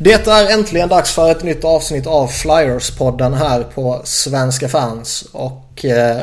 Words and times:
Det 0.00 0.26
är 0.26 0.52
äntligen 0.52 0.88
dags 0.88 1.14
för 1.14 1.30
ett 1.30 1.42
nytt 1.42 1.64
avsnitt 1.64 2.06
av 2.06 2.28
Flyers-podden 2.28 3.34
här 3.34 3.62
på 3.62 4.00
Svenska 4.04 4.68
fans. 4.68 5.24
Och 5.32 5.84
eh, 5.84 6.22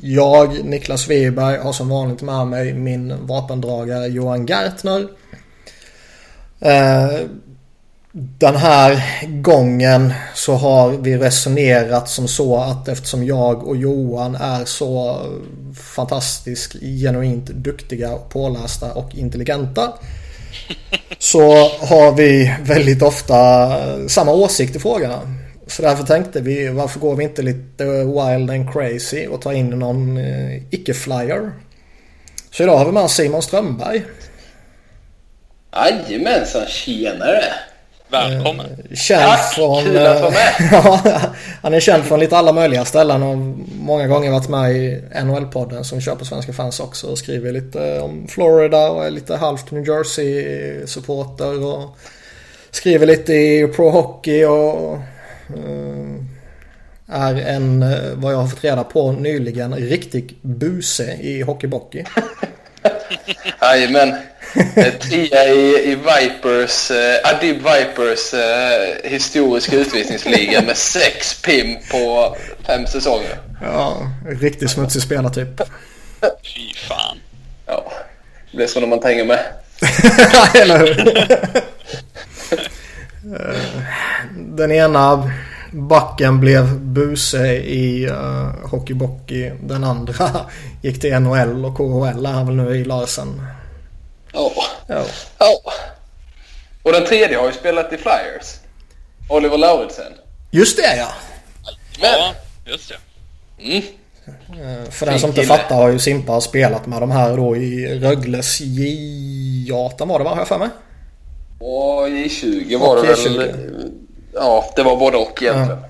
jag, 0.00 0.64
Niklas 0.64 1.08
Wiberg, 1.08 1.58
har 1.58 1.72
som 1.72 1.88
vanligt 1.88 2.22
med 2.22 2.46
mig 2.46 2.72
min 2.72 3.26
vapendragare 3.26 4.06
Johan 4.06 4.46
Gertner. 4.46 5.08
Eh, 6.60 7.20
den 8.12 8.56
här 8.56 9.02
gången 9.42 10.12
så 10.34 10.54
har 10.54 10.90
vi 10.90 11.18
resonerat 11.18 12.08
som 12.08 12.28
så 12.28 12.56
att 12.56 12.88
eftersom 12.88 13.24
jag 13.24 13.68
och 13.68 13.76
Johan 13.76 14.34
är 14.34 14.64
så 14.64 15.26
fantastiskt 15.94 16.72
genuint 16.72 17.46
duktiga, 17.46 18.16
pålästa 18.16 18.92
och 18.92 19.14
intelligenta 19.14 19.92
så 21.18 21.68
har 21.68 22.12
vi 22.12 22.54
väldigt 22.62 23.02
ofta 23.02 23.36
eh, 23.64 24.06
samma 24.06 24.32
åsikt 24.32 24.76
i 24.76 24.78
frågorna. 24.78 25.20
Så 25.66 25.82
därför 25.82 26.04
tänkte 26.04 26.40
vi 26.40 26.68
varför 26.68 27.00
går 27.00 27.16
vi 27.16 27.24
inte 27.24 27.42
lite 27.42 27.84
wild 27.84 28.50
and 28.50 28.72
crazy 28.72 29.26
och 29.26 29.42
tar 29.42 29.52
in 29.52 29.70
någon 29.70 30.18
eh, 30.18 30.62
icke-flyer. 30.70 31.52
Så 32.50 32.62
idag 32.62 32.76
har 32.76 32.86
vi 32.86 32.92
med 32.92 33.10
Simon 33.10 33.42
Strömberg. 33.42 34.02
Jajamensan, 35.72 36.66
tjenare! 36.66 37.44
Välkommen! 38.10 38.66
Eh, 38.90 38.96
känd 38.96 39.22
Tack, 39.22 39.54
från... 39.54 39.84
kul 39.84 39.96
att 39.96 40.20
vara 40.20 40.30
med! 40.30 40.68
ja, 40.72 41.20
han 41.62 41.74
är 41.74 41.80
känd 41.80 42.04
från 42.04 42.20
lite 42.20 42.36
alla 42.36 42.52
möjliga 42.52 42.84
ställen 42.84 43.22
och 43.22 43.36
många 43.80 44.06
gånger 44.06 44.30
varit 44.30 44.48
med 44.48 44.72
i 44.72 45.02
NHL-podden 45.24 45.82
som 45.82 46.00
kör 46.00 46.14
på 46.14 46.24
Svenska 46.24 46.52
fans 46.52 46.80
också 46.80 47.06
och 47.06 47.18
skriver 47.18 47.52
lite 47.52 48.00
om 48.00 48.28
Florida 48.28 48.90
och 48.90 49.04
är 49.04 49.10
lite 49.10 49.36
halvt 49.36 49.70
New 49.70 49.88
Jersey-supporter 49.88 51.64
och 51.64 51.96
skriver 52.70 53.06
lite 53.06 53.32
i 53.32 53.68
Pro 53.76 53.90
Hockey 53.90 54.44
och 54.44 54.98
uh, 55.56 56.24
är 57.06 57.34
en, 57.34 57.82
eh, 57.82 57.98
vad 58.14 58.32
jag 58.32 58.38
har 58.38 58.48
fått 58.48 58.64
reda 58.64 58.84
på 58.84 59.12
nyligen, 59.12 59.74
riktig 59.74 60.38
buse 60.42 61.12
i 61.12 61.42
hockeybockey. 61.42 62.04
Jajamän. 63.60 64.14
Trea 65.00 65.48
i, 65.48 65.92
i 65.92 65.94
Vipers, 65.94 66.90
eh, 66.90 67.30
Adib 67.30 67.56
Vipers 67.56 68.34
eh, 68.34 69.10
historiska 69.10 69.76
utvisningsliga 69.76 70.62
med 70.62 70.76
sex 70.76 71.42
pim 71.42 71.76
på 71.90 72.36
fem 72.66 72.86
säsonger. 72.86 73.38
Ja, 73.62 74.12
riktigt 74.26 74.70
smutsig 74.70 75.02
spelartyp. 75.02 75.60
Fy 76.20 76.74
fan. 76.88 77.16
Ja, 77.66 77.92
det 78.50 78.56
blir 78.56 78.66
så 78.66 78.80
när 78.80 78.86
man 78.86 79.00
tänker 79.00 79.24
med. 79.24 79.40
Eller 80.62 80.78
hur? 80.78 81.18
Eh, 83.34 83.82
den 84.34 84.72
ena 84.72 85.30
backen 85.70 86.40
blev 86.40 86.80
buse 86.80 87.56
i 87.56 88.08
uh, 88.08 88.68
hockeybockey. 88.70 89.52
Den 89.62 89.84
andra 89.84 90.30
gick 90.82 91.00
till 91.00 91.18
NHL 91.20 91.64
och 91.64 91.76
KHL 91.76 92.26
är 92.26 92.32
han 92.32 92.46
väl 92.46 92.56
nu 92.56 92.76
i 92.76 92.84
Larsen. 92.84 93.42
Ja. 94.32 94.52
Ja. 94.86 95.04
ja. 95.38 95.60
Och 96.82 96.92
den 96.92 97.06
tredje 97.06 97.36
har 97.38 97.46
ju 97.46 97.52
spelat 97.52 97.92
i 97.92 97.96
Flyers. 97.96 98.54
Oliver 99.28 99.58
Lauritsen. 99.58 100.12
Just 100.50 100.76
det 100.76 100.96
ja. 100.96 101.08
Men. 102.00 102.10
Ja, 102.10 102.34
just 102.64 102.88
det. 102.88 102.96
Mm. 103.62 103.82
Uh, 104.60 104.90
för 104.90 105.06
den 105.06 105.20
som 105.20 105.30
inte 105.30 105.42
fattar 105.42 105.76
har 105.76 105.88
ju 105.88 105.98
Simpa 105.98 106.40
spelat 106.40 106.86
med 106.86 107.02
de 107.02 107.10
här 107.10 107.36
då 107.36 107.56
i 107.56 107.98
Rögles 107.98 108.60
J18 108.60 110.06
var 110.06 110.18
det 110.18 110.24
va? 110.24 110.30
Har 110.30 110.38
jag 110.38 110.48
för 110.48 110.58
mig? 110.58 110.68
Och 111.58 112.08
J20 112.08 112.78
var 112.78 112.96
det 112.96 113.02
väl. 113.02 113.54
Ja, 114.34 114.72
det 114.76 114.82
var 114.82 114.96
både 114.96 115.16
och 115.16 115.42
egentligen. 115.42 115.80
Ja. 115.82 115.88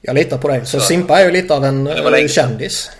Jag 0.00 0.14
litar 0.14 0.38
på 0.38 0.48
dig. 0.48 0.66
Så, 0.66 0.80
så 0.80 0.86
Simpa 0.86 1.20
är 1.20 1.24
ju 1.24 1.30
lite 1.30 1.54
av 1.54 1.64
en 1.64 1.86
eh, 1.86 2.26
kändis. 2.26 2.90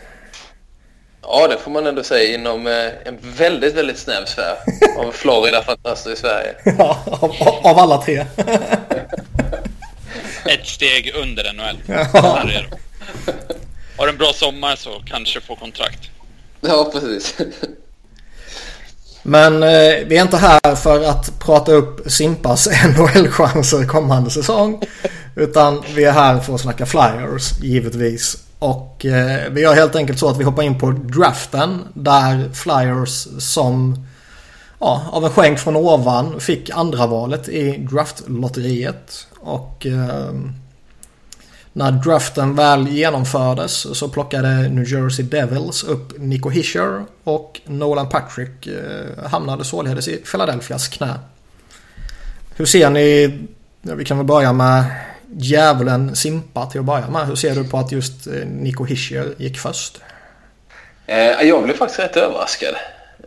Ja, 1.30 1.48
det 1.48 1.58
får 1.58 1.70
man 1.70 1.86
ändå 1.86 2.02
säga 2.02 2.34
inom 2.34 2.66
eh, 2.66 2.86
en 3.04 3.18
väldigt, 3.22 3.74
väldigt 3.74 3.98
snäv 3.98 4.24
sfär 4.24 4.56
av 4.98 5.12
Florida 5.12 5.62
fantaster 5.62 6.12
i 6.12 6.16
Sverige. 6.16 6.54
Ja, 6.78 6.98
av, 7.06 7.32
av 7.62 7.78
alla 7.78 8.02
tre. 8.02 8.26
Ett 10.44 10.66
steg 10.66 11.12
under 11.14 11.52
NHL. 11.52 11.76
Ja. 11.86 12.06
Har 13.96 14.08
en 14.08 14.16
bra 14.16 14.32
sommar 14.34 14.76
så 14.76 14.90
kanske 15.06 15.40
får 15.40 15.56
kontrakt. 15.56 16.10
Ja, 16.60 16.90
precis. 16.92 17.34
Men 19.22 19.62
eh, 19.62 19.94
vi 20.06 20.16
är 20.16 20.22
inte 20.22 20.36
här 20.36 20.74
för 20.74 21.04
att 21.04 21.38
prata 21.38 21.72
upp 21.72 22.10
Simpas 22.12 22.68
NHL-chanser 22.96 23.86
kommande 23.86 24.30
säsong. 24.30 24.82
Utan 25.36 25.82
vi 25.94 26.04
är 26.04 26.12
här 26.12 26.40
för 26.40 26.54
att 26.54 26.60
snacka 26.60 26.86
Flyers, 26.86 27.60
givetvis. 27.62 28.47
Och 28.58 29.06
eh, 29.06 29.52
vi 29.52 29.60
gör 29.60 29.74
helt 29.74 29.96
enkelt 29.96 30.18
så 30.18 30.28
att 30.28 30.38
vi 30.38 30.44
hoppar 30.44 30.62
in 30.62 30.78
på 30.78 30.90
draften. 30.90 31.84
Där 31.94 32.50
Flyers 32.52 33.26
som 33.38 34.06
ja, 34.78 35.04
av 35.12 35.24
en 35.24 35.30
skänk 35.30 35.58
från 35.58 35.76
ovan 35.76 36.40
fick 36.40 36.70
andra 36.70 37.06
valet 37.06 37.48
i 37.48 37.86
draftlotteriet. 37.90 39.26
Och 39.40 39.86
eh, 39.86 40.32
när 41.72 41.92
draften 41.92 42.54
väl 42.54 42.88
genomfördes 42.88 43.98
så 43.98 44.08
plockade 44.08 44.68
New 44.68 44.92
Jersey 44.92 45.24
Devils 45.24 45.84
upp 45.84 46.18
Nico 46.18 46.48
Hischer 46.48 47.04
och 47.24 47.60
Nolan 47.66 48.08
Patrick 48.08 48.66
eh, 48.66 49.28
hamnade 49.30 49.64
således 49.64 50.08
i 50.08 50.16
Philadelphias 50.16 50.88
knä. 50.88 51.14
Hur 52.56 52.66
ser 52.66 52.90
ni, 52.90 53.38
Ja 53.82 53.94
vi 53.94 54.04
kan 54.04 54.16
väl 54.16 54.26
börja 54.26 54.52
med 54.52 54.84
djävulen 55.36 56.16
Simpa 56.16 56.66
till 56.66 56.80
att 56.80 56.86
börja 56.86 57.08
med. 57.08 57.26
Hur 57.26 57.34
ser 57.34 57.54
du 57.54 57.64
på 57.64 57.78
att 57.78 57.92
just 57.92 58.26
eh, 58.26 58.32
Nico 58.32 58.84
Hischer 58.84 59.34
gick 59.36 59.58
först? 59.58 60.00
Eh, 61.06 61.42
jag 61.42 61.62
blev 61.62 61.74
faktiskt 61.74 62.00
rätt 62.00 62.16
överraskad. 62.16 62.74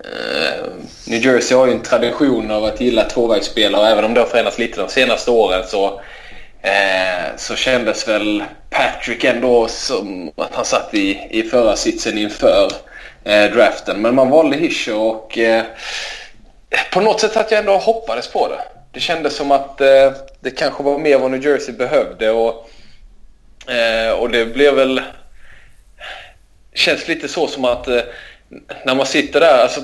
Eh, 0.03 0.65
New 1.07 1.25
Jersey 1.25 1.57
har 1.57 1.67
ju 1.67 1.73
en 1.73 1.81
tradition 1.81 2.51
av 2.51 2.63
att 2.63 2.81
gilla 2.81 3.03
tvåvägsspelare 3.03 3.81
och 3.81 3.87
även 3.87 4.05
om 4.05 4.13
det 4.13 4.19
har 4.19 4.27
förändrats 4.27 4.57
lite 4.57 4.81
de 4.81 4.89
senaste 4.89 5.31
åren 5.31 5.63
så 5.67 6.01
Eh, 6.63 7.35
så 7.37 7.55
kändes 7.55 8.07
väl 8.07 8.43
Patrick 8.69 9.23
ändå 9.23 9.67
som 9.67 10.31
att 10.37 10.55
han 10.55 10.65
satt 10.65 10.93
i, 10.93 11.27
i 11.29 11.43
förra 11.43 11.75
sitsen 11.75 12.17
inför 12.17 12.71
eh, 13.23 13.51
draften. 13.51 14.01
Men 14.01 14.15
man 14.15 14.29
valde 14.29 14.57
Hischer 14.57 14.95
och 14.95 15.37
eh, 15.37 15.63
på 16.93 17.01
något 17.01 17.19
sätt 17.19 17.37
att 17.37 17.51
jag 17.51 17.59
ändå 17.59 17.77
hoppades 17.77 18.27
på 18.27 18.47
det. 18.47 18.61
Det 18.91 18.99
kändes 18.99 19.35
som 19.35 19.51
att 19.51 19.81
eh, 19.81 20.11
det 20.39 20.51
kanske 20.51 20.83
var 20.83 20.97
mer 20.97 21.17
vad 21.17 21.31
New 21.31 21.45
Jersey 21.45 21.75
behövde 21.75 22.31
och, 22.31 22.69
eh, 23.71 24.11
och 24.11 24.29
det 24.29 24.45
blev 24.45 24.73
väl... 24.73 25.01
Känns 26.73 27.07
lite 27.07 27.27
så 27.27 27.47
som 27.47 27.65
att 27.65 27.87
eh, 27.87 28.01
när 28.85 28.95
man 28.95 29.05
sitter 29.05 29.39
där, 29.39 29.61
alltså 29.61 29.81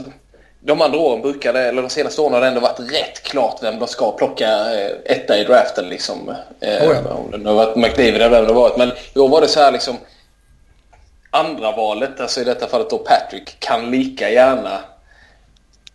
de 0.59 0.81
andra 0.81 0.99
åren 0.99 1.21
brukade, 1.21 1.59
eller 1.59 1.81
de 1.81 1.89
senaste 1.89 2.21
åren 2.21 2.33
har 2.33 2.41
det 2.41 2.47
ändå 2.47 2.59
varit 2.59 2.79
rätt 2.79 3.23
klart 3.23 3.63
vem 3.63 3.79
de 3.79 3.87
ska 3.87 4.11
plocka 4.11 4.47
eh, 4.47 4.91
etta 5.05 5.37
i 5.37 5.43
draften 5.43 5.89
liksom. 5.89 6.29
Eh, 6.59 6.89
oh 6.89 6.95
ja. 7.05 7.13
Om 7.13 7.31
det 7.31 7.37
nu 7.37 7.49
har 7.49 7.55
varit 7.55 7.75
McDavid 7.75 8.15
eller 8.15 8.29
vem 8.29 8.43
det 8.43 8.53
har 8.53 8.61
varit. 8.61 8.77
Men 8.77 8.91
i 9.15 9.19
år 9.19 9.29
var 9.29 9.41
det 9.41 9.47
så 9.47 9.59
här 9.59 9.71
liksom 9.71 9.97
andra 11.29 11.71
valet, 11.71 12.19
alltså 12.19 12.41
i 12.41 12.43
detta 12.43 12.67
fallet 12.67 12.89
då 12.89 12.97
Patrick, 12.97 13.59
kan 13.59 13.91
lika 13.91 14.29
gärna 14.29 14.79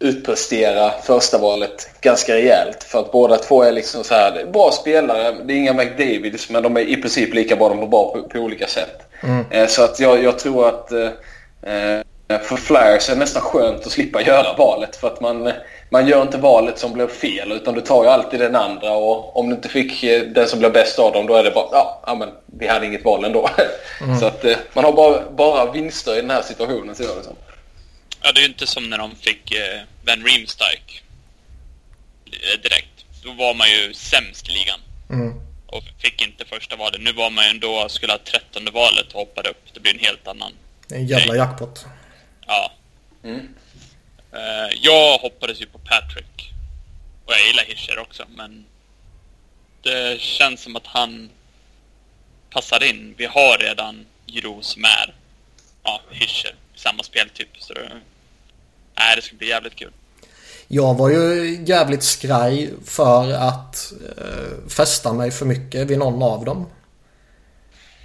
utprestera 0.02 0.90
första 1.02 1.38
valet 1.38 1.90
ganska 2.00 2.34
rejält. 2.34 2.84
För 2.84 2.98
att 2.98 3.12
båda 3.12 3.36
två 3.38 3.62
är 3.62 3.72
liksom 3.72 4.04
så 4.04 4.14
här, 4.14 4.44
bra 4.52 4.70
spelare. 4.70 5.36
Det 5.44 5.52
är 5.52 5.56
inga 5.56 5.72
McDavids 5.72 6.50
men 6.50 6.62
de 6.62 6.76
är 6.76 6.80
i 6.80 6.96
princip 6.96 7.34
lika 7.34 7.56
bra. 7.56 7.68
De 7.68 7.82
är 7.82 7.86
bra 7.86 8.12
på, 8.12 8.22
på 8.22 8.38
olika 8.38 8.66
sätt. 8.66 9.02
Mm. 9.22 9.44
Eh, 9.50 9.66
så 9.66 9.84
att 9.84 10.00
jag, 10.00 10.22
jag 10.22 10.38
tror 10.38 10.68
att 10.68 10.92
eh, 10.92 11.08
för 12.38 12.56
Flyers 12.56 13.08
är 13.08 13.12
det 13.14 13.18
nästan 13.18 13.42
skönt 13.42 13.86
att 13.86 13.92
slippa 13.92 14.22
göra 14.26 14.56
valet 14.58 14.96
för 14.96 15.08
att 15.08 15.20
man, 15.20 15.52
man 15.90 16.06
gör 16.06 16.22
inte 16.22 16.38
valet 16.38 16.78
som 16.78 16.92
blev 16.92 17.08
fel 17.08 17.52
utan 17.52 17.74
du 17.74 17.80
tar 17.80 18.04
ju 18.04 18.10
alltid 18.10 18.40
den 18.40 18.56
andra 18.56 18.92
och 18.92 19.36
om 19.36 19.48
du 19.48 19.54
inte 19.54 19.68
fick 19.68 20.04
eh, 20.04 20.22
den 20.22 20.48
som 20.48 20.58
blev 20.58 20.72
bäst 20.72 20.98
av 20.98 21.12
dem 21.12 21.26
då 21.26 21.34
är 21.34 21.44
det 21.44 21.50
bara 21.50 21.66
ja, 22.06 22.14
men 22.18 22.28
vi 22.58 22.66
hade 22.66 22.86
inget 22.86 23.04
val 23.04 23.24
ändå. 23.24 23.48
Mm. 24.04 24.18
Så 24.18 24.26
att 24.26 24.44
eh, 24.44 24.56
man 24.72 24.84
har 24.84 24.92
bara, 24.92 25.22
bara 25.30 25.72
vinster 25.72 26.18
i 26.18 26.20
den 26.20 26.30
här 26.30 26.42
situationen 26.42 26.94
ser 26.94 27.04
jag 27.04 27.16
det 27.16 27.22
som. 27.22 27.36
Ja, 28.22 28.32
det 28.32 28.40
är 28.40 28.42
ju 28.42 28.48
inte 28.48 28.66
som 28.66 28.90
när 28.90 28.98
de 28.98 29.16
fick 29.16 29.52
eh, 29.52 29.82
Ben 30.04 30.24
Riemsdyk 30.24 31.02
direkt. 32.62 33.04
Då 33.22 33.32
var 33.32 33.54
man 33.54 33.70
ju 33.70 33.94
sämst 33.94 34.48
i 34.48 34.52
ligan. 34.52 34.80
Mm. 35.10 35.40
Och 35.66 35.84
fick 35.98 36.22
inte 36.22 36.44
första 36.44 36.76
valet. 36.76 37.00
Nu 37.00 37.12
var 37.12 37.30
man 37.30 37.44
ju 37.44 37.50
ändå, 37.50 37.88
skulle 37.88 38.12
ha 38.12 38.18
trettonde 38.18 38.70
valet 38.70 39.06
och 39.12 39.20
hoppade 39.20 39.48
upp. 39.48 39.64
Det 39.74 39.80
blir 39.80 39.94
en 39.94 39.98
helt 39.98 40.28
annan... 40.28 40.52
En 40.90 41.06
jävla 41.06 41.36
jackpot. 41.36 41.86
Ja. 42.46 42.72
Mm. 43.24 43.54
Uh, 44.34 44.78
jag 44.80 45.18
hoppades 45.18 45.60
ju 45.60 45.66
på 45.66 45.78
Patrick. 45.78 46.52
Och 47.24 47.32
jag 47.32 47.46
gillar 47.46 47.64
Hischer 47.64 47.98
också, 47.98 48.24
men 48.28 48.64
det 49.82 50.20
känns 50.20 50.62
som 50.62 50.76
att 50.76 50.86
han 50.86 51.30
passar 52.50 52.84
in. 52.84 53.14
Vi 53.18 53.26
har 53.26 53.58
redan 53.58 54.06
Giro 54.26 54.62
som 54.62 54.84
är 54.84 55.14
ja, 55.82 56.00
Hischer, 56.10 56.54
samma 56.74 57.02
speltyp. 57.02 57.48
Så 57.58 57.74
det, 57.74 58.00
nej, 58.98 59.16
det 59.16 59.22
ska 59.22 59.36
bli 59.36 59.48
jävligt 59.48 59.74
kul. 59.74 59.92
Jag 60.68 60.94
var 60.94 61.08
ju 61.08 61.58
jävligt 61.66 62.02
skraj 62.02 62.74
för 62.84 63.32
att 63.32 63.92
eh, 64.18 64.68
fästa 64.68 65.12
mig 65.12 65.30
för 65.30 65.46
mycket 65.46 65.86
vid 65.86 65.98
någon 65.98 66.22
av 66.22 66.44
dem. 66.44 66.66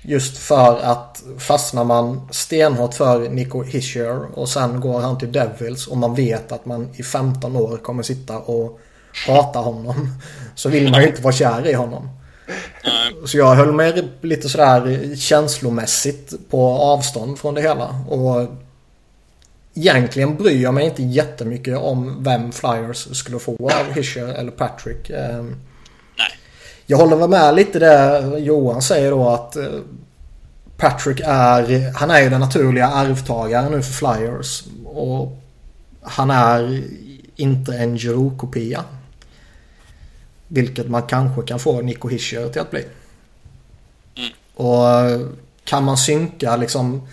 Just 0.01 0.37
för 0.37 0.79
att 0.79 1.23
fastnar 1.39 1.83
man 1.83 2.29
stenhårt 2.31 2.93
för 2.93 3.29
Nico 3.29 3.63
Hischer 3.63 4.39
och 4.39 4.49
sen 4.49 4.79
går 4.79 4.99
han 4.99 5.17
till 5.17 5.31
Devils 5.31 5.87
och 5.87 5.97
man 5.97 6.15
vet 6.15 6.51
att 6.51 6.65
man 6.65 6.89
i 6.95 7.03
15 7.03 7.55
år 7.55 7.77
kommer 7.77 8.03
sitta 8.03 8.37
och 8.37 8.79
hata 9.27 9.59
honom. 9.59 10.19
Så 10.55 10.69
vill 10.69 10.91
man 10.91 11.01
ju 11.01 11.07
inte 11.07 11.21
vara 11.21 11.33
kär 11.33 11.67
i 11.67 11.73
honom. 11.73 12.09
Så 13.25 13.37
jag 13.37 13.55
höll 13.55 13.73
mig 13.73 14.09
lite 14.21 14.49
sådär 14.49 15.15
känslomässigt 15.15 16.49
på 16.49 16.67
avstånd 16.67 17.39
från 17.39 17.53
det 17.53 17.61
hela. 17.61 17.87
Och 18.09 18.47
egentligen 19.77 20.35
bryr 20.35 20.63
jag 20.63 20.73
mig 20.73 20.85
inte 20.85 21.03
jättemycket 21.03 21.77
om 21.77 22.23
vem 22.23 22.51
Flyers 22.51 23.17
skulle 23.17 23.39
få 23.39 23.51
av 23.51 23.93
Hischer 23.93 24.27
eller 24.27 24.51
Patrick. 24.51 25.09
Ehm, 25.09 25.55
Nej. 26.17 26.27
Jag 26.85 26.97
håller 26.97 27.15
väl 27.15 27.29
med 27.29 27.55
lite 27.55 27.79
det 27.79 28.39
Johan 28.39 28.81
säger 28.81 29.11
då 29.11 29.29
att 29.29 29.55
eh, 29.55 29.65
Patrick 30.77 31.19
är, 31.23 31.91
han 31.93 32.11
är 32.11 32.21
ju 32.21 32.29
den 32.29 32.39
naturliga 32.39 32.87
arvtagaren 32.87 33.71
nu 33.71 33.81
för 33.81 33.93
Flyers. 33.93 34.63
Och 34.85 35.37
han 36.01 36.31
är 36.31 36.83
inte 37.35 37.77
en 37.77 37.97
Giroud-kopia. 37.97 38.83
Vilket 40.47 40.89
man 40.89 41.03
kanske 41.03 41.41
kan 41.41 41.59
få 41.59 41.81
Nico 41.81 42.07
Hischer 42.07 42.49
till 42.49 42.61
att 42.61 42.71
bli. 42.71 42.85
Mm. 44.15 44.29
Och 44.55 45.27
kan 45.63 45.83
man 45.83 45.97
synka 45.97 46.55
liksom 46.55 47.07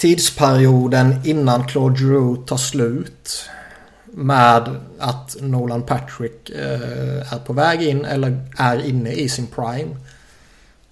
tidsperioden 0.00 1.22
innan 1.24 1.66
Claude 1.66 1.98
Giroux 1.98 2.48
tar 2.48 2.56
slut 2.56 3.50
med 4.04 4.80
att 4.98 5.36
Nolan 5.40 5.86
Patrick 5.86 6.50
eh, 6.50 7.32
är 7.32 7.38
på 7.38 7.52
väg 7.52 7.82
in 7.82 8.04
eller 8.04 8.46
är 8.58 8.86
inne 8.86 9.12
i 9.12 9.28
sin 9.28 9.46
prime. 9.46 9.96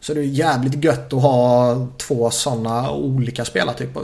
Så 0.00 0.14
det 0.14 0.20
är 0.20 0.24
jävligt 0.24 0.84
gött 0.84 1.12
att 1.12 1.22
ha 1.22 1.88
två 1.98 2.30
sådana 2.30 2.90
olika 2.90 3.44
spelartyper. 3.44 4.02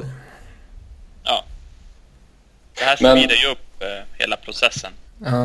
Ja. 1.25 1.45
Det 2.75 2.85
här 2.85 2.97
speedar 2.97 3.37
ju 3.37 3.47
upp 3.47 3.83
eh, 3.83 4.19
hela 4.19 4.37
processen. 4.37 4.93
Ja. 5.19 5.45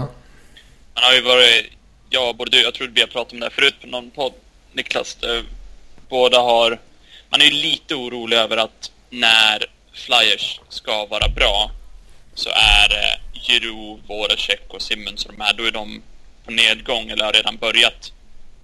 Man 0.94 1.04
har 1.04 1.14
ju 1.14 1.22
varit, 1.22 1.72
jag 2.10 2.36
både 2.36 2.52
du, 2.52 2.62
jag 2.62 2.74
tror 2.74 2.88
vi 2.88 3.02
har 3.02 3.08
pratat 3.08 3.34
om 3.34 3.40
det 3.40 3.46
här 3.46 3.52
förut 3.52 3.76
på 3.82 3.88
någon 3.88 4.10
podd, 4.12 4.34
Niklas. 4.74 5.16
där 5.16 5.46
Båda 6.10 6.40
har, 6.40 6.80
man 7.30 7.42
är 7.42 7.46
ju 7.46 7.52
lite 7.52 7.96
orolig 7.96 8.38
över 8.38 8.58
att 8.58 8.92
när 9.10 9.66
Flyers 9.94 10.60
ska 10.70 11.06
vara 11.06 11.30
bra 11.30 11.72
så 12.34 12.50
är 12.50 12.90
det 12.90 13.20
Giroud, 13.40 14.00
Voracek 14.08 14.62
och 14.68 14.82
Simmons 14.82 15.26
och 15.26 15.34
de 15.38 15.42
här, 15.44 15.54
då 15.54 15.64
är 15.64 15.72
de 15.72 16.02
på 16.46 16.52
nedgång 16.52 17.10
eller 17.10 17.26
har 17.26 17.34
redan 17.34 17.58
börjat 17.58 18.12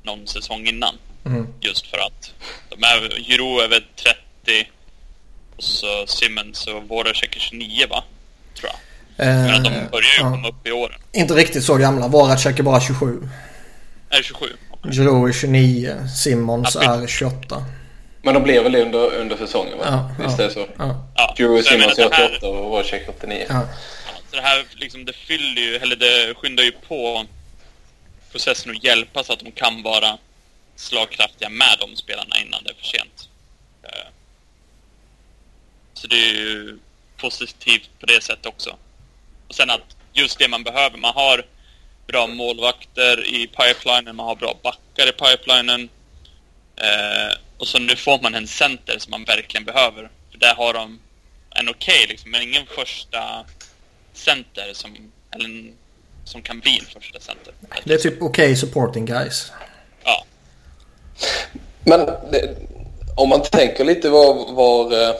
någon 0.03 0.27
säsong 0.27 0.67
innan. 0.67 0.95
Mm. 1.25 1.47
Just 1.61 1.87
för 1.87 1.97
att 1.97 2.33
de 2.69 2.83
är, 2.83 3.19
Giroud 3.19 3.63
är 3.63 3.67
väl 3.67 3.83
30 3.95 4.69
och 5.55 5.63
så 5.63 6.05
Simmons 6.07 6.67
och 6.67 6.83
Voracek 6.83 7.35
är 7.35 7.39
29 7.39 7.85
va? 7.89 8.03
Tror 8.59 8.71
jag. 8.71 8.79
Men 9.17 9.55
att 9.55 9.63
de 9.63 9.69
Eh, 9.69 9.89
börjar 9.91 10.13
ju 10.17 10.21
ja. 10.23 10.29
komma 10.31 10.47
upp 10.47 10.67
i 10.67 10.71
åren. 10.71 10.99
Inte 11.11 11.33
riktigt 11.33 11.63
så 11.63 11.75
gamla. 11.75 12.07
Voracek 12.07 12.59
är 12.59 12.63
bara 12.63 12.81
27. 12.81 13.29
Är 14.09 14.17
det 14.17 14.23
27? 14.23 14.45
Giroud 14.91 15.29
är 15.29 15.33
29. 15.33 15.95
Simmons 16.23 16.75
är 16.75 17.07
28. 17.07 17.65
Men 18.25 18.33
de 18.33 18.43
blev 18.43 18.63
väl 18.63 18.75
under, 18.75 19.13
under 19.15 19.37
säsongen 19.37 19.77
va? 19.77 19.85
Ja, 20.17 20.25
Visst 20.25 20.37
ja. 20.39 20.43
är 20.43 20.47
det 20.47 20.53
så? 20.53 20.67
Ja. 20.77 21.07
Ja, 21.15 21.33
Drew 21.37 21.61
Simmons 21.63 21.99
att 21.99 22.11
det 22.11 22.15
här- 22.15 22.25
88 22.25 22.47
och 22.47 22.69
Wojciech 22.69 23.09
89. 23.09 23.45
Ja. 23.49 23.67
Så 24.29 24.35
det 24.35 24.41
här 24.41 24.65
liksom, 24.75 25.05
det 25.05 25.13
fyller 25.13 25.61
ju, 25.61 25.75
eller 25.75 25.95
det 25.95 26.33
skyndar 26.35 26.63
ju 26.63 26.71
på 26.71 27.25
processen 28.31 28.71
att 28.71 28.83
hjälpa 28.83 29.23
så 29.23 29.33
att 29.33 29.39
de 29.39 29.51
kan 29.51 29.83
vara 29.83 30.17
slagkraftiga 30.75 31.49
med 31.49 31.77
de 31.79 31.95
spelarna 31.95 32.35
innan 32.45 32.63
det 32.63 32.69
är 32.69 32.73
för 32.75 32.85
sent. 32.85 33.29
Eh, 33.83 34.07
Så 35.93 36.07
det 36.07 36.15
är 36.15 36.33
ju 36.33 36.79
positivt 37.17 37.89
på 37.99 38.05
det 38.05 38.23
sättet 38.23 38.45
också. 38.45 38.75
Och 39.47 39.55
sen 39.55 39.69
att 39.69 39.95
just 40.13 40.39
det 40.39 40.47
man 40.47 40.63
behöver, 40.63 40.97
man 40.97 41.13
har 41.15 41.45
bra 42.07 42.27
målvakter 42.27 43.25
i 43.27 43.47
pipelinen, 43.47 44.15
man 44.15 44.25
har 44.25 44.35
bra 44.35 44.57
backar 44.63 45.07
i 45.09 45.11
pipelinen. 45.11 45.89
Eh, 46.77 47.37
och 47.57 47.67
så 47.67 47.79
nu 47.79 47.95
får 47.95 48.21
man 48.21 48.35
en 48.35 48.47
center 48.47 48.99
som 48.99 49.11
man 49.11 49.23
verkligen 49.23 49.65
behöver. 49.65 50.09
För 50.31 50.37
där 50.39 50.55
har 50.55 50.73
de 50.73 50.99
en 51.49 51.69
okej 51.69 52.05
liksom, 52.09 52.31
men 52.31 52.41
ingen 52.41 52.65
första 52.65 53.45
center 54.13 54.69
som, 54.73 55.11
eller 55.35 55.45
en, 55.45 55.73
som 56.25 56.41
kan 56.41 56.59
bli 56.59 56.79
en 56.79 57.01
första 57.01 57.19
center. 57.19 57.53
Det 57.83 57.93
är 57.93 57.97
typ 57.97 58.21
okej 58.21 58.55
supporting 58.55 59.05
guys. 59.05 59.51
Ja. 60.03 60.25
Men 61.83 62.05
det, 62.05 62.55
om 63.15 63.29
man 63.29 63.41
tänker 63.43 63.85
lite 63.85 64.09
var... 64.09 64.53
var 64.53 65.01
eh, 65.01 65.15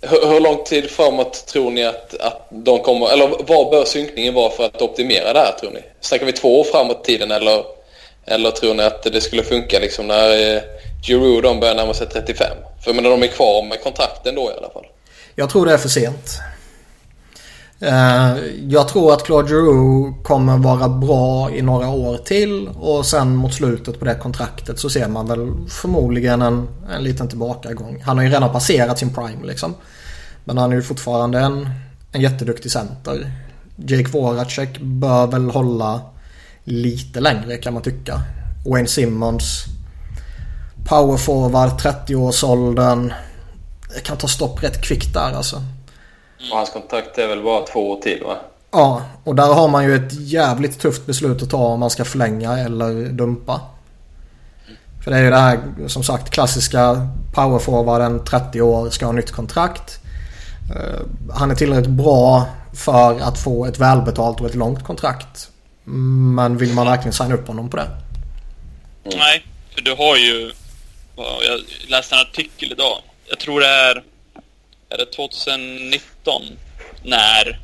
hur, 0.00 0.26
hur 0.26 0.40
lång 0.40 0.64
tid 0.64 0.90
framåt 0.90 1.46
tror 1.46 1.70
ni 1.70 1.84
att, 1.84 2.14
att 2.14 2.48
de 2.50 2.78
kommer... 2.78 3.12
Eller 3.12 3.28
vad 3.28 3.70
bör 3.70 3.84
synkningen 3.84 4.34
vara 4.34 4.50
för 4.50 4.64
att 4.64 4.82
optimera 4.82 5.32
det 5.32 5.38
här 5.38 5.52
tror 5.60 5.70
ni? 5.70 5.80
Snackar 6.00 6.26
vi 6.26 6.32
två 6.32 6.60
år 6.60 6.64
framåt 6.64 7.04
tiden 7.04 7.30
eller, 7.30 7.64
eller 8.30 8.50
tror 8.50 8.74
ni 8.74 8.82
att 8.82 9.02
det 9.02 9.20
skulle 9.20 9.42
funka 9.42 9.78
liksom 9.78 10.06
när 10.06 10.54
eh, 10.56 10.62
Giroud 11.02 11.42
de 11.42 11.60
börjar 11.60 11.74
närma 11.74 11.94
sig 11.94 12.06
35? 12.06 12.46
För 12.84 12.94
men 12.94 13.04
de 13.04 13.22
är 13.22 13.26
kvar 13.26 13.66
med 13.68 13.82
kontrakten 13.82 14.34
då 14.34 14.42
i 14.42 14.58
alla 14.58 14.70
fall. 14.70 14.86
Jag 15.34 15.50
tror 15.50 15.66
det 15.66 15.72
är 15.72 15.78
för 15.78 15.88
sent. 15.88 16.40
Eh, 17.80 18.36
jag 18.68 18.88
tror 18.88 19.12
att 19.12 19.24
Claude 19.24 19.48
Giroux 19.48 20.24
kommer 20.24 20.58
vara 20.58 20.88
bra 20.88 21.50
i 21.50 21.62
några 21.62 21.88
år 21.88 22.16
till 22.16 22.68
och 22.68 23.06
sen 23.06 23.36
mot 23.36 23.54
slutet 23.54 23.98
på 23.98 24.04
det 24.04 24.14
kontraktet 24.14 24.78
så 24.78 24.90
ser 24.90 25.08
man 25.08 25.28
väl 25.28 25.52
förmodligen 25.68 26.42
en, 26.42 26.68
en 26.90 27.02
liten 27.02 27.28
tillbakagång. 27.28 28.02
Han 28.06 28.16
har 28.16 28.24
ju 28.24 28.30
redan 28.30 28.52
passerat 28.52 28.98
sin 28.98 29.14
prime 29.14 29.46
liksom. 29.46 29.74
Men 30.44 30.58
han 30.58 30.72
är 30.72 30.76
ju 30.76 30.82
fortfarande 30.82 31.38
en, 31.38 31.70
en 32.12 32.20
jätteduktig 32.20 32.72
center. 32.72 33.32
Jake 33.76 34.10
Voracek 34.10 34.78
bör 34.80 35.26
väl 35.26 35.50
hålla 35.50 36.00
lite 36.68 37.20
längre 37.20 37.56
kan 37.56 37.74
man 37.74 37.82
tycka. 37.82 38.20
Wayne 38.66 38.88
Simmons 38.88 39.64
Power 40.88 41.16
forward, 41.16 41.68
30-årsåldern. 41.70 43.12
Det 43.94 44.00
kan 44.00 44.16
ta 44.16 44.28
stopp 44.28 44.62
rätt 44.62 44.82
kvickt 44.82 45.14
där 45.14 45.32
alltså. 45.32 45.56
Och 46.50 46.56
hans 46.56 46.70
kontrakt 46.70 47.18
är 47.18 47.28
väl 47.28 47.42
bara 47.42 47.66
två 47.66 47.90
år 47.90 48.00
till 48.00 48.22
va? 48.26 48.36
Ja, 48.70 49.02
och 49.24 49.34
där 49.34 49.54
har 49.54 49.68
man 49.68 49.84
ju 49.84 49.94
ett 49.94 50.12
jävligt 50.12 50.78
tufft 50.80 51.06
beslut 51.06 51.42
att 51.42 51.50
ta 51.50 51.66
om 51.66 51.80
man 51.80 51.90
ska 51.90 52.04
förlänga 52.04 52.58
eller 52.58 53.08
dumpa. 53.08 53.60
För 55.04 55.10
det 55.10 55.16
är 55.16 55.22
ju 55.22 55.30
det 55.30 55.36
här 55.36 55.60
som 55.86 56.02
sagt 56.02 56.30
klassiska 56.30 57.08
powerforwarden 57.34 58.24
30 58.24 58.60
år 58.62 58.90
ska 58.90 59.06
ha 59.06 59.12
nytt 59.12 59.30
kontrakt. 59.30 60.00
Eh, 60.76 61.00
Han 61.34 61.50
är 61.50 61.54
tillräckligt 61.54 61.90
bra 61.90 62.46
för 62.72 63.20
att 63.20 63.38
få 63.38 63.66
ett 63.66 63.78
välbetalt 63.78 64.40
och 64.40 64.46
ett 64.46 64.54
långt 64.54 64.84
kontrakt. 64.84 65.50
Men 65.90 66.58
vill 66.58 66.72
man 66.74 66.86
verkligen 66.86 67.12
signa 67.12 67.34
upp 67.34 67.46
honom 67.46 67.70
på 67.70 67.76
det? 67.76 67.88
Nej, 69.04 69.44
för 69.74 69.80
du 69.80 69.94
har 69.94 70.16
ju... 70.16 70.52
ja, 71.16 71.40
Jag 71.42 71.60
läste 71.88 72.14
en 72.14 72.20
artikel 72.20 72.72
idag. 72.72 73.02
Jag 73.28 73.38
tror 73.38 73.60
det 73.60 73.66
är... 73.66 74.04
Är 74.90 74.98
det 74.98 75.06
2019? 75.06 76.42
När 77.02 77.58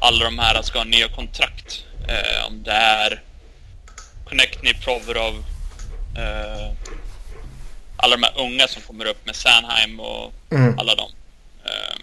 alla 0.00 0.24
de 0.24 0.38
här 0.38 0.62
ska 0.62 0.78
ha 0.78 0.84
nya 0.84 1.08
kontrakt. 1.08 1.84
Eh, 2.08 2.46
om 2.46 2.62
det 2.62 2.72
är 2.72 3.22
Connectny, 4.28 4.74
Provorov, 4.74 5.44
eh, 6.16 6.72
alla 7.96 8.16
de 8.16 8.22
här 8.22 8.40
unga 8.40 8.68
som 8.68 8.82
kommer 8.82 9.04
upp 9.04 9.26
med 9.26 9.36
Sanheim 9.36 10.00
och 10.00 10.32
Mm. 10.50 10.78
alla 10.78 10.94
dem. 10.94 11.10
Eh, 11.64 11.96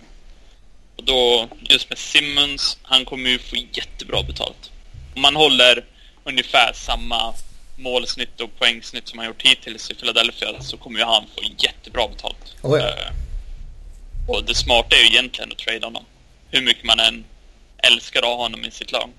och 0.95 1.03
då, 1.03 1.49
just 1.61 1.89
med 1.89 1.97
Simmons, 1.97 2.77
han 2.83 3.05
kommer 3.05 3.29
ju 3.29 3.39
få 3.39 3.55
jättebra 3.55 4.23
betalt. 4.23 4.71
Om 5.19 5.21
man 5.21 5.35
håller 5.35 5.85
ungefär 6.23 6.71
samma 6.73 7.33
målsnitt 7.75 8.41
och 8.41 8.59
poängsnitt 8.59 9.07
som 9.07 9.19
han 9.19 9.27
gjort 9.27 9.41
hittills 9.41 9.91
i 9.91 9.95
Philadelphia 9.95 10.47
så 10.61 10.77
kommer 10.77 10.99
ju 10.99 11.05
han 11.05 11.23
få 11.35 11.41
jättebra 11.57 12.07
betalt. 12.07 12.55
Oh 12.61 12.79
ja. 12.79 12.87
Eh, 12.87 13.11
och 14.27 14.43
det 14.43 14.55
smarta 14.55 14.95
är 14.95 14.99
ju 14.99 15.07
egentligen 15.07 15.51
att 15.51 15.57
trada 15.57 15.87
honom. 15.87 16.03
Hur 16.51 16.61
mycket 16.61 16.83
man 16.83 16.99
än 16.99 17.25
älskar 17.77 18.19
att 18.19 18.25
ha 18.25 18.35
honom 18.35 18.65
i 18.65 18.71
sitt 18.71 18.91
lag. 18.91 19.09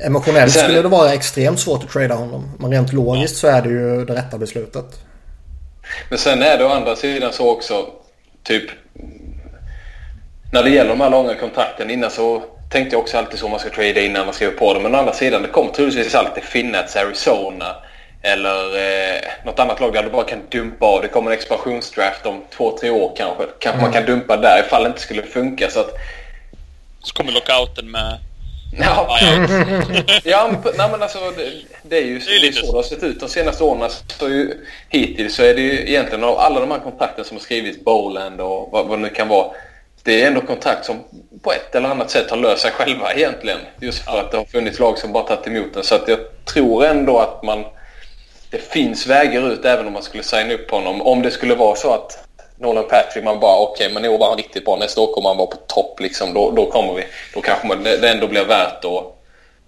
Emotionellt 0.00 0.52
Sen- 0.52 0.62
skulle 0.62 0.82
det 0.82 0.88
vara 0.88 1.12
extremt 1.12 1.60
svårt 1.60 1.84
att 1.84 1.90
trada 1.90 2.14
honom. 2.14 2.56
Men 2.58 2.70
rent 2.70 2.92
logiskt 2.92 3.36
så 3.36 3.46
är 3.46 3.62
det 3.62 3.68
ju 3.68 4.04
det 4.04 4.14
rätta 4.14 4.38
beslutet. 4.38 5.00
Men 6.08 6.18
sen 6.18 6.42
är 6.42 6.58
det 6.58 6.64
å 6.64 6.68
andra 6.68 6.96
sidan 6.96 7.32
så 7.32 7.50
också, 7.50 7.86
typ 8.42 8.70
när 10.52 10.62
det 10.62 10.70
gäller 10.70 10.90
de 10.90 11.00
här 11.00 11.10
långa 11.10 11.34
kontrakten 11.34 11.90
innan 11.90 12.10
så 12.10 12.42
tänkte 12.74 12.94
jag 12.94 13.02
också 13.02 13.18
alltid 13.18 13.38
så 13.38 13.48
man 13.48 13.60
ska 13.60 13.70
trada 13.70 14.00
innan 14.00 14.26
man 14.26 14.34
skriver 14.34 14.52
på 14.52 14.74
det. 14.74 14.80
Men 14.80 14.94
å 14.94 14.98
andra 14.98 15.12
sidan 15.12 15.42
det 15.42 15.48
kommer 15.48 15.72
troligtvis 15.72 16.14
alltid 16.14 16.42
finnas 16.42 16.96
Arizona 16.96 17.76
eller 18.22 18.76
eh, 18.76 19.20
något 19.44 19.58
annat 19.58 19.80
lag 19.80 19.92
där 19.92 20.02
du 20.02 20.10
bara 20.10 20.24
kan 20.24 20.38
dumpa 20.50 20.86
av. 20.86 21.02
Det 21.02 21.08
kommer 21.08 21.30
en 21.30 21.36
expansionsdraft 21.38 22.26
om 22.26 22.44
två, 22.56 22.78
tre 22.78 22.90
år 22.90 23.12
kanske. 23.16 23.44
Kanske 23.58 23.82
man 23.82 23.92
kan 23.92 24.04
dumpa 24.04 24.36
där 24.36 24.62
ifall 24.66 24.82
det 24.82 24.88
inte 24.88 25.00
skulle 25.00 25.22
funka. 25.22 25.70
Så 25.70 25.80
att, 25.80 25.90
Så 27.02 27.14
kommer 27.14 27.32
lockouten 27.32 27.90
med 27.90 28.18
Ja, 28.78 29.18
ja 30.24 30.50
nej, 30.64 30.88
men 30.90 31.02
alltså 31.02 31.18
det, 31.36 31.52
det 31.82 31.96
är 31.96 32.04
ju 32.04 32.18
det 32.18 32.46
är 32.46 32.48
är 32.48 32.52
så 32.52 32.72
det 32.72 32.78
har 32.78 32.82
sett 32.82 33.02
ut 33.02 33.20
de 33.20 33.28
senaste 33.28 33.64
åren. 33.64 33.90
Så 34.18 34.28
ju, 34.28 34.66
hittills 34.88 35.34
så 35.34 35.42
är 35.42 35.54
det 35.54 35.60
ju 35.60 35.88
egentligen 35.88 36.24
av 36.24 36.38
alla 36.38 36.60
de 36.60 36.70
här 36.70 36.78
kontrakten 36.78 37.24
som 37.24 37.36
har 37.36 37.42
skrivits, 37.42 37.84
Bowland 37.84 38.40
och 38.40 38.68
vad, 38.72 38.86
vad 38.86 38.98
det 38.98 39.02
nu 39.02 39.08
kan 39.08 39.28
vara. 39.28 39.46
Det 40.04 40.22
är 40.22 40.26
ändå 40.26 40.40
kontrakt 40.40 40.84
som 40.84 41.04
på 41.42 41.52
ett 41.52 41.74
eller 41.74 41.88
annat 41.88 42.10
sätt 42.10 42.30
har 42.30 42.36
löst 42.36 42.62
sig 42.62 42.70
själva 42.70 43.12
egentligen. 43.12 43.58
Just 43.80 43.98
för 43.98 44.20
att 44.20 44.30
det 44.30 44.36
har 44.36 44.44
funnits 44.44 44.78
lag 44.78 44.98
som 44.98 45.12
bara 45.12 45.24
tagit 45.24 45.46
emot 45.46 45.74
den. 45.74 45.84
Så 45.84 45.94
att 45.94 46.08
jag 46.08 46.18
tror 46.44 46.84
ändå 46.84 47.18
att 47.18 47.42
man... 47.42 47.64
Det 48.50 48.58
finns 48.58 49.06
vägar 49.06 49.52
ut 49.52 49.64
även 49.64 49.86
om 49.86 49.92
man 49.92 50.02
skulle 50.02 50.22
signa 50.22 50.54
upp 50.54 50.70
honom. 50.70 51.02
Om 51.02 51.22
det 51.22 51.30
skulle 51.30 51.54
vara 51.54 51.76
så 51.76 51.94
att 51.94 52.24
Nolan 52.58 52.84
Patrick, 52.90 53.24
man 53.24 53.40
bara 53.40 53.56
okej, 53.58 53.86
okay, 53.86 53.94
men 53.94 54.04
i 54.04 54.08
år 54.08 54.18
var 54.18 54.28
han 54.28 54.36
riktigt 54.36 54.64
bra. 54.64 54.76
Nästa 54.76 55.00
år 55.00 55.14
kommer 55.14 55.28
han 55.28 55.36
vara 55.36 55.46
på 55.46 55.56
topp 55.56 56.00
liksom. 56.00 56.34
Då, 56.34 56.50
då 56.50 56.70
kommer 56.70 56.94
vi. 56.94 57.04
Då 57.34 57.40
kanske 57.40 57.66
man, 57.66 57.82
det 57.82 58.10
ändå 58.10 58.26
blir 58.28 58.44
värt 58.44 58.84
att, 58.84 59.02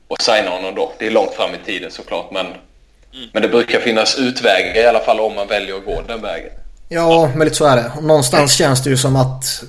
att 0.09 0.23
signa 0.23 0.51
honom 0.51 0.75
då. 0.75 0.93
Det 0.99 1.07
är 1.07 1.11
långt 1.11 1.33
fram 1.33 1.51
i 1.55 1.67
tiden 1.67 1.91
såklart, 1.91 2.31
men, 2.31 2.47
mm. 2.47 3.29
men 3.33 3.43
det 3.43 3.49
brukar 3.49 3.81
finnas 3.81 4.19
utvägar 4.19 4.77
i 4.77 4.87
alla 4.87 5.01
fall 5.01 5.21
om 5.21 5.35
man 5.35 5.47
väljer 5.47 5.77
att 5.77 5.85
gå 5.85 6.03
den 6.07 6.23
vägen. 6.23 6.53
Ja, 6.89 7.31
men 7.35 7.45
lite 7.45 7.57
så 7.57 7.65
är 7.65 7.77
det. 7.77 7.93
Någonstans 8.01 8.55
känns 8.55 8.85
det 8.85 8.91
ju 8.91 8.97
som 8.97 9.17
att 9.17 9.63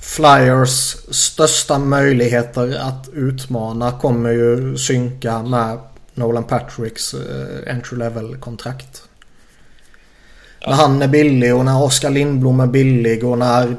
Flyers 0.00 0.96
största 1.10 1.78
möjligheter 1.78 2.78
att 2.78 3.08
utmana 3.12 3.92
kommer 3.92 4.30
ju 4.30 4.76
synka 4.78 5.42
med 5.42 5.78
Nolan 6.14 6.44
Patricks 6.44 7.14
eh, 7.14 7.74
entry 7.74 7.98
level 7.98 8.36
kontrakt. 8.36 9.02
När 10.66 10.72
han 10.72 11.02
är 11.02 11.08
billig 11.08 11.54
och 11.54 11.64
när 11.64 11.82
Oskar 11.82 12.10
Lindblom 12.10 12.60
är 12.60 12.66
billig 12.66 13.24
och 13.24 13.38
när 13.38 13.76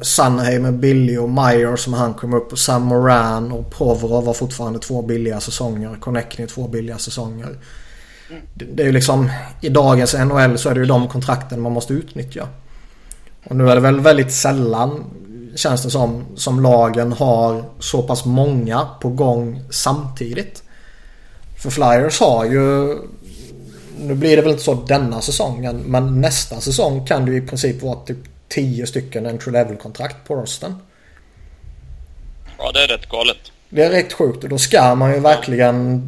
Sunheim 0.00 0.64
är 0.64 0.72
billig 0.72 1.20
och 1.20 1.28
Meyer 1.28 1.76
som 1.76 1.92
han 1.92 2.14
kom 2.14 2.34
upp 2.34 2.52
och 2.52 2.58
Sam 2.58 2.82
Moran 2.82 3.52
och 3.52 3.70
Provorov 3.70 4.24
var 4.24 4.34
fortfarande 4.34 4.78
två 4.78 5.02
billiga 5.02 5.40
säsonger. 5.40 5.96
Connecting 6.00 6.46
två 6.46 6.68
billiga 6.68 6.98
säsonger. 6.98 7.58
Det 8.54 8.82
är 8.82 8.86
ju 8.86 8.92
liksom 8.92 9.30
i 9.60 9.68
dagens 9.68 10.14
NHL 10.14 10.58
så 10.58 10.68
är 10.68 10.74
det 10.74 10.80
ju 10.80 10.86
de 10.86 11.08
kontrakten 11.08 11.60
man 11.60 11.72
måste 11.72 11.92
utnyttja. 11.92 12.48
Och 13.44 13.56
nu 13.56 13.70
är 13.70 13.74
det 13.74 13.80
väl 13.80 14.00
väldigt 14.00 14.32
sällan 14.32 15.04
känns 15.54 15.82
det 15.82 15.90
som 15.90 16.24
som 16.36 16.62
lagen 16.62 17.12
har 17.12 17.64
så 17.78 18.02
pass 18.02 18.24
många 18.24 18.88
på 19.00 19.08
gång 19.08 19.60
samtidigt. 19.70 20.62
För 21.62 21.70
Flyers 21.70 22.20
har 22.20 22.44
ju 22.44 22.98
nu 23.98 24.14
blir 24.14 24.36
det 24.36 24.42
väl 24.42 24.50
inte 24.50 24.64
så 24.64 24.74
denna 24.74 25.20
säsongen 25.20 25.82
men 25.86 26.20
nästa 26.20 26.60
säsong 26.60 27.06
kan 27.06 27.26
det 27.26 27.36
i 27.36 27.40
princip 27.40 27.82
vara 27.82 27.96
typ 27.96 28.18
10 28.48 28.86
stycken 28.86 29.26
entry 29.26 29.52
level 29.52 29.76
kontrakt 29.76 30.28
på 30.28 30.34
rosten. 30.34 30.74
Ja 32.58 32.72
det 32.72 32.84
är 32.84 32.88
rätt 32.88 33.08
galet. 33.08 33.52
Det 33.68 33.82
är 33.82 33.90
rätt 33.90 34.12
sjukt 34.12 34.44
och 34.44 34.50
då 34.50 34.58
ska 34.58 34.94
man 34.94 35.14
ju 35.14 35.20
verkligen 35.20 36.02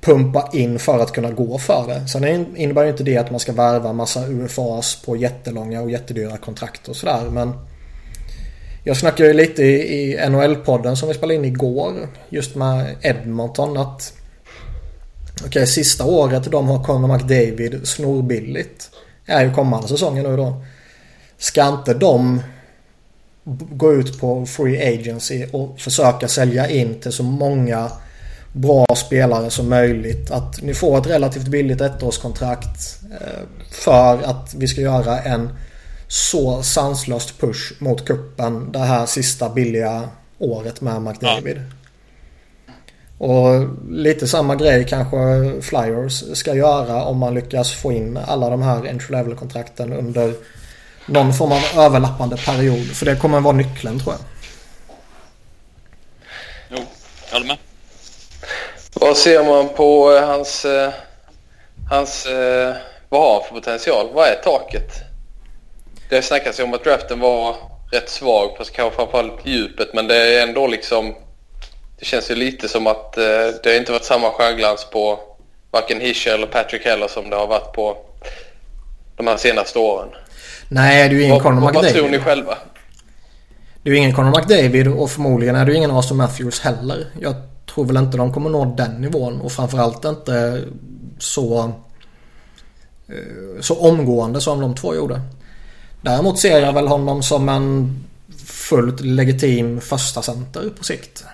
pumpa 0.00 0.50
in 0.52 0.78
för 0.78 0.98
att 0.98 1.12
kunna 1.12 1.30
gå 1.30 1.58
för 1.58 1.86
det. 1.88 2.08
Sen 2.08 2.56
innebär 2.56 2.84
ju 2.84 2.90
inte 2.90 3.02
det 3.02 3.16
att 3.16 3.30
man 3.30 3.40
ska 3.40 3.52
värva 3.52 3.92
massa 3.92 4.26
UFAs 4.26 5.02
på 5.04 5.16
jättelånga 5.16 5.82
och 5.82 5.90
jättedyra 5.90 6.36
kontrakt 6.36 6.88
och 6.88 6.96
sådär 6.96 7.30
men 7.30 7.52
jag 8.84 8.96
snackade 8.96 9.28
ju 9.28 9.34
lite 9.34 9.62
i 9.62 10.18
NHL-podden 10.28 10.94
som 10.94 11.08
vi 11.08 11.14
spelade 11.14 11.34
in 11.34 11.44
igår 11.44 12.08
just 12.28 12.54
med 12.54 12.96
Edmonton 13.00 13.76
att 13.76 14.12
Okej, 15.34 15.48
okay, 15.48 15.66
sista 15.66 16.04
året 16.04 16.50
de 16.50 16.68
har 16.68 16.84
Connor 16.84 17.14
McDavid 17.14 17.88
snorbilligt. 17.88 18.90
Är 19.26 19.44
ju 19.44 19.54
kommande 19.54 19.88
säsongen 19.88 20.24
nu 20.24 20.36
då. 20.36 20.62
Ska 21.38 21.68
inte 21.68 21.94
de 21.94 22.42
gå 23.70 23.92
ut 23.92 24.20
på 24.20 24.46
free 24.46 24.94
agency 24.94 25.46
och 25.52 25.80
försöka 25.80 26.28
sälja 26.28 26.68
in 26.68 27.00
till 27.00 27.12
så 27.12 27.22
många 27.22 27.90
bra 28.52 28.86
spelare 28.96 29.50
som 29.50 29.68
möjligt. 29.68 30.30
Att 30.30 30.62
ni 30.62 30.74
får 30.74 30.98
ett 30.98 31.06
relativt 31.06 31.48
billigt 31.48 31.80
ettårskontrakt 31.80 32.98
eh, 33.20 33.42
för 33.70 34.22
att 34.22 34.54
vi 34.54 34.68
ska 34.68 34.80
göra 34.80 35.20
en 35.20 35.48
så 36.08 36.62
sanslöst 36.62 37.40
push 37.40 37.72
mot 37.78 38.04
kuppen 38.04 38.72
det 38.72 38.78
här 38.78 39.06
sista 39.06 39.48
billiga 39.48 40.08
året 40.38 40.80
med 40.80 41.02
McDavid. 41.02 41.56
Ja. 41.56 41.62
Och 43.18 43.68
lite 43.88 44.28
samma 44.28 44.54
grej 44.54 44.86
kanske 44.88 45.16
Flyers 45.62 46.38
ska 46.38 46.54
göra 46.54 47.04
om 47.04 47.18
man 47.18 47.34
lyckas 47.34 47.74
få 47.74 47.92
in 47.92 48.16
alla 48.26 48.50
de 48.50 48.62
här 48.62 48.88
entry 48.88 49.16
level 49.16 49.34
kontrakten 49.34 49.92
under 49.92 50.34
någon 51.06 51.34
form 51.34 51.52
av 51.52 51.62
överlappande 51.76 52.36
period. 52.36 52.86
För 52.86 53.06
det 53.06 53.16
kommer 53.16 53.40
vara 53.40 53.56
nyckeln 53.56 54.00
tror 54.00 54.14
jag. 54.14 54.24
Jo, 56.70 56.84
jag 57.26 57.32
håller 57.32 57.46
med. 57.46 57.58
Vad 58.94 59.16
ser 59.16 59.44
man 59.44 59.68
på 59.68 60.12
eh, 60.12 60.26
hans... 60.26 60.64
Eh, 60.64 60.92
hans 61.90 62.26
eh, 62.26 62.74
vad 63.08 63.20
har 63.20 63.34
han 63.34 63.42
för 63.42 63.54
potential? 63.54 64.08
Vad 64.14 64.28
är 64.28 64.34
taket? 64.34 65.13
Det 66.14 66.22
snackas 66.22 66.60
ju 66.60 66.64
om 66.64 66.74
att 66.74 66.84
draften 66.84 67.20
var 67.20 67.56
rätt 67.92 68.08
svag 68.08 68.56
på 68.56 68.64
kanske 68.64 68.96
framförallt 68.96 69.46
djupet 69.46 69.88
men 69.94 70.06
det 70.06 70.16
är 70.16 70.48
ändå 70.48 70.66
liksom 70.66 71.14
det 71.98 72.04
känns 72.04 72.30
ju 72.30 72.34
lite 72.34 72.68
som 72.68 72.86
att 72.86 73.18
eh, 73.18 73.24
det 73.62 73.66
har 73.66 73.76
inte 73.76 73.92
varit 73.92 74.04
samma 74.04 74.30
stjärnglans 74.30 74.86
på 74.92 75.20
varken 75.70 76.00
Hischer 76.00 76.34
eller 76.34 76.46
Patrick 76.46 76.84
heller 76.84 77.08
som 77.08 77.30
det 77.30 77.36
har 77.36 77.46
varit 77.46 77.72
på 77.72 77.96
de 79.16 79.26
här 79.26 79.36
senaste 79.36 79.78
åren. 79.78 80.08
Nej, 80.68 81.08
det 81.08 81.14
är 81.14 81.18
ju 81.18 81.24
ingen 81.24 81.40
Conor 81.40 81.60
McDavid. 81.60 81.92
Vad 81.92 81.92
tror 81.92 82.08
ni 82.08 82.18
själva? 82.18 82.58
Det 83.82 83.90
är 83.90 83.94
ju 83.94 83.98
ingen 83.98 84.14
Conor 84.14 84.38
McDavid 84.38 84.88
och 84.88 85.10
förmodligen 85.10 85.56
är 85.56 85.64
det 85.64 85.72
ju 85.72 85.78
ingen 85.78 85.90
Austin 85.90 86.16
Matthews 86.16 86.60
heller. 86.60 87.06
Jag 87.20 87.34
tror 87.74 87.84
väl 87.84 87.96
inte 87.96 88.16
de 88.16 88.32
kommer 88.32 88.50
nå 88.50 88.64
den 88.64 88.90
nivån 89.00 89.40
och 89.40 89.52
framförallt 89.52 90.04
inte 90.04 90.62
så, 91.18 91.72
eh, 93.08 93.60
så 93.60 93.80
omgående 93.80 94.40
som 94.40 94.60
de 94.60 94.74
två 94.74 94.94
gjorde. 94.94 95.20
Däremot 96.04 96.38
ser 96.38 96.58
jag 96.58 96.72
väl 96.72 96.88
honom 96.88 97.22
som 97.22 97.48
en 97.48 97.98
fullt 98.46 99.00
legitim 99.00 99.80
första 99.80 100.22
center 100.22 100.70
på 100.78 100.84
sikt. 100.84 101.24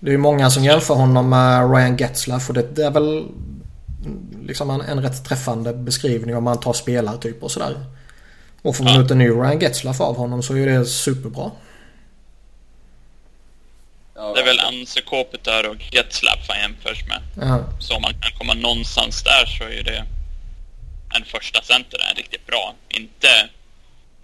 Det 0.00 0.10
är 0.10 0.12
ju 0.12 0.18
många 0.18 0.50
som 0.50 0.64
jämför 0.64 0.94
honom 0.94 1.28
med 1.28 1.74
Ryan 1.74 1.96
Getzlaff 1.96 2.48
och 2.48 2.54
det, 2.54 2.76
det 2.76 2.84
är 2.84 2.90
väl 2.90 3.26
liksom 4.42 4.70
en, 4.70 4.80
en 4.80 5.02
rätt 5.02 5.24
träffande 5.24 5.72
beskrivning 5.72 6.36
om 6.36 6.44
man 6.44 6.60
tar 6.60 6.72
spelartyp 6.72 7.42
och 7.42 7.50
sådär. 7.50 7.84
Och 8.62 8.76
får 8.76 8.84
man 8.84 8.94
ja. 8.94 9.02
ut 9.02 9.10
en 9.10 9.18
ny 9.18 9.28
Ryan 9.28 9.58
Getzlaff 9.58 10.00
av 10.00 10.16
honom 10.16 10.42
så 10.42 10.56
är 10.56 10.66
det 10.66 10.86
superbra. 10.86 11.50
Det 14.14 14.40
är 14.40 14.44
väl 14.44 14.60
Anse 14.60 15.00
Kopitar 15.00 15.68
och 15.68 15.94
Getzlaff 15.94 16.48
han 16.48 16.58
jämförs 16.58 17.04
med. 17.08 17.48
Ja. 17.48 17.64
Så 17.78 17.96
om 17.96 18.02
man 18.02 18.12
kan 18.12 18.38
komma 18.38 18.54
någonstans 18.54 19.22
där 19.22 19.46
så 19.46 19.64
är 19.64 19.82
det 19.82 20.04
en 21.16 21.24
första 21.24 21.62
center 21.62 21.98
en 22.10 22.16
riktigt 22.16 22.46
bra. 22.46 22.74
Inte 22.88 23.28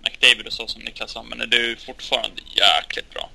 McDavid 0.04 0.46
och 0.46 0.52
så 0.52 0.66
som 0.66 0.82
Niklas 0.82 1.10
sa, 1.10 1.22
men 1.22 1.50
det 1.50 1.56
är 1.56 1.86
fortfarande 1.86 2.40
jäkligt 2.56 3.10
bra. 3.14 3.28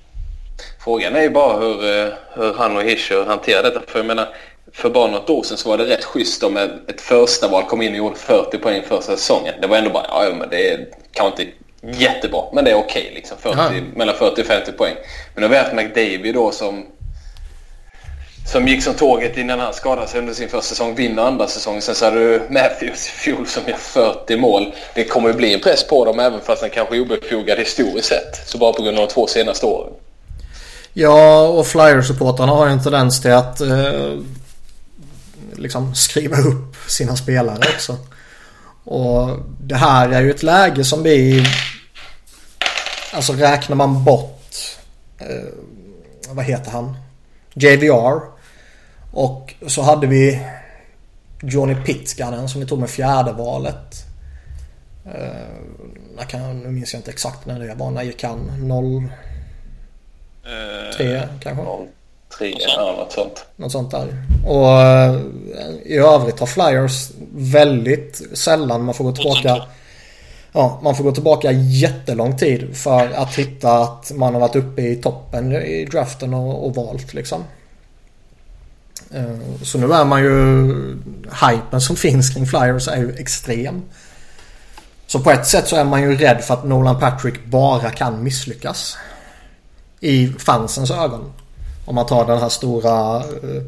Frågan 0.84 1.16
är 1.16 1.22
ju 1.22 1.30
bara 1.30 1.60
hur, 1.60 1.98
eh, 1.98 2.12
hur 2.34 2.54
han 2.54 2.76
och 2.76 2.82
Hischer 2.82 3.24
hanterar 3.24 3.62
detta. 3.62 3.82
För 3.86 3.98
jag 3.98 4.06
menar, 4.06 4.28
för 4.72 4.90
bara 4.90 5.10
något 5.10 5.30
år 5.30 5.42
sedan 5.42 5.56
så 5.56 5.68
var 5.68 5.78
det 5.78 5.86
rätt 5.86 6.04
schysst 6.04 6.42
om 6.42 6.56
ett 6.56 7.00
första 7.00 7.48
val 7.48 7.64
kom 7.64 7.82
in 7.82 7.92
och 7.92 7.98
gjorde 7.98 8.16
40 8.16 8.58
poäng 8.58 8.82
första 8.82 9.16
säsongen. 9.16 9.54
Det 9.60 9.66
var 9.66 9.76
ändå 9.76 9.90
bara, 9.90 10.06
ja 10.08 10.34
men 10.34 10.48
det 10.50 10.70
är 10.70 10.88
kanske 11.12 11.42
inte 11.42 11.54
jättebra, 11.82 12.44
men 12.52 12.64
det 12.64 12.70
är 12.70 12.74
okej 12.74 13.02
okay, 13.02 13.14
liksom. 13.14 13.38
40, 13.38 13.82
mellan 13.94 14.16
40 14.16 14.40
och 14.40 14.46
50 14.46 14.72
poäng. 14.72 14.94
Men 15.34 15.40
nu 15.40 15.42
har 15.42 15.48
vi 15.48 15.56
haft 15.56 15.74
McDavid 15.74 16.34
då 16.34 16.50
som 16.50 16.86
som 18.50 18.68
gick 18.68 18.82
som 18.82 18.94
tåget 18.94 19.36
innan 19.36 19.60
han 19.60 19.74
skadade 19.74 20.08
sig 20.08 20.20
under 20.20 20.34
sin 20.34 20.48
första 20.48 20.68
säsong, 20.68 20.94
vinner 20.94 21.22
andra 21.22 21.46
säsongen. 21.46 21.82
Sen 21.82 21.94
så 21.94 22.04
har 22.04 22.12
du 22.12 22.42
Matthews 22.50 23.08
i 23.08 23.10
fjol 23.10 23.46
som 23.46 23.62
gör 23.66 23.76
40 23.76 24.36
mål. 24.36 24.74
Det 24.94 25.04
kommer 25.04 25.28
ju 25.28 25.34
bli 25.34 25.54
en 25.54 25.60
press 25.60 25.86
på 25.86 26.04
dem 26.04 26.20
även 26.20 26.40
fast 26.40 26.60
den 26.60 26.70
kanske 26.70 26.96
är 26.96 27.00
obefogad 27.00 27.58
historiskt 27.58 28.08
sett. 28.08 28.48
Så 28.48 28.58
bara 28.58 28.72
på 28.72 28.82
grund 28.82 28.98
av 28.98 29.06
de 29.06 29.12
två 29.12 29.26
senaste 29.26 29.66
åren. 29.66 29.92
Ja, 30.92 31.48
och 31.48 31.66
Flyers-supportrarna 31.66 32.52
har 32.52 32.66
ju 32.66 32.72
en 32.72 32.82
tendens 32.82 33.20
till 33.20 33.32
att 33.32 33.60
eh, 33.60 34.18
liksom 35.52 35.94
skriva 35.94 36.36
upp 36.36 36.76
sina 36.88 37.16
spelare 37.16 37.58
också. 37.74 37.96
Och 38.84 39.38
det 39.60 39.76
här 39.76 40.08
är 40.08 40.20
ju 40.22 40.30
ett 40.30 40.42
läge 40.42 40.84
som 40.84 41.02
vi... 41.02 41.46
Alltså 43.12 43.32
räknar 43.32 43.76
man 43.76 44.04
bort... 44.04 44.54
Eh, 45.18 45.26
vad 46.28 46.44
heter 46.44 46.70
han? 46.70 46.96
JVR. 47.54 48.39
Och 49.12 49.54
så 49.66 49.82
hade 49.82 50.06
vi 50.06 50.40
Johnny 51.42 51.74
Pitskanen 51.74 52.48
som 52.48 52.60
vi 52.60 52.66
tog 52.66 52.78
med 52.78 52.90
fjärde 52.90 53.32
valet. 53.32 54.04
Eh, 55.06 56.26
kan, 56.28 56.58
nu 56.60 56.68
minns 56.68 56.92
jag 56.92 57.00
inte 57.00 57.10
exakt 57.10 57.46
när 57.46 57.60
det 57.60 57.74
var. 57.74 57.90
När 57.90 58.02
gick 58.02 58.24
han? 58.24 58.68
0... 58.68 59.04
Eh, 60.44 60.96
tre 60.96 61.22
kanske? 61.40 61.64
Noll, 61.64 61.86
tre, 62.38 62.54
ja 62.58 62.94
något 62.98 63.12
sånt. 63.12 63.44
Något 63.56 63.72
sånt 63.72 63.90
där. 63.90 64.24
Och 64.46 64.80
eh, 64.80 65.20
i 65.84 65.96
övrigt 65.96 66.40
har 66.40 66.46
Flyers 66.46 67.10
väldigt 67.32 68.38
sällan, 68.38 68.84
man 68.84 68.94
får 68.94 69.04
gå 69.04 69.12
tillbaka 69.12 69.62
Ja, 70.52 70.80
man 70.82 70.96
får 70.96 71.04
gå 71.04 71.12
tillbaka 71.12 71.52
jättelång 71.52 72.36
tid 72.36 72.76
för 72.76 73.12
att 73.14 73.34
hitta 73.34 73.72
att 73.72 74.12
man 74.14 74.34
har 74.34 74.40
varit 74.40 74.56
uppe 74.56 74.82
i 74.82 74.96
toppen 74.96 75.52
i 75.52 75.84
draften 75.84 76.34
och, 76.34 76.66
och 76.66 76.74
valt 76.74 77.14
liksom. 77.14 77.44
Eh, 79.14 79.62
så 79.62 79.78
nu 79.78 79.92
är 79.92 80.04
man 80.04 80.22
ju... 80.22 80.96
Hypen 81.46 81.80
som 81.80 81.96
finns 81.96 82.30
kring 82.30 82.46
Flyers 82.46 82.88
är 82.88 82.96
ju 82.96 83.14
extrem. 83.18 83.82
Så 85.06 85.20
på 85.20 85.30
ett 85.30 85.46
sätt 85.46 85.68
så 85.68 85.76
är 85.76 85.84
man 85.84 86.02
ju 86.02 86.16
rädd 86.16 86.44
för 86.44 86.54
att 86.54 86.64
Nolan 86.64 87.00
Patrick 87.00 87.44
bara 87.44 87.90
kan 87.90 88.22
misslyckas. 88.22 88.98
I 90.00 90.26
fansens 90.38 90.90
ögon. 90.90 91.32
Om 91.84 91.94
man 91.94 92.06
tar 92.06 92.26
den 92.26 92.38
här 92.38 92.48
stora 92.48 93.18
uh, 93.18 93.62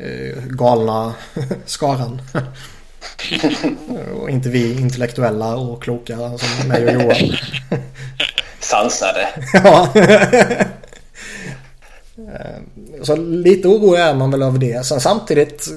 uh, 0.00 0.42
galna 0.44 1.14
skaran. 1.66 2.22
och 4.20 4.30
inte 4.30 4.48
vi 4.48 4.80
intellektuella 4.80 5.56
och 5.56 5.82
kloka 5.82 6.16
som 6.16 6.68
mig 6.68 6.86
och 6.86 7.02
Johan. 7.02 7.36
Sansade. 8.60 9.28
ja. 9.52 9.88
Eh, 12.26 13.02
så 13.02 13.16
lite 13.16 13.68
orolig 13.68 14.00
är 14.00 14.14
man 14.14 14.30
väl 14.30 14.42
över 14.42 14.58
det. 14.58 14.86
Sen 14.86 15.00
samtidigt 15.00 15.68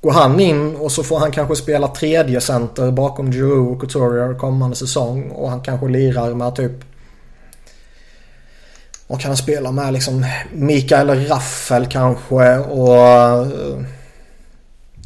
går 0.00 0.12
han 0.12 0.40
in 0.40 0.76
och 0.76 0.92
så 0.92 1.02
får 1.02 1.18
han 1.18 1.30
kanske 1.30 1.56
spela 1.56 1.88
tredje 1.88 2.40
center 2.40 2.90
bakom 2.90 3.32
Giroud 3.32 3.72
och 3.72 3.80
Couturier 3.80 4.38
kommande 4.38 4.76
säsong. 4.76 5.30
Och 5.30 5.50
han 5.50 5.60
kanske 5.60 5.88
lirar 5.88 6.34
med 6.34 6.56
typ... 6.56 6.72
Vad 9.06 9.20
kan 9.20 9.30
han 9.30 9.36
spela 9.36 9.72
med 9.72 9.92
liksom? 9.92 10.26
Mikael 10.52 11.26
Raffel 11.26 11.86
kanske 11.86 12.58
och... 12.58 12.96
Eh, 12.96 13.82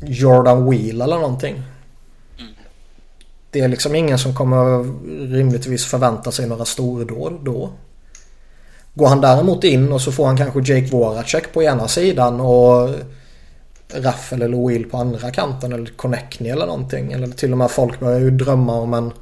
Jordan 0.05 0.71
Wheel 0.71 1.01
eller 1.01 1.17
någonting. 1.17 1.63
Det 3.51 3.61
är 3.61 3.69
liksom 3.69 3.95
ingen 3.95 4.19
som 4.19 4.35
kommer 4.35 4.85
rimligtvis 5.33 5.87
förvänta 5.87 6.33
sig 6.33 6.47
några 6.47 6.65
stordåd 6.65 7.41
då. 7.43 7.71
Går 8.95 9.07
han 9.07 9.21
däremot 9.21 9.65
in 9.65 9.93
och 9.93 10.01
så 10.01 10.13
får 10.13 10.27
han 10.27 10.37
kanske 10.37 10.75
Jake 10.75 10.91
Voracek 10.93 11.53
på 11.53 11.63
ena 11.63 11.89
sidan 11.89 12.41
och 12.41 12.91
Raffel 13.95 14.43
eller 14.43 14.69
Will 14.69 14.91
på 14.91 14.97
andra 14.97 15.31
kanten 15.31 15.73
eller 15.73 15.87
Connectney 15.97 16.53
eller 16.53 16.67
någonting. 16.67 17.13
Eller 17.13 17.27
till 17.27 17.53
och 17.53 17.59
med 17.59 17.71
folk 17.71 18.01
börjar 18.01 18.21
ju 18.21 18.31
drömma 18.31 18.75
om 18.75 18.95
en 18.95 19.13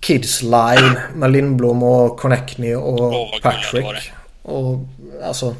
Kids 0.00 0.42
line 0.42 0.98
med 1.14 1.30
Lindblom 1.30 1.82
och 1.82 2.18
Connectney 2.18 2.74
och 2.74 3.00
oh, 3.00 3.40
Patrick. 3.42 4.12
Och 4.42 4.78
alltså 5.24 5.54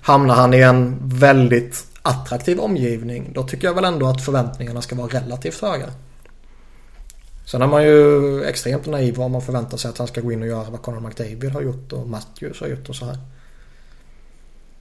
hamnar 0.00 0.34
han 0.34 0.54
i 0.54 0.60
en 0.60 0.98
väldigt 1.02 1.84
attraktiv 2.02 2.60
omgivning 2.60 3.30
då 3.34 3.42
tycker 3.42 3.68
jag 3.68 3.74
väl 3.74 3.84
ändå 3.84 4.06
att 4.06 4.24
förväntningarna 4.24 4.82
ska 4.82 4.94
vara 4.94 5.08
relativt 5.08 5.62
höga. 5.62 5.86
Sen 7.50 7.62
är 7.62 7.66
man 7.66 7.82
ju 7.82 8.44
extremt 8.44 8.86
naiv 8.86 9.20
om 9.20 9.32
man 9.32 9.42
förväntar 9.42 9.76
sig 9.76 9.88
att 9.88 9.98
han 9.98 10.06
ska 10.06 10.20
gå 10.20 10.32
in 10.32 10.42
och 10.42 10.48
göra 10.48 10.70
vad 10.70 10.82
Conor 10.82 11.00
McDavid 11.00 11.52
har 11.52 11.62
gjort 11.62 11.92
och 11.92 12.08
Matthews 12.08 12.60
har 12.60 12.68
gjort 12.68 12.88
och 12.88 12.96
så 12.96 13.04
här. 13.04 13.16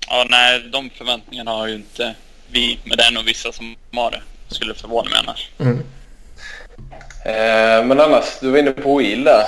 Ja, 0.08 0.26
nej, 0.30 0.70
de 0.72 0.90
förväntningarna 0.90 1.52
har 1.52 1.68
ju 1.68 1.76
inte 1.76 2.16
vi, 2.52 2.80
men 2.84 2.98
det 2.98 3.04
är 3.04 3.12
nog 3.12 3.26
vissa 3.26 3.52
som 3.52 3.76
har 3.92 4.12
det. 4.12 4.22
Skulle 4.48 4.74
förvåna 4.74 5.10
mig 5.10 5.20
annars. 5.20 5.50
Mm. 5.60 5.78
Eh, 7.26 7.86
men 7.88 8.00
annars, 8.00 8.26
du 8.42 8.52
var 8.52 8.58
inne 8.58 8.72
på 8.72 8.98
Will 8.98 9.24
där. 9.24 9.44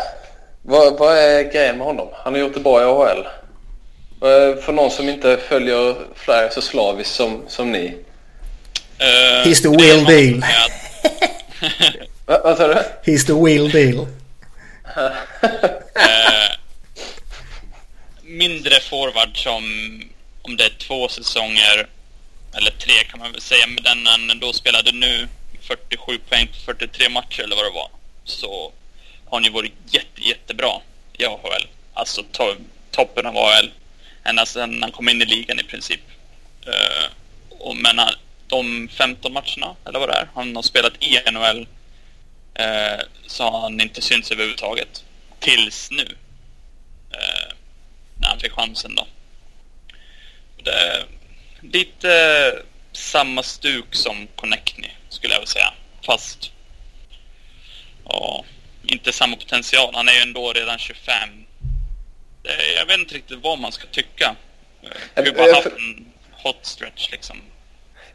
Vad, 0.61 0.99
vad 0.99 1.17
är 1.17 1.51
grejen 1.51 1.77
med 1.77 1.87
honom? 1.87 2.07
Han 2.13 2.33
har 2.33 2.39
gjort 2.39 2.53
det 2.53 2.59
bra 2.59 2.81
i 2.81 2.83
AHL. 2.83 3.25
Eh, 4.21 4.63
för 4.63 4.71
någon 4.73 4.91
som 4.91 5.09
inte 5.09 5.37
följer 5.37 5.95
Flyers 6.15 6.53
så 6.53 6.61
slaviskt 6.61 7.13
som, 7.13 7.41
som 7.47 7.71
ni. 7.71 7.85
Uh, 7.85 9.47
He's 9.49 9.61
the 9.61 9.69
real 9.69 10.05
deal. 10.05 10.43
Va, 12.31 12.41
vad 12.43 12.57
sa 12.57 12.67
du? 12.67 12.83
He's 13.11 13.25
the 13.25 13.33
real 13.33 13.69
deal. 13.69 14.07
uh, 14.97 15.11
mindre 18.21 18.79
forward 18.79 19.37
som 19.37 19.63
om 20.41 20.57
det 20.57 20.63
är 20.63 20.69
två 20.77 21.07
säsonger 21.07 21.87
eller 22.53 22.71
tre 22.71 22.93
kan 23.09 23.19
man 23.19 23.31
väl 23.31 23.41
säga, 23.41 23.67
men 23.67 23.83
den 23.83 24.07
han 24.07 24.39
då 24.39 24.53
spelade 24.53 24.91
nu 24.91 25.27
47 25.61 26.17
poäng 26.29 26.47
på 26.47 26.53
43 26.53 27.09
matcher 27.09 27.43
eller 27.43 27.55
vad 27.55 27.65
det 27.65 27.75
var, 27.75 27.89
så 28.23 28.71
har 29.25 29.37
han 29.37 29.43
ju 29.43 29.49
varit 29.49 29.73
jätte, 29.85 30.21
jättebra 30.21 30.81
i 31.13 31.25
AHL. 31.25 31.67
Alltså 31.93 32.23
to 32.31 32.43
toppen 32.91 33.25
av 33.25 33.37
AHL 33.37 33.71
ända 34.23 34.45
sedan 34.45 34.81
han 34.81 34.91
kom 34.91 35.09
in 35.09 35.21
i 35.21 35.25
ligan 35.25 35.59
i 35.59 35.63
princip. 35.63 36.01
Uh, 36.67 37.09
och 37.49 37.75
men 37.75 37.99
han, 37.99 38.13
de 38.47 38.89
15 38.97 39.33
matcherna, 39.33 39.75
eller 39.85 39.99
vad 39.99 40.09
det 40.09 40.15
är, 40.15 40.29
han 40.35 40.55
har 40.55 40.63
spelat 40.63 40.93
i 40.99 41.31
NHL 41.31 41.67
uh, 42.59 43.01
så 43.27 43.43
har 43.43 43.59
han 43.61 43.81
inte 43.81 44.01
synts 44.01 44.31
överhuvudtaget. 44.31 45.03
Tills 45.39 45.91
nu. 45.91 46.03
Uh, 46.03 47.53
när 48.15 48.27
han 48.27 48.39
fick 48.39 48.51
chansen 48.51 48.95
då. 48.95 49.07
Det, 50.63 51.05
lite 51.61 52.53
samma 52.91 53.43
stuk 53.43 53.95
som 53.95 54.27
Connectney 54.35 54.91
skulle 55.09 55.33
jag 55.33 55.39
vilja 55.39 55.51
säga. 55.51 55.73
Fast 56.05 56.51
ja, 58.05 58.45
inte 58.83 59.13
samma 59.13 59.35
potential. 59.35 59.91
Han 59.93 60.07
är 60.07 60.13
ju 60.13 60.21
ändå 60.21 60.53
redan 60.53 60.77
25 60.77 61.41
jag 62.77 62.85
vet 62.85 62.99
inte 62.99 63.15
riktigt 63.15 63.39
vad 63.43 63.59
man 63.59 63.71
ska 63.71 63.87
tycka. 63.87 64.35
Vi 65.15 65.29
har 65.29 65.33
bara 65.33 65.55
haft 65.55 65.65
en 65.65 66.05
hot 66.31 66.59
stretch 66.61 67.11
liksom. 67.11 67.41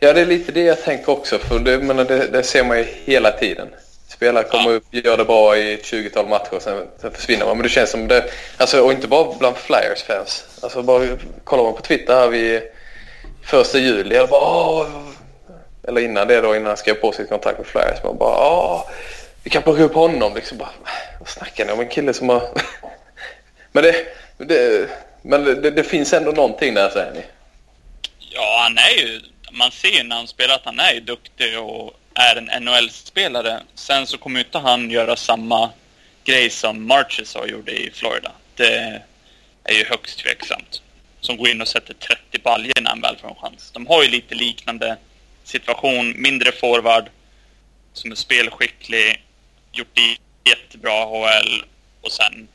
Ja, 0.01 0.12
det 0.12 0.20
är 0.20 0.27
lite 0.27 0.53
det 0.53 0.61
jag 0.62 0.83
tänker 0.83 1.12
också. 1.12 1.38
För 1.38 1.59
det, 1.59 1.79
men 1.79 1.96
det, 1.96 2.29
det 2.29 2.42
ser 2.42 2.64
man 2.64 2.79
ju 2.79 2.87
hela 3.05 3.31
tiden. 3.31 3.68
Spelare 4.16 4.44
kommer 4.44 4.70
ja. 4.70 4.76
upp, 4.76 4.85
gör 4.90 5.16
det 5.16 5.24
bra 5.24 5.57
i 5.57 5.74
ett 5.74 5.85
20-tal 5.85 6.29
matcher, 6.29 6.59
sen, 6.61 6.87
sen 7.00 7.12
försvinner 7.12 7.46
man. 7.46 7.57
Men 7.57 7.62
det 7.62 7.68
känns 7.68 7.90
som 7.90 8.09
det, 8.09 8.31
alltså, 8.57 8.81
och 8.81 8.92
inte 8.92 9.09
bara 9.09 9.35
bland 9.38 9.57
Flyers-fans. 9.57 10.44
Alltså 10.62 10.83
bara 10.83 11.09
kollar 11.44 11.62
man 11.62 11.74
på 11.74 11.83
Twitter 11.83 12.14
här 12.14 12.29
vid 12.29 12.62
första 13.44 13.79
juli, 13.79 14.16
eller 14.16 14.26
bara 14.26 14.40
Åh! 14.40 14.87
eller 15.88 16.00
innan 16.00 16.29
det 16.29 16.40
då, 16.40 16.57
innan 16.57 16.66
han 16.66 16.76
skrev 16.76 16.94
på 16.94 17.12
sitt 17.12 17.29
kontrakt 17.29 17.59
med 17.59 17.66
Flyers, 17.66 18.05
man 18.05 18.18
bara 18.18 18.48
Åh! 18.48 18.90
vi 19.42 19.50
kan 19.50 19.62
plocka 19.62 19.83
upp 19.83 19.94
honom. 19.94 20.35
Liksom 20.35 20.59
bara, 20.59 20.70
vad 21.18 21.29
snackar 21.29 21.64
ni 21.66 21.72
om? 21.72 21.81
En 21.81 21.88
kille 21.88 22.14
som 22.14 22.29
har 22.29 22.48
men 23.72 23.85
det, 23.85 24.07
det, 24.38 24.88
men 25.22 25.44
det, 25.44 25.70
det, 25.70 25.85
finns 25.85 26.12
ändå 26.12 26.31
någonting 26.31 26.74
där 26.74 26.90
säger 26.90 27.12
ni? 27.12 27.22
Ja, 28.18 28.61
han 28.62 28.79
är 28.79 29.02
ju... 29.02 29.20
Man 29.50 29.70
ser 29.70 29.88
ju 29.88 30.02
när 30.02 30.16
han 30.16 30.29
spelar 30.29 30.55
att 30.55 30.64
han 30.64 30.81
är 30.81 31.00
duktig 31.00 31.59
och 31.59 31.94
är 32.16 32.37
en 32.37 32.64
NHL-spelare. 32.64 33.62
Sen 33.74 34.07
så 34.07 34.18
kommer 34.18 34.40
inte 34.40 34.59
han 34.59 34.90
göra 34.90 35.16
samma 35.16 35.70
grej 36.24 36.50
som 36.50 36.87
Marches 36.87 37.35
har 37.35 37.46
gjorde 37.46 37.72
i 37.72 37.90
Florida. 37.90 38.33
Det 38.55 39.02
är 39.64 39.74
ju 39.74 39.85
högst 39.85 40.18
tveksamt. 40.18 40.83
Som 41.20 41.37
går 41.37 41.48
in 41.48 41.61
och 41.61 41.68
sätter 41.68 41.94
30 41.94 42.38
baljor 42.42 42.81
när 42.81 42.90
han 42.90 43.00
väl 43.00 43.16
får 43.16 43.29
en 43.29 43.35
chans. 43.35 43.70
De 43.70 43.87
har 43.87 44.02
ju 44.02 44.09
lite 44.09 44.35
liknande 44.35 44.96
situation. 45.44 46.22
Mindre 46.22 46.52
forward 46.52 47.05
som 47.92 48.11
är 48.11 48.14
spelskicklig, 48.14 49.24
gjort 49.72 49.94
det 49.94 50.16
jättebra 50.50 51.05
HL 51.05 51.62
och 52.00 52.12
sen 52.12 52.48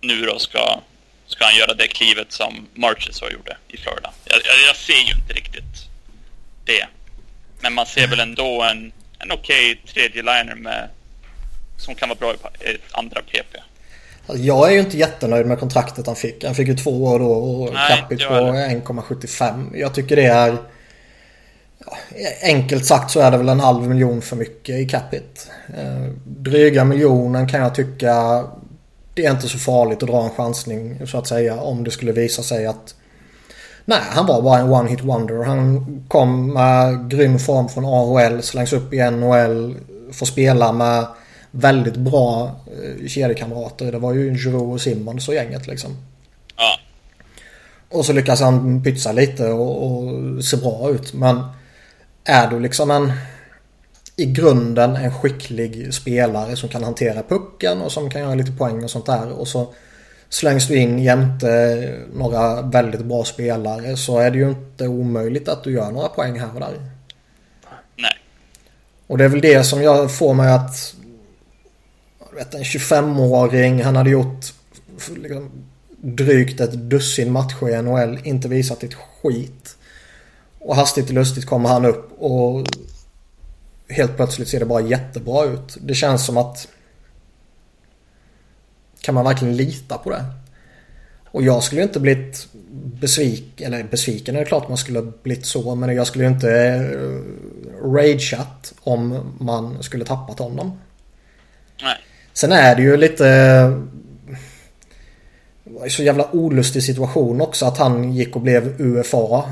nu 0.00 0.26
då 0.26 0.38
ska, 0.38 0.80
ska 1.26 1.44
han 1.44 1.56
göra 1.56 1.74
det 1.74 1.88
klivet 1.88 2.32
som 2.32 2.66
Marches 2.74 3.20
har 3.20 3.30
gjorde 3.30 3.56
i 3.68 3.76
Florida. 3.76 4.12
Jag, 4.24 4.36
jag, 4.36 4.68
jag, 4.68 4.76
ser 4.76 4.92
ju 4.92 5.12
inte 5.12 5.32
riktigt 5.32 5.88
det. 6.64 6.86
Men 7.62 7.74
man 7.74 7.86
ser 7.86 8.06
väl 8.06 8.20
ändå 8.20 8.62
en, 8.62 8.92
en 9.18 9.32
okej 9.32 9.72
okay 9.72 9.92
tredje 9.92 10.22
liner 10.22 10.54
med 10.54 10.88
som 11.76 11.94
kan 11.94 12.08
vara 12.08 12.18
bra 12.18 12.32
i 12.32 12.76
andra 12.92 13.20
PP. 13.22 13.56
Alltså, 14.26 14.44
jag 14.44 14.68
är 14.68 14.72
ju 14.72 14.80
inte 14.80 14.98
jättenöjd 14.98 15.46
med 15.46 15.58
kontraktet 15.58 16.06
han 16.06 16.16
fick. 16.16 16.44
Han 16.44 16.54
fick 16.54 16.68
ju 16.68 16.76
två 16.76 17.04
år 17.04 17.18
då 17.18 17.32
och 17.32 17.74
capita 17.88 18.28
på 18.28 18.34
1,75. 18.34 19.76
Jag 19.76 19.94
tycker 19.94 20.16
det 20.16 20.26
är... 20.26 20.56
enkelt 22.42 22.86
sagt 22.86 23.10
så 23.10 23.20
är 23.20 23.30
det 23.30 23.38
väl 23.38 23.48
en 23.48 23.60
halv 23.60 23.88
miljon 23.88 24.22
för 24.22 24.36
mycket 24.36 24.74
i 24.74 24.88
capita. 24.88 25.50
Eh, 25.76 26.12
dryga 26.24 26.84
miljonen 26.84 27.48
kan 27.48 27.60
jag 27.60 27.74
tycka 27.74 28.44
det 29.14 29.26
är 29.26 29.30
inte 29.30 29.48
så 29.48 29.58
farligt 29.58 30.02
att 30.02 30.08
dra 30.08 30.24
en 30.24 30.30
chansning 30.30 31.06
så 31.06 31.18
att 31.18 31.26
säga 31.26 31.60
om 31.60 31.84
det 31.84 31.90
skulle 31.90 32.12
visa 32.12 32.42
sig 32.42 32.66
att 32.66 32.94
Nej, 33.88 34.00
han 34.02 34.26
var 34.26 34.42
bara 34.42 34.58
en 34.58 34.70
one 34.70 34.90
hit 34.90 35.04
wonder. 35.04 35.44
Han 35.44 35.84
kom 36.08 36.52
med 36.52 37.10
grym 37.10 37.38
form 37.38 37.68
från 37.68 37.84
AHL, 37.84 38.42
slängs 38.42 38.72
upp 38.72 38.92
i 38.92 39.10
NHL, 39.10 39.76
får 40.12 40.26
spela 40.26 40.72
med 40.72 41.06
väldigt 41.50 41.96
bra 41.96 42.60
eh, 42.66 43.06
kedjekamrater. 43.06 43.92
Det 43.92 43.98
var 43.98 44.14
ju 44.14 44.34
Giroud 44.34 44.72
och 44.72 44.80
Simmons 44.80 45.28
och 45.28 45.34
gänget 45.34 45.66
liksom. 45.66 45.96
Ja. 46.56 46.78
Och 47.88 48.06
så 48.06 48.12
lyckas 48.12 48.40
han 48.40 48.82
pytsa 48.82 49.12
lite 49.12 49.48
och, 49.50 49.86
och 49.86 50.44
se 50.44 50.56
bra 50.56 50.90
ut. 50.90 51.14
Men 51.14 51.40
är 52.24 52.50
du 52.50 52.60
liksom 52.60 52.90
en 52.90 53.12
i 54.16 54.24
grunden 54.24 54.96
en 54.96 55.14
skicklig 55.14 55.94
spelare 55.94 56.56
som 56.56 56.68
kan 56.68 56.84
hantera 56.84 57.22
pucken 57.22 57.80
och 57.80 57.92
som 57.92 58.10
kan 58.10 58.20
göra 58.20 58.34
lite 58.34 58.52
poäng 58.52 58.84
och 58.84 58.90
sånt 58.90 59.06
där. 59.06 59.32
Och 59.32 59.48
så 59.48 59.74
slängs 60.28 60.68
du 60.68 60.76
in 60.76 60.98
jämte 60.98 61.94
några 62.14 62.62
väldigt 62.62 63.04
bra 63.04 63.24
spelare 63.24 63.96
så 63.96 64.18
är 64.18 64.30
det 64.30 64.38
ju 64.38 64.48
inte 64.48 64.88
omöjligt 64.88 65.48
att 65.48 65.64
du 65.64 65.72
gör 65.72 65.90
några 65.90 66.08
poäng 66.08 66.40
här 66.40 66.54
och 66.54 66.60
där. 66.60 66.90
Nej. 67.96 68.12
Och 69.06 69.18
det 69.18 69.24
är 69.24 69.28
väl 69.28 69.40
det 69.40 69.64
som 69.64 69.82
jag 69.82 70.12
får 70.12 70.34
mig 70.34 70.52
att 70.52 70.94
vet, 72.38 72.54
en 72.54 72.62
25-åring. 72.62 73.82
Han 73.82 73.96
hade 73.96 74.10
gjort 74.10 74.46
liksom, 75.16 75.50
drygt 75.96 76.60
ett 76.60 76.72
dussin 76.72 77.32
matcher 77.32 77.68
i 77.68 77.82
NHL. 77.82 78.18
Inte 78.24 78.48
visat 78.48 78.82
ett 78.82 78.94
skit. 78.94 79.76
Och 80.58 80.76
hastigt 80.76 81.08
och 81.08 81.14
lustigt 81.14 81.46
kommer 81.46 81.68
han 81.68 81.84
upp 81.84 82.12
och 82.18 82.66
helt 83.88 84.16
plötsligt 84.16 84.48
ser 84.48 84.60
det 84.60 84.66
bara 84.66 84.80
jättebra 84.80 85.44
ut. 85.44 85.76
Det 85.80 85.94
känns 85.94 86.26
som 86.26 86.36
att 86.36 86.68
kan 89.00 89.14
man 89.14 89.24
verkligen 89.24 89.56
lita 89.56 89.98
på 89.98 90.10
det? 90.10 90.24
Och 91.30 91.42
jag 91.42 91.62
skulle 91.62 91.82
inte 91.82 92.00
blivit 92.00 92.48
besviken, 93.00 93.74
eller 93.74 93.84
besviken 93.84 94.36
är 94.36 94.40
det 94.40 94.46
klart 94.46 94.68
man 94.68 94.78
skulle 94.78 95.02
blivit 95.02 95.46
så, 95.46 95.74
men 95.74 95.96
jag 95.96 96.06
skulle 96.06 96.26
inte 96.26 96.48
uh, 96.48 97.22
rageat 97.94 98.74
om 98.80 99.34
man 99.40 99.82
skulle 99.82 100.04
tappat 100.04 100.38
honom. 100.38 100.78
Nej. 101.82 101.96
Sen 102.32 102.52
är 102.52 102.76
det 102.76 102.82
ju 102.82 102.96
lite 102.96 103.28
så 105.88 106.02
jävla 106.02 106.28
olustig 106.32 106.82
situation 106.82 107.40
också 107.40 107.66
att 107.66 107.78
han 107.78 108.12
gick 108.12 108.36
och 108.36 108.42
blev 108.42 108.80
UFA. 108.80 109.44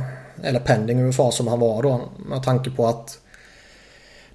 Eller 0.43 0.61
pending 0.61 1.01
UFA 1.01 1.31
som 1.31 1.47
han 1.49 1.61
var 1.61 1.83
då. 1.83 2.01
Med 2.29 2.43
tanke 2.43 2.71
på 2.71 2.87
att 2.87 3.19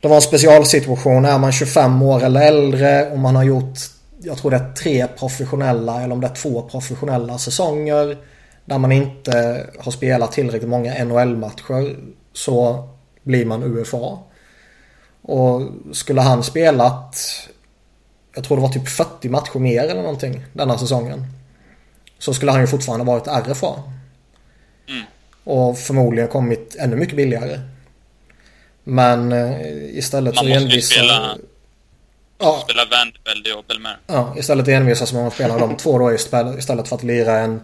det 0.01 0.07
var 0.07 0.15
en 0.15 0.21
specialsituation. 0.21 1.25
Är 1.25 1.37
man 1.37 1.51
25 1.51 2.01
år 2.01 2.23
eller 2.23 2.41
äldre 2.41 3.11
och 3.11 3.19
man 3.19 3.35
har 3.35 3.43
gjort 3.43 3.77
jag 4.23 4.37
tror 4.37 4.51
det 4.51 4.57
är 4.57 4.73
tre 4.73 5.07
professionella 5.07 6.01
eller 6.01 6.13
om 6.13 6.21
det 6.21 6.27
är 6.27 6.35
två 6.35 6.61
professionella 6.61 7.37
säsonger. 7.37 8.17
Där 8.65 8.77
man 8.77 8.91
inte 8.91 9.65
har 9.79 9.91
spelat 9.91 10.31
tillräckligt 10.31 10.69
många 10.69 11.03
NHL-matcher 11.03 11.97
så 12.33 12.87
blir 13.23 13.45
man 13.45 13.63
UFA. 13.63 14.19
Och 15.21 15.61
skulle 15.91 16.21
han 16.21 16.43
spelat 16.43 17.17
jag 18.35 18.43
tror 18.43 18.57
det 18.57 18.61
var 18.61 18.69
typ 18.69 18.89
40 18.89 19.29
matcher 19.29 19.59
mer 19.59 19.83
eller 19.83 20.01
någonting 20.01 20.45
denna 20.53 20.77
säsongen. 20.77 21.25
Så 22.19 22.33
skulle 22.33 22.51
han 22.51 22.61
ju 22.61 22.67
fortfarande 22.67 23.05
varit 23.05 23.27
RFA. 23.27 23.83
Mm. 24.89 25.03
Och 25.43 25.77
förmodligen 25.77 26.29
kommit 26.29 26.75
ännu 26.79 26.95
mycket 26.95 27.15
billigare. 27.15 27.59
Men 28.83 29.31
eh, 29.31 29.97
istället 29.97 30.35
man 30.35 30.45
så 30.45 30.51
envisar... 30.51 30.95
Spela, 30.95 31.37
ja. 32.41 32.63
spela 32.63 32.81
Vanderbilt 32.85 33.55
och 33.57 33.65
Belmer. 33.67 33.97
Ja, 34.07 34.35
istället 34.37 34.67
envisas 34.67 35.13
man 35.13 35.27
att 35.27 35.33
spela 35.33 35.57
de 35.57 35.77
två 35.77 35.99
då 35.99 36.13
istället 36.13 36.87
för 36.87 36.95
att 36.95 37.03
lira 37.03 37.39
en 37.39 37.61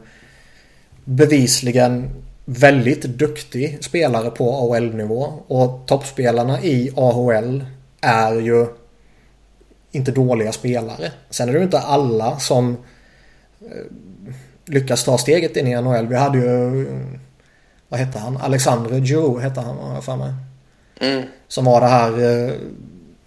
bevisligen 1.04 2.24
väldigt 2.46 3.02
duktig 3.02 3.84
spelare 3.84 4.30
på 4.30 4.54
AHL-nivå. 4.54 5.34
Och 5.48 5.88
toppspelarna 5.88 6.62
i 6.62 6.92
AHL 6.96 7.66
är 8.02 8.34
ju 8.34 8.68
inte 9.92 10.12
dåliga 10.12 10.52
spelare. 10.52 11.12
Sen 11.30 11.50
är 11.50 11.54
det 11.54 11.60
ju 11.60 11.66
inte 11.66 11.80
alla 11.80 12.40
som 12.40 12.78
eh, 13.62 13.86
lyckas 14.66 15.04
ta 15.04 15.18
steget 15.18 15.58
in 15.58 15.68
i 15.68 15.82
NHL. 15.82 16.08
Vi 16.08 16.16
hade 16.16 16.38
ju 16.38 16.86
vad 17.90 18.00
hette 18.00 18.20
han? 18.20 18.38
Alexander 18.38 18.98
Joe 18.98 19.40
hette 19.40 19.62
han 19.62 19.78
har 19.78 19.94
jag 19.94 20.04
för 20.04 20.16
mig. 20.16 20.34
Mm. 21.00 21.24
Som 21.48 21.66
var 21.66 21.82
det 21.82 21.88
här... 21.88 22.12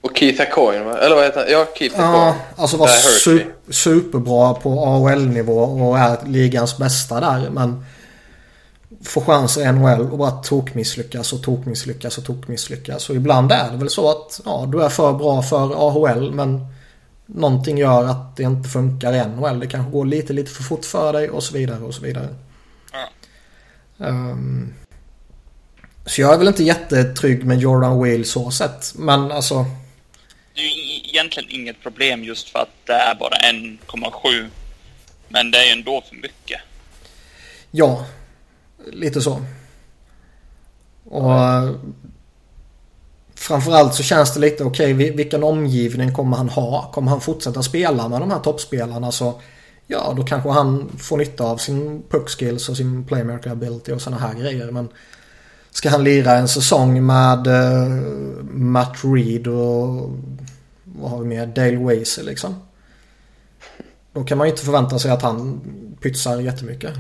Och 0.01 0.17
Keith 0.17 0.43
Acoin 0.43 0.81
Eller 0.81 1.15
vad 1.15 1.25
heter 1.25 1.41
han? 1.41 1.51
Ja, 1.51 1.67
Keith 1.79 1.95
Ja, 1.99 2.37
alltså 2.57 2.77
var 2.77 2.87
su 2.87 3.45
superbra 3.71 4.55
på 4.55 4.85
AHL-nivå 4.85 5.61
och 5.61 5.99
är 5.99 6.27
ligans 6.27 6.79
bästa 6.79 7.21
där. 7.21 7.51
Men 7.51 7.85
får 9.05 9.21
chanser 9.21 9.63
i 9.63 9.73
NHL 9.73 10.01
och 10.01 10.19
bara 10.19 10.31
tokmisslyckas 10.31 11.33
och 11.33 11.43
tokmisslyckas 11.43 12.19
och 12.19 12.25
tokmisslyckas. 12.25 13.11
Och 13.11 13.17
ibland 13.17 13.53
är 13.53 13.71
det 13.71 13.77
väl 13.77 13.91
så 13.91 14.11
att 14.11 14.41
ja, 14.45 14.69
du 14.73 14.83
är 14.83 14.89
för 14.89 15.13
bra 15.13 15.43
för 15.43 15.89
AHL 15.89 16.33
men 16.33 16.67
någonting 17.27 17.79
gör 17.79 18.05
att 18.05 18.37
det 18.37 18.43
inte 18.43 18.69
funkar 18.69 19.13
i 19.13 19.25
NHL. 19.27 19.61
Det 19.61 19.67
kanske 19.67 19.93
går 19.93 20.05
lite, 20.05 20.33
lite 20.33 20.51
för 20.51 20.63
fort 20.63 20.85
för 20.85 21.13
dig 21.13 21.31
och 21.31 21.43
så 21.43 21.55
vidare 21.55 21.81
och 21.81 21.95
så 21.95 22.03
vidare. 22.03 22.29
Ja. 22.93 24.07
Um, 24.07 24.75
så 26.07 26.21
jag 26.21 26.35
är 26.35 26.39
väl 26.39 26.49
inte 26.49 26.65
jättetrygg 26.65 27.45
med 27.45 27.59
Jordan 27.59 27.99
Whale 27.99 28.25
så 28.25 28.51
sett. 28.51 28.93
Men 28.95 29.33
alltså... 29.33 29.67
Det 30.61 30.65
är 30.67 30.69
ju 30.69 31.09
egentligen 31.09 31.51
inget 31.51 31.83
problem 31.83 32.25
just 32.25 32.49
för 32.49 32.59
att 32.59 32.87
det 32.87 32.93
är 32.93 33.15
bara 33.15 33.35
1,7. 33.35 34.49
Men 35.29 35.51
det 35.51 35.59
är 35.59 35.65
ju 35.65 35.71
ändå 35.71 36.03
för 36.09 36.17
mycket. 36.17 36.61
Ja, 37.71 38.07
lite 38.93 39.21
så. 39.21 39.43
Och 41.05 41.33
framförallt 43.35 43.95
så 43.95 44.03
känns 44.03 44.35
det 44.35 44.41
lite 44.41 44.65
okej, 44.65 44.95
okay, 44.95 45.11
vilken 45.11 45.43
omgivning 45.43 46.15
kommer 46.15 46.37
han 46.37 46.49
ha? 46.49 46.91
Kommer 46.93 47.11
han 47.11 47.21
fortsätta 47.21 47.63
spela 47.63 48.09
med 48.09 48.21
de 48.21 48.31
här 48.31 48.41
toppspelarna 48.41 49.13
så 49.13 49.41
ja, 49.87 50.15
då 50.17 50.25
kanske 50.25 50.49
han 50.49 50.99
får 50.99 51.19
nytta 51.19 51.45
av 51.45 51.57
sin 51.57 52.03
puck 52.09 52.29
skills 52.29 52.69
och 52.69 52.77
sin 52.77 53.05
playmaker 53.05 53.51
ability 53.51 53.93
och 53.93 54.03
sådana 54.03 54.23
här 54.23 54.35
grejer. 54.35 54.71
Men 54.71 54.89
ska 55.71 55.91
han 55.91 56.05
lira 56.05 56.33
en 56.33 56.49
säsong 56.49 57.07
med 57.07 57.47
uh, 57.47 58.45
Matt 58.51 58.97
Reed 59.03 59.47
och 59.47 60.11
vad 60.85 61.11
har 61.11 61.19
vi 61.21 61.27
mer? 61.27 61.47
Dale 61.47 61.77
Weiser 61.77 62.23
liksom. 62.23 62.55
Då 64.13 64.25
kan 64.25 64.39
man 64.39 64.47
ju 64.47 64.51
inte 64.51 64.65
förvänta 64.65 64.99
sig 64.99 65.11
att 65.11 65.23
han 65.23 65.61
pytsar 66.01 66.41
jättemycket. 66.41 66.95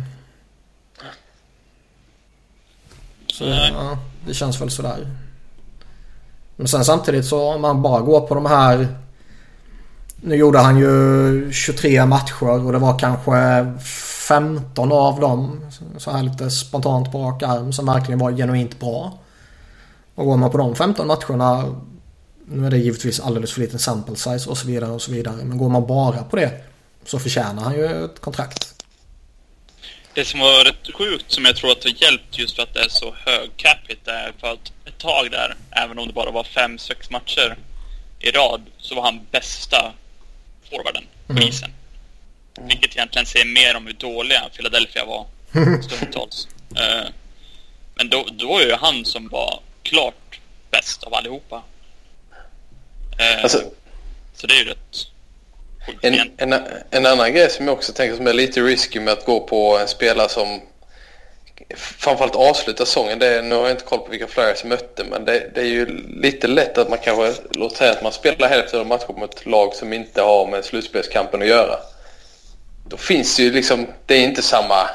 Så 3.26 3.44
ja, 3.44 3.98
det 4.26 4.34
känns 4.34 4.60
väl 4.60 4.70
sådär. 4.70 5.06
Men 6.56 6.68
sen 6.68 6.84
samtidigt 6.84 7.26
så 7.26 7.54
om 7.54 7.60
man 7.60 7.82
bara 7.82 8.00
går 8.00 8.20
på 8.20 8.34
de 8.34 8.46
här 8.46 8.88
nu 10.22 10.36
gjorde 10.36 10.58
han 10.58 10.78
ju 10.78 11.52
23 11.52 12.06
matcher 12.06 12.66
och 12.66 12.72
det 12.72 12.78
var 12.78 12.98
kanske 12.98 13.32
15 14.28 14.92
av 14.92 15.20
dem 15.20 15.70
så 15.98 16.10
här 16.10 16.22
lite 16.22 16.50
spontant 16.50 17.12
på 17.12 17.18
rak 17.18 17.42
arm 17.42 17.72
som 17.72 17.86
verkligen 17.86 18.18
var 18.18 18.32
genuint 18.32 18.80
bra. 18.80 19.18
Och 20.14 20.26
går 20.26 20.36
man 20.36 20.50
på 20.50 20.58
de 20.58 20.76
15 20.76 21.06
matcherna 21.06 21.74
nu 22.52 22.66
är 22.66 22.70
det 22.70 22.78
givetvis 22.78 23.20
alldeles 23.20 23.52
för 23.52 23.60
liten 23.60 23.78
sample 23.78 24.16
size 24.16 24.50
och 24.50 24.58
så 24.58 24.66
vidare 24.66 24.90
och 24.90 25.02
så 25.02 25.12
vidare. 25.12 25.44
Men 25.44 25.58
går 25.58 25.68
man 25.68 25.86
bara 25.86 26.24
på 26.24 26.36
det 26.36 26.64
så 27.04 27.18
förtjänar 27.18 27.62
han 27.62 27.74
ju 27.74 28.04
ett 28.04 28.20
kontrakt. 28.20 28.84
Det 30.14 30.24
som 30.24 30.40
var 30.40 30.64
rätt 30.64 30.94
sjukt 30.94 31.32
som 31.32 31.44
jag 31.44 31.56
tror 31.56 31.70
att 31.72 31.84
har 31.84 32.02
hjälpt 32.02 32.38
just 32.38 32.56
för 32.56 32.62
att 32.62 32.74
det 32.74 32.80
är 32.80 32.88
så 32.88 33.14
hög 33.26 33.50
cap 33.56 33.78
hit 33.88 34.08
är 34.08 34.32
för 34.40 34.52
att 34.52 34.72
ett 34.84 34.98
tag 34.98 35.30
där, 35.30 35.56
även 35.70 35.98
om 35.98 36.06
det 36.06 36.12
bara 36.12 36.30
var 36.30 36.42
5-6 36.42 37.12
matcher 37.12 37.56
i 38.18 38.30
rad, 38.30 38.62
så 38.78 38.94
var 38.94 39.02
han 39.02 39.20
bästa 39.30 39.92
forwarden 40.70 41.04
på 41.26 41.32
mm. 41.32 41.44
Isen. 42.60 42.68
Vilket 42.68 42.96
egentligen 42.96 43.26
säger 43.26 43.46
mer 43.46 43.76
om 43.76 43.86
hur 43.86 43.94
dåliga 43.94 44.42
Philadelphia 44.56 45.04
var 45.04 45.26
stundtals. 45.82 46.48
uh, 46.70 47.08
men 47.94 48.08
då, 48.08 48.26
då 48.32 48.48
var 48.48 48.60
ju 48.62 48.72
han 48.72 49.04
som 49.04 49.28
var 49.28 49.60
klart 49.82 50.40
bäst 50.70 51.02
av 51.02 51.14
allihopa. 51.14 51.56
Uh, 53.20 53.42
alltså, 53.42 53.62
så 54.34 54.46
det 54.46 54.54
är 54.54 54.58
ju 54.58 54.64
rätt 54.64 55.06
en, 56.02 56.30
en, 56.36 56.62
en, 56.90 57.06
annan 57.06 57.32
grej 57.32 57.50
som 57.50 57.66
jag 57.66 57.72
också 57.76 57.92
tänker 57.92 58.16
som 58.16 58.26
är 58.26 58.32
lite 58.32 58.60
risky 58.60 59.00
med 59.00 59.12
att 59.12 59.24
gå 59.24 59.40
på 59.40 59.78
en 59.78 59.88
spelare 59.88 60.28
som 60.28 60.60
framförallt 61.76 62.36
avslutar 62.36 62.84
säsongen. 62.84 63.18
Det 63.18 63.26
är, 63.26 63.42
nu 63.42 63.54
har 63.54 63.62
jag 63.62 63.70
inte 63.70 63.84
koll 63.84 63.98
på 63.98 64.10
vilka 64.10 64.26
flyers 64.26 64.64
mötte 64.64 65.04
men 65.04 65.24
det, 65.24 65.50
det, 65.54 65.60
är 65.60 65.64
ju 65.64 65.86
lite 66.22 66.48
lätt 66.48 66.78
att 66.78 66.88
man 66.88 66.98
kanske, 66.98 67.42
låt 67.50 67.76
säga 67.76 67.92
att 67.92 68.02
man 68.02 68.12
spelar 68.12 68.48
hälften 68.48 68.80
av 68.80 68.86
matchen 68.86 69.14
mot 69.16 69.34
ett 69.34 69.46
lag 69.46 69.74
som 69.74 69.92
inte 69.92 70.22
har 70.22 70.46
med 70.46 70.64
slutspelskampen 70.64 71.42
att 71.42 71.48
göra. 71.48 71.76
Då 72.90 72.96
finns 72.96 73.36
det 73.36 73.42
ju 73.42 73.52
liksom, 73.52 73.86
det 74.06 74.14
är 74.14 74.24
inte 74.24 74.42
samma 74.42 74.90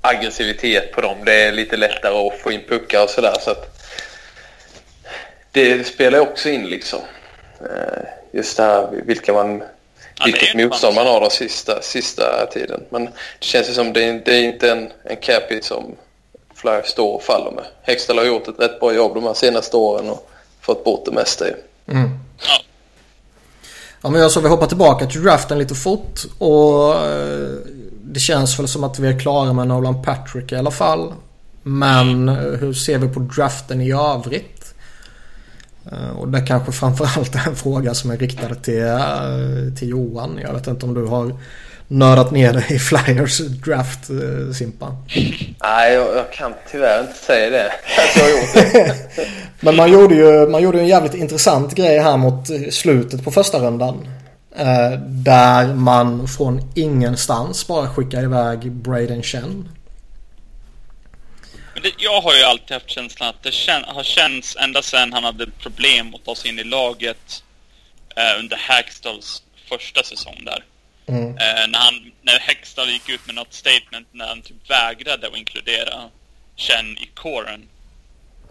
aggressivitet 0.00 0.92
på 0.92 1.00
dem. 1.00 1.16
Det 1.24 1.42
är 1.42 1.52
lite 1.52 1.76
lättare 1.76 2.14
att 2.14 2.40
få 2.40 2.52
in 2.52 2.60
puckar 2.68 3.02
och 3.02 3.10
sådär 3.10 3.36
så 3.40 3.50
att 3.50 3.78
det 5.52 5.86
spelar 5.86 6.18
också 6.18 6.48
in 6.48 6.66
liksom. 6.66 7.00
Eh, 7.60 8.02
just 8.32 8.56
det 8.56 8.62
här 8.62 8.88
vilka 9.06 9.32
man 9.32 9.62
Ja, 10.18 10.24
vilket 10.24 10.54
motstånd 10.54 10.94
man 10.94 11.06
har 11.06 11.20
den 11.20 11.30
sista, 11.30 11.82
sista 11.82 12.46
tiden. 12.46 12.84
Men 12.90 13.04
det 13.04 13.12
känns 13.40 13.68
ju 13.68 13.72
som 13.72 13.92
det 13.92 14.04
är, 14.04 14.22
det 14.24 14.34
är 14.34 14.42
inte 14.42 14.70
en, 14.70 14.92
en 15.04 15.16
cap 15.16 15.42
som 15.62 15.96
Flyers 16.54 16.86
står 16.86 17.14
och 17.14 17.22
faller 17.22 17.50
med. 17.50 17.64
Hextall 17.82 18.18
har 18.18 18.24
gjort 18.24 18.48
ett 18.48 18.60
rätt 18.60 18.80
bra 18.80 18.94
jobb 18.94 19.14
de 19.14 19.24
här 19.24 19.34
senaste 19.34 19.76
åren 19.76 20.10
och 20.10 20.30
fått 20.60 20.84
bort 20.84 21.04
det 21.04 21.12
mesta 21.12 21.48
ju. 21.48 21.54
Mm. 21.88 22.10
Ja 22.40 22.60
ja 24.02 24.10
men 24.10 24.20
jag 24.20 24.30
så 24.30 24.40
vi 24.40 24.48
hoppar 24.48 24.66
tillbaka 24.66 25.06
till 25.06 25.22
draften 25.22 25.58
lite 25.58 25.74
fort 25.74 26.20
och 26.38 26.94
eh, 26.94 27.48
det 28.02 28.20
känns 28.20 28.58
väl 28.58 28.68
som 28.68 28.84
att 28.84 28.98
vi 28.98 29.08
är 29.08 29.18
klara 29.18 29.52
med 29.52 29.68
Nolan 29.68 30.02
Patrick 30.02 30.52
i 30.52 30.56
alla 30.56 30.70
fall. 30.70 31.12
Men 31.62 32.28
eh, 32.28 32.34
hur 32.34 32.72
ser 32.72 32.98
vi 32.98 33.08
på 33.08 33.20
draften 33.20 33.80
i 33.80 33.92
övrigt? 33.92 34.57
Eh, 35.92 36.18
och 36.18 36.28
det 36.28 36.40
kanske 36.40 36.72
framförallt 36.72 37.34
är 37.34 37.42
en 37.48 37.56
fråga 37.56 37.94
som 37.94 38.10
är 38.10 38.16
riktad 38.16 38.54
till, 38.54 38.86
eh, 38.86 39.74
till 39.78 39.88
Johan. 39.88 40.38
Jag 40.42 40.52
vet 40.52 40.66
inte 40.66 40.86
om 40.86 40.94
du 40.94 41.06
har 41.06 41.34
nördat 41.88 42.30
ner 42.30 42.52
dig 42.52 42.66
i 42.68 42.78
Flyers 42.78 43.38
draft, 43.38 44.10
eh, 44.10 44.52
Simpa? 44.54 44.96
Nej, 45.62 45.94
jag, 45.94 46.16
jag, 46.16 46.32
kan 46.32 46.52
tyvärr 46.70 47.00
inte 47.00 47.18
säga 47.18 47.50
det. 47.50 47.72
Gjort 48.30 48.72
det. 48.72 48.94
Men 49.60 49.76
man 49.76 49.92
gjorde 49.92 50.14
ju 50.14 50.48
man 50.48 50.62
gjorde 50.62 50.80
en 50.80 50.86
jävligt 50.86 51.14
intressant 51.14 51.74
grej 51.74 51.98
här 51.98 52.16
mot 52.16 52.46
slutet 52.70 53.24
på 53.24 53.30
första 53.30 53.58
rundan. 53.58 54.08
Där 55.06 55.74
man 55.74 56.28
från 56.28 56.60
ingenstans 56.74 57.66
bara 57.66 57.88
skickar 57.88 58.22
iväg 58.22 58.72
Braden 58.72 59.22
Chen. 59.22 59.68
Men 61.78 61.82
det, 61.82 62.02
jag 62.02 62.20
har 62.20 62.34
ju 62.34 62.42
alltid 62.42 62.74
haft 62.74 62.90
känslan 62.90 63.28
att 63.28 63.42
det 63.42 63.52
kän, 63.52 63.84
har 63.84 64.02
känts 64.02 64.56
ända 64.56 64.82
sedan 64.82 65.12
han 65.12 65.24
hade 65.24 65.50
problem 65.50 66.14
att 66.14 66.24
ta 66.24 66.34
sig 66.34 66.50
in 66.50 66.58
i 66.58 66.64
laget 66.64 67.42
eh, 68.16 68.38
under 68.38 68.56
Hagstalls 68.56 69.42
första 69.68 70.02
säsong 70.02 70.42
där. 70.44 70.64
Mm. 71.06 71.30
Eh, 71.30 71.68
när, 71.68 71.78
han, 71.78 72.12
när 72.22 72.38
Hextall 72.38 72.90
gick 72.90 73.08
ut 73.08 73.26
med 73.26 73.34
något 73.34 73.54
statement 73.54 74.08
när 74.12 74.26
han 74.26 74.42
typ 74.42 74.70
vägrade 74.70 75.26
att 75.26 75.36
inkludera 75.36 76.10
Chen 76.56 76.98
i 76.98 77.10
kåren. 77.14 77.68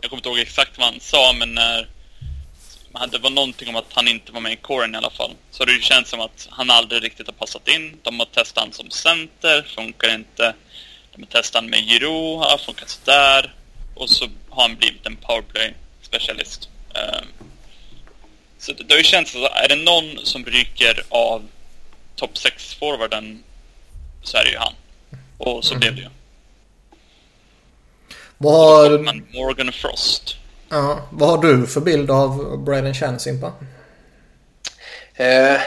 Jag 0.01 0.09
kommer 0.09 0.19
inte 0.19 0.29
ihåg 0.29 0.39
exakt 0.39 0.77
vad 0.77 0.87
han 0.87 0.99
sa, 0.99 1.33
men 1.39 1.53
när 1.53 1.87
det 3.11 3.17
var 3.17 3.29
någonting 3.29 3.69
om 3.69 3.75
att 3.75 3.93
han 3.93 4.07
inte 4.07 4.31
var 4.31 4.41
med 4.41 4.51
i 4.51 4.55
kåren 4.55 4.95
i 4.95 4.97
alla 4.97 5.09
fall. 5.09 5.31
Så 5.51 5.65
det 5.65 5.83
känns 5.83 6.09
som 6.09 6.19
att 6.19 6.47
han 6.51 6.69
aldrig 6.69 7.03
riktigt 7.03 7.27
har 7.27 7.33
passat 7.33 7.67
in. 7.67 7.99
De 8.03 8.19
har 8.19 8.25
testat 8.25 8.63
honom 8.63 8.73
som 8.73 8.89
center, 8.89 9.61
funkar 9.75 10.15
inte. 10.15 10.53
De 11.17 11.23
har 11.23 11.41
testat 11.41 11.56
honom 11.56 11.69
med 11.69 11.80
Giro, 11.80 12.38
har 12.38 12.58
funkat 12.58 12.89
sådär. 12.89 13.53
Och 13.95 14.10
så 14.10 14.25
har 14.49 14.62
han 14.62 14.75
blivit 14.75 15.06
en 15.06 15.17
powerplay-specialist. 15.17 16.69
Um, 16.89 17.27
så 18.60 18.73
det, 18.73 18.93
har 18.93 18.97
ju 18.97 19.03
känts 19.03 19.36
att 19.36 19.41
är 19.41 19.67
det 19.69 19.75
någon 19.75 20.25
som 20.25 20.45
ryker 20.45 21.03
av 21.10 21.47
topp 22.15 22.32
6-forwarden 22.34 23.43
så 24.23 24.38
är 24.38 24.43
det 24.43 24.51
ju 24.51 24.58
han. 24.58 24.73
Och 25.38 25.65
så 25.65 25.73
mm. 25.73 25.80
blev 25.80 25.95
det 25.95 26.01
ju. 26.01 26.08
Vad 28.38 28.91
har... 28.91 29.13
Morgan 29.34 29.71
Frost. 29.71 30.36
Ja, 30.69 31.08
vad 31.12 31.30
har 31.30 31.38
du 31.38 31.67
för 31.67 31.82
bild 31.82 32.12
av 32.12 32.58
Braden 32.63 32.93
Chan, 32.93 33.19
Simpa? 33.19 33.53
Eh, 35.13 35.62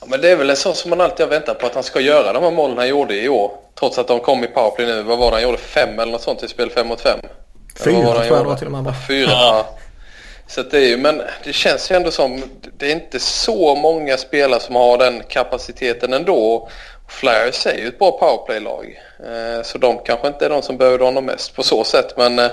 ja, 0.00 0.06
men 0.06 0.20
det 0.20 0.30
är 0.30 0.36
väl 0.36 0.50
en 0.50 0.56
sån 0.56 0.74
som 0.74 0.90
man 0.90 1.00
alltid 1.00 1.26
har 1.26 1.30
väntat 1.30 1.58
på 1.58 1.66
att 1.66 1.74
han 1.74 1.84
ska 1.84 2.00
göra 2.00 2.32
de 2.32 2.42
här 2.42 2.50
målen 2.50 2.78
han 2.78 2.88
gjorde 2.88 3.20
i 3.20 3.28
år. 3.28 3.61
Trots 3.78 3.98
att 3.98 4.08
de 4.08 4.20
kom 4.20 4.44
i 4.44 4.46
powerplay 4.46 4.86
nu. 4.86 5.02
Vad 5.02 5.18
var 5.18 5.30
det 5.30 5.36
han 5.36 5.42
gjorde? 5.42 5.58
Fem 5.58 5.98
eller 5.98 6.12
något 6.12 6.22
sånt 6.22 6.42
i 6.42 6.48
spel 6.48 6.70
fem 6.70 6.86
mot 6.86 7.00
fem? 7.00 7.18
Fyra 7.84 8.02
tror 8.02 8.24
jag 8.26 8.38
det 8.38 8.44
var 8.44 8.56
till 8.56 8.66
och 8.66 8.72
med. 8.72 8.94
Fyra, 9.08 9.30
ja. 9.30 9.66
Så 10.46 10.62
det 10.62 10.78
är 10.78 10.88
ju, 10.88 10.96
men 10.96 11.22
det 11.44 11.52
känns 11.52 11.90
ju 11.90 11.96
ändå 11.96 12.10
som 12.10 12.42
det 12.78 12.86
är 12.86 12.92
inte 12.92 13.20
så 13.20 13.74
många 13.74 14.16
spelare 14.16 14.60
som 14.60 14.74
har 14.74 14.98
den 14.98 15.22
kapaciteten 15.28 16.12
ändå. 16.12 16.68
Flyers 17.08 17.66
är 17.66 17.78
ju 17.78 17.88
ett 17.88 17.98
bra 17.98 18.10
powerplay-lag. 18.10 19.00
Eh, 19.18 19.62
så 19.62 19.78
de 19.78 19.98
kanske 20.04 20.28
inte 20.28 20.44
är 20.44 20.50
de 20.50 20.62
som 20.62 20.76
behöver 20.76 20.98
honom 20.98 21.24
mest 21.24 21.56
på 21.56 21.62
så 21.62 21.84
sätt. 21.84 22.16
Men 22.16 22.38
eh, 22.38 22.50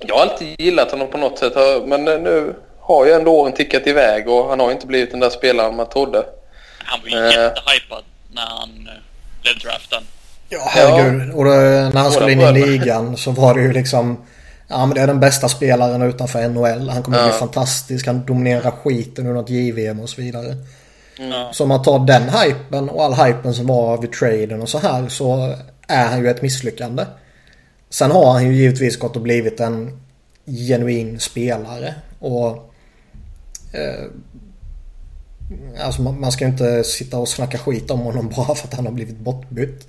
jag 0.00 0.14
har 0.14 0.22
alltid 0.22 0.60
gillat 0.60 0.90
honom 0.90 1.10
på 1.10 1.18
något 1.18 1.38
sätt. 1.38 1.52
Men 1.84 2.04
nu 2.04 2.54
har 2.80 3.06
ju 3.06 3.12
ändå 3.12 3.32
åren 3.32 3.52
tickat 3.52 3.86
iväg 3.86 4.28
och 4.28 4.48
han 4.48 4.60
har 4.60 4.72
inte 4.72 4.86
blivit 4.86 5.10
den 5.10 5.20
där 5.20 5.30
spelaren 5.30 5.76
man 5.76 5.88
trodde. 5.88 6.24
Han 6.78 7.00
var 7.02 7.08
ju 7.08 7.16
eh. 7.16 7.30
jättehypad 7.30 8.04
när 8.38 8.56
han 8.58 8.88
blev 9.42 9.58
draftad. 9.58 10.02
Ja, 10.48 10.58
herregud. 10.70 11.34
Och 11.34 11.44
då, 11.44 11.50
när 11.50 12.00
han 12.00 12.12
skulle 12.12 12.32
in 12.32 12.40
i 12.40 12.52
ligan 12.52 13.16
så 13.16 13.30
var 13.30 13.54
det 13.54 13.60
ju 13.60 13.72
liksom... 13.72 14.24
Ja 14.70 14.86
men 14.86 14.94
det 14.94 15.00
är 15.00 15.06
den 15.06 15.20
bästa 15.20 15.48
spelaren 15.48 16.02
utanför 16.02 16.48
NHL. 16.48 16.88
Han 16.88 17.02
kommer 17.02 17.18
ja. 17.18 17.28
bli 17.28 17.38
fantastisk. 17.38 18.06
Han 18.06 18.26
dominerar 18.26 18.70
skiten 18.70 19.26
ur 19.26 19.34
något 19.34 19.50
JVM 19.50 20.00
och 20.00 20.08
så 20.08 20.20
vidare. 20.20 20.56
Mm. 21.18 21.52
Så 21.52 21.62
om 21.62 21.68
man 21.68 21.82
tar 21.82 21.98
den 21.98 22.22
hypen 22.22 22.88
och 22.88 23.04
all 23.04 23.14
hypen 23.14 23.54
som 23.54 23.66
var 23.66 23.98
vid 23.98 24.12
traden 24.12 24.62
och 24.62 24.68
så 24.68 24.78
här 24.78 25.08
så 25.08 25.54
är 25.88 26.06
han 26.06 26.20
ju 26.20 26.30
ett 26.30 26.42
misslyckande. 26.42 27.04
Sen 27.90 28.10
har 28.10 28.32
han 28.32 28.46
ju 28.46 28.54
givetvis 28.54 28.96
gått 28.96 29.16
och 29.16 29.22
blivit 29.22 29.60
en 29.60 30.00
genuin 30.46 31.20
spelare. 31.20 31.94
Och 32.18 32.72
eh, 33.72 34.04
Alltså 35.80 36.02
man, 36.02 36.20
man 36.20 36.32
ska 36.32 36.46
inte 36.46 36.84
sitta 36.84 37.18
och 37.18 37.28
snacka 37.28 37.58
skit 37.58 37.90
om 37.90 38.00
honom 38.00 38.28
bara 38.36 38.54
för 38.54 38.68
att 38.68 38.74
han 38.74 38.86
har 38.86 38.92
blivit 38.92 39.18
bortbytt. 39.18 39.88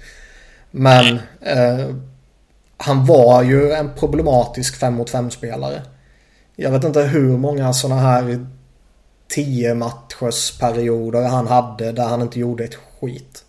Men 0.72 1.20
eh, 1.42 1.96
han 2.78 3.06
var 3.06 3.44
ju 3.44 3.72
en 3.72 3.94
problematisk 3.94 4.76
5 4.76 4.94
mot 4.94 5.10
5 5.10 5.32
spelare. 5.32 5.82
Jag 6.56 6.72
vet 6.72 6.84
inte 6.84 7.02
hur 7.02 7.38
många 7.38 7.74
sådana 7.74 8.02
här 8.02 8.48
10 9.28 9.74
matchers 9.74 10.60
perioder 10.60 11.28
han 11.28 11.48
hade 11.48 11.92
där 11.92 12.08
han 12.08 12.22
inte 12.22 12.40
gjorde 12.40 12.64
ett 12.64 12.78
skit. 13.00 13.44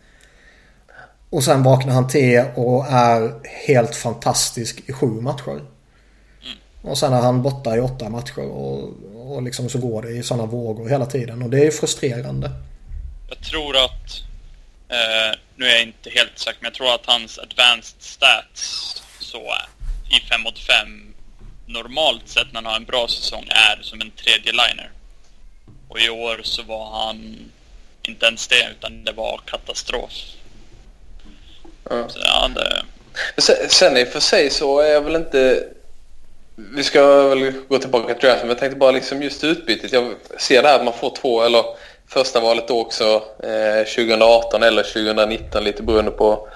Och 1.30 1.44
sen 1.44 1.62
vaknar 1.62 1.94
han 1.94 2.08
till 2.08 2.44
och 2.54 2.86
är 2.86 3.32
helt 3.66 3.94
fantastisk 3.94 4.82
i 4.86 4.92
sju 4.92 5.06
matcher. 5.06 5.60
Och 6.82 6.98
sen 6.98 7.12
är 7.12 7.20
han 7.20 7.42
borta 7.42 7.76
i 7.76 7.80
åtta 7.80 8.08
matcher 8.08 8.38
och, 8.38 8.94
och 9.14 9.42
liksom 9.42 9.68
så 9.68 9.78
går 9.78 10.02
det 10.02 10.10
i 10.10 10.22
sådana 10.22 10.46
vågor 10.46 10.88
hela 10.88 11.06
tiden. 11.06 11.42
Och 11.42 11.50
det 11.50 11.66
är 11.66 11.70
frustrerande. 11.70 12.50
Jag 13.28 13.42
tror 13.42 13.76
att, 13.76 14.22
eh, 14.88 15.38
nu 15.56 15.66
är 15.66 15.70
jag 15.70 15.82
inte 15.82 16.10
helt 16.10 16.38
säker, 16.38 16.58
men 16.60 16.66
jag 16.66 16.74
tror 16.74 16.94
att 16.94 17.06
hans 17.06 17.38
advanced 17.38 18.02
stats 18.02 19.02
så 19.20 19.38
i 20.10 20.28
5 20.30 20.42
mot 20.42 20.58
5 20.58 21.14
normalt 21.66 22.28
sett 22.28 22.52
när 22.52 22.54
han 22.54 22.66
har 22.66 22.76
en 22.76 22.84
bra 22.84 23.08
säsong 23.08 23.48
är 23.48 23.82
som 23.82 24.00
en 24.00 24.10
tredje 24.10 24.52
liner. 24.52 24.90
Och 25.88 26.00
i 26.00 26.10
år 26.10 26.40
så 26.42 26.62
var 26.62 27.06
han 27.06 27.38
inte 28.02 28.26
ens 28.26 28.48
det, 28.48 28.68
utan 28.78 29.04
det 29.04 29.12
var 29.12 29.40
katastrof. 29.44 30.12
Ja. 31.90 32.08
Så, 32.08 32.18
ja, 32.24 32.50
det... 32.54 32.82
Sen 33.68 33.96
i 33.96 34.04
och 34.04 34.08
för 34.08 34.20
sig 34.20 34.50
så 34.50 34.80
är 34.80 34.88
jag 34.88 35.00
väl 35.00 35.16
inte... 35.16 35.68
Vi 36.74 36.82
ska 36.82 37.28
väl 37.28 37.52
gå 37.68 37.78
tillbaka 37.78 38.14
till 38.14 38.28
draften, 38.28 38.46
men 38.46 38.48
jag 38.48 38.58
tänkte 38.58 38.76
bara 38.76 38.90
liksom 38.90 39.22
just 39.22 39.44
utbytet. 39.44 39.92
Jag 39.92 40.14
ser 40.38 40.62
det 40.62 40.68
här 40.68 40.78
att 40.78 40.84
man 40.84 40.94
får 40.94 41.16
två, 41.16 41.42
eller 41.42 41.64
första 42.08 42.40
valet 42.40 42.68
då 42.68 42.80
också 42.80 43.22
eh, 43.42 43.84
2018 43.94 44.62
eller 44.62 44.82
2019 44.82 45.64
lite 45.64 45.82
beroende 45.82 46.10
på 46.10 46.48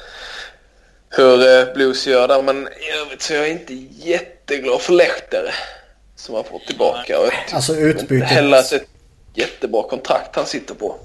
hur 1.11 1.59
eh, 1.59 1.75
Blues 1.75 2.07
gör 2.07 2.29
där. 2.29 2.43
Men 2.43 2.69
i 2.69 3.01
övrigt 3.03 3.23
så 3.23 3.35
är 3.35 3.39
jag 3.39 3.51
inte 3.51 3.75
jätteglad 3.91 4.81
för 4.81 4.93
Lehtare 4.93 5.51
som 6.17 6.35
har 6.35 6.43
fått 6.43 6.67
tillbaka. 6.67 7.19
Och 7.21 7.55
alltså 7.55 7.77
utbytet... 7.77 8.29
Heller 8.29 8.59
ett 8.59 8.89
jättebra 9.35 9.83
kontrakt 9.83 10.37
han 10.37 10.47
sitter 10.47 10.75
på. 10.75 10.97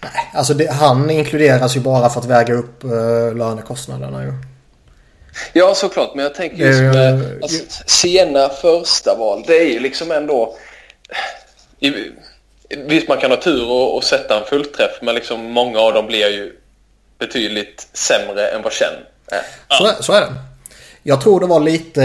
Nej, 0.00 0.30
alltså 0.34 0.54
det, 0.54 0.72
han 0.72 1.10
inkluderas 1.10 1.76
ju 1.76 1.80
bara 1.80 2.10
för 2.10 2.20
att 2.20 2.26
väga 2.26 2.54
upp 2.54 2.84
uh, 2.84 3.36
lönekostnaderna 3.36 4.24
ju. 4.24 4.32
Ja, 5.52 5.74
såklart. 5.74 6.14
Men 6.14 6.22
jag 6.22 6.34
tänker 6.34 6.56
just 6.56 6.80
med 6.80 7.38
alltså, 7.42 7.64
sena 7.86 8.48
första 8.48 9.14
val. 9.14 9.44
Det 9.46 9.56
är 9.56 9.72
ju 9.72 9.80
liksom 9.80 10.10
ändå... 10.10 10.56
I, 11.80 11.92
visst, 12.76 13.08
man 13.08 13.18
kan 13.18 13.30
ha 13.30 13.40
tur 13.40 13.70
och, 13.70 13.96
och 13.96 14.04
sätta 14.04 14.38
en 14.40 14.46
fullträff, 14.46 14.98
men 15.02 15.14
liksom 15.14 15.44
många 15.44 15.78
av 15.78 15.92
dem 15.92 16.06
blir 16.06 16.28
ju 16.28 16.52
betydligt 17.18 17.88
sämre 17.92 18.48
än 18.48 18.62
vad 18.62 18.72
Chen 18.72 18.94
är. 19.26 19.76
Så, 19.76 20.02
så 20.02 20.12
är 20.12 20.20
det. 20.20 20.34
Jag 21.02 21.20
tror 21.20 21.40
det 21.40 21.46
var 21.46 21.60
lite... 21.60 22.02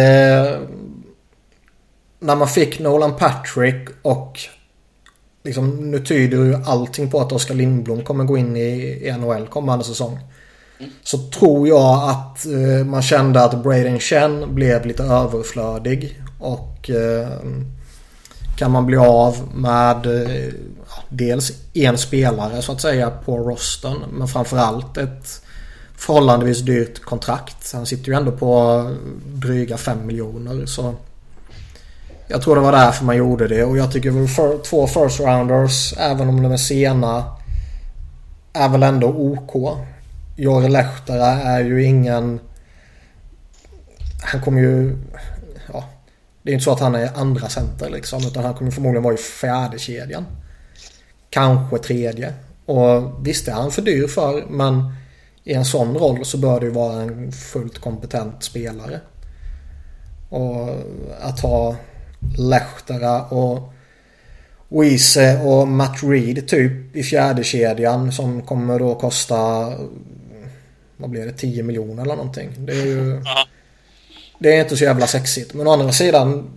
När 2.20 2.36
man 2.36 2.48
fick 2.48 2.80
Nolan 2.80 3.18
Patrick 3.18 3.90
och 4.02 4.40
liksom, 5.44 5.92
nu 5.92 6.00
tyder 6.00 6.38
ju 6.38 6.56
allting 6.66 7.12
på 7.12 7.20
att 7.20 7.32
Oskar 7.32 7.56
Lindblom 7.56 8.04
kommer 8.04 8.24
gå 8.24 8.38
in 8.38 8.58
i, 8.58 9.14
NHL 9.20 9.48
kommande 9.48 9.86
säsong. 9.86 10.20
Mm. 10.82 10.94
Så 11.04 11.18
tror 11.18 11.68
jag 11.68 12.10
att 12.10 12.46
eh, 12.46 12.86
man 12.86 13.02
kände 13.02 13.44
att 13.44 13.64
Braden 13.64 14.00
Chen 14.00 14.56
blev 14.56 14.86
lite 14.86 15.04
överflödig. 15.04 16.22
Och 16.40 16.90
eh, 16.90 17.30
kan 18.58 18.72
man 18.72 18.86
bli 18.86 18.98
av 18.98 19.38
med 19.54 20.06
eh, 20.06 20.54
dels 21.10 21.52
en 21.74 21.98
spelare 21.98 22.62
så 22.62 22.72
att 22.72 22.82
säga 22.82 23.12
på 23.26 23.38
rosten. 23.38 23.98
Men 24.14 24.28
framförallt 24.28 24.98
ett 24.98 25.42
förhållandevis 25.98 26.60
dyrt 26.60 27.00
kontrakt. 27.00 27.74
Han 27.74 27.86
sitter 27.86 28.12
ju 28.12 28.18
ändå 28.18 28.32
på 28.32 28.92
dryga 29.26 29.78
5 29.78 30.06
miljoner. 30.06 30.66
Så 30.66 30.96
jag 32.28 32.42
tror 32.42 32.56
det 32.56 32.62
var 32.62 32.72
därför 32.72 33.06
man 33.06 33.18
gjorde 33.18 33.48
det 33.48 33.64
och 33.64 33.78
jag 33.78 33.92
tycker 33.92 34.12
väl 34.12 34.28
för, 34.28 34.58
två 34.58 34.88
first 34.88 35.20
rounders 35.20 35.94
även 35.98 36.30
om 36.30 36.44
de 36.44 36.52
är 36.52 36.58
sena 36.58 37.24
är 38.54 38.70
väl 38.70 38.84
ändå 38.84 39.08
OK. 39.08 39.78
Jori 40.42 40.70
Lehtara 40.70 41.28
är 41.28 41.64
ju 41.64 41.84
ingen... 41.84 42.40
Han 44.22 44.42
kommer 44.42 44.62
ju... 44.62 44.98
Ja, 45.74 45.84
det 46.42 46.52
är 46.52 46.54
inte 46.54 46.64
så 46.64 46.72
att 46.72 46.80
han 46.80 46.96
är 46.96 47.10
andra 47.16 47.50
center 47.50 47.90
liksom 47.90 48.22
utan 48.28 48.44
han 48.44 48.54
kommer 48.54 48.72
förmodligen 48.72 49.04
vara 49.04 49.14
i 49.14 49.18
fjärde 49.18 49.80
kedjan. 49.80 50.26
Kanske 51.30 51.78
tredje. 51.78 52.34
Och 52.66 53.28
visst 53.28 53.48
är 53.48 53.52
han 53.52 53.72
för 53.72 53.82
dyr 53.82 54.08
för 54.08 54.46
men 54.50 54.94
i 55.44 55.54
en 55.54 55.66
sån 55.66 55.98
roll 55.98 56.26
så 56.26 56.38
bör 56.38 56.60
det 56.60 56.66
ju 56.66 56.72
vara 56.72 57.02
en 57.02 57.32
fullt 57.32 57.80
kompetent 57.80 58.44
spelare. 58.44 59.00
Och 60.30 60.70
att 61.22 61.40
ha 61.40 61.76
Lehtara 62.38 63.24
och 63.24 63.74
Wiese 64.70 65.42
och 65.44 65.68
Matt 65.68 66.04
Reed 66.04 66.48
typ 66.48 66.96
i 66.96 67.04
fjärde 67.04 67.44
kedjan 67.44 68.12
som 68.12 68.42
kommer 68.42 68.80
då 68.80 68.96
kosta 68.96 69.74
vad 71.02 71.10
blir 71.10 71.26
det 71.26 71.32
10 71.32 71.64
miljoner 71.64 72.04
eller 72.04 72.16
någonting. 72.16 72.50
Det 72.58 72.72
är 72.72 72.86
ju 72.86 73.24
Det 74.40 74.56
är 74.56 74.62
inte 74.62 74.78
så 74.78 74.84
jävla 74.84 75.08
sexigt 75.08 75.54
men 75.54 75.68
å 75.68 75.72
andra 75.72 75.92
sidan 75.92 76.50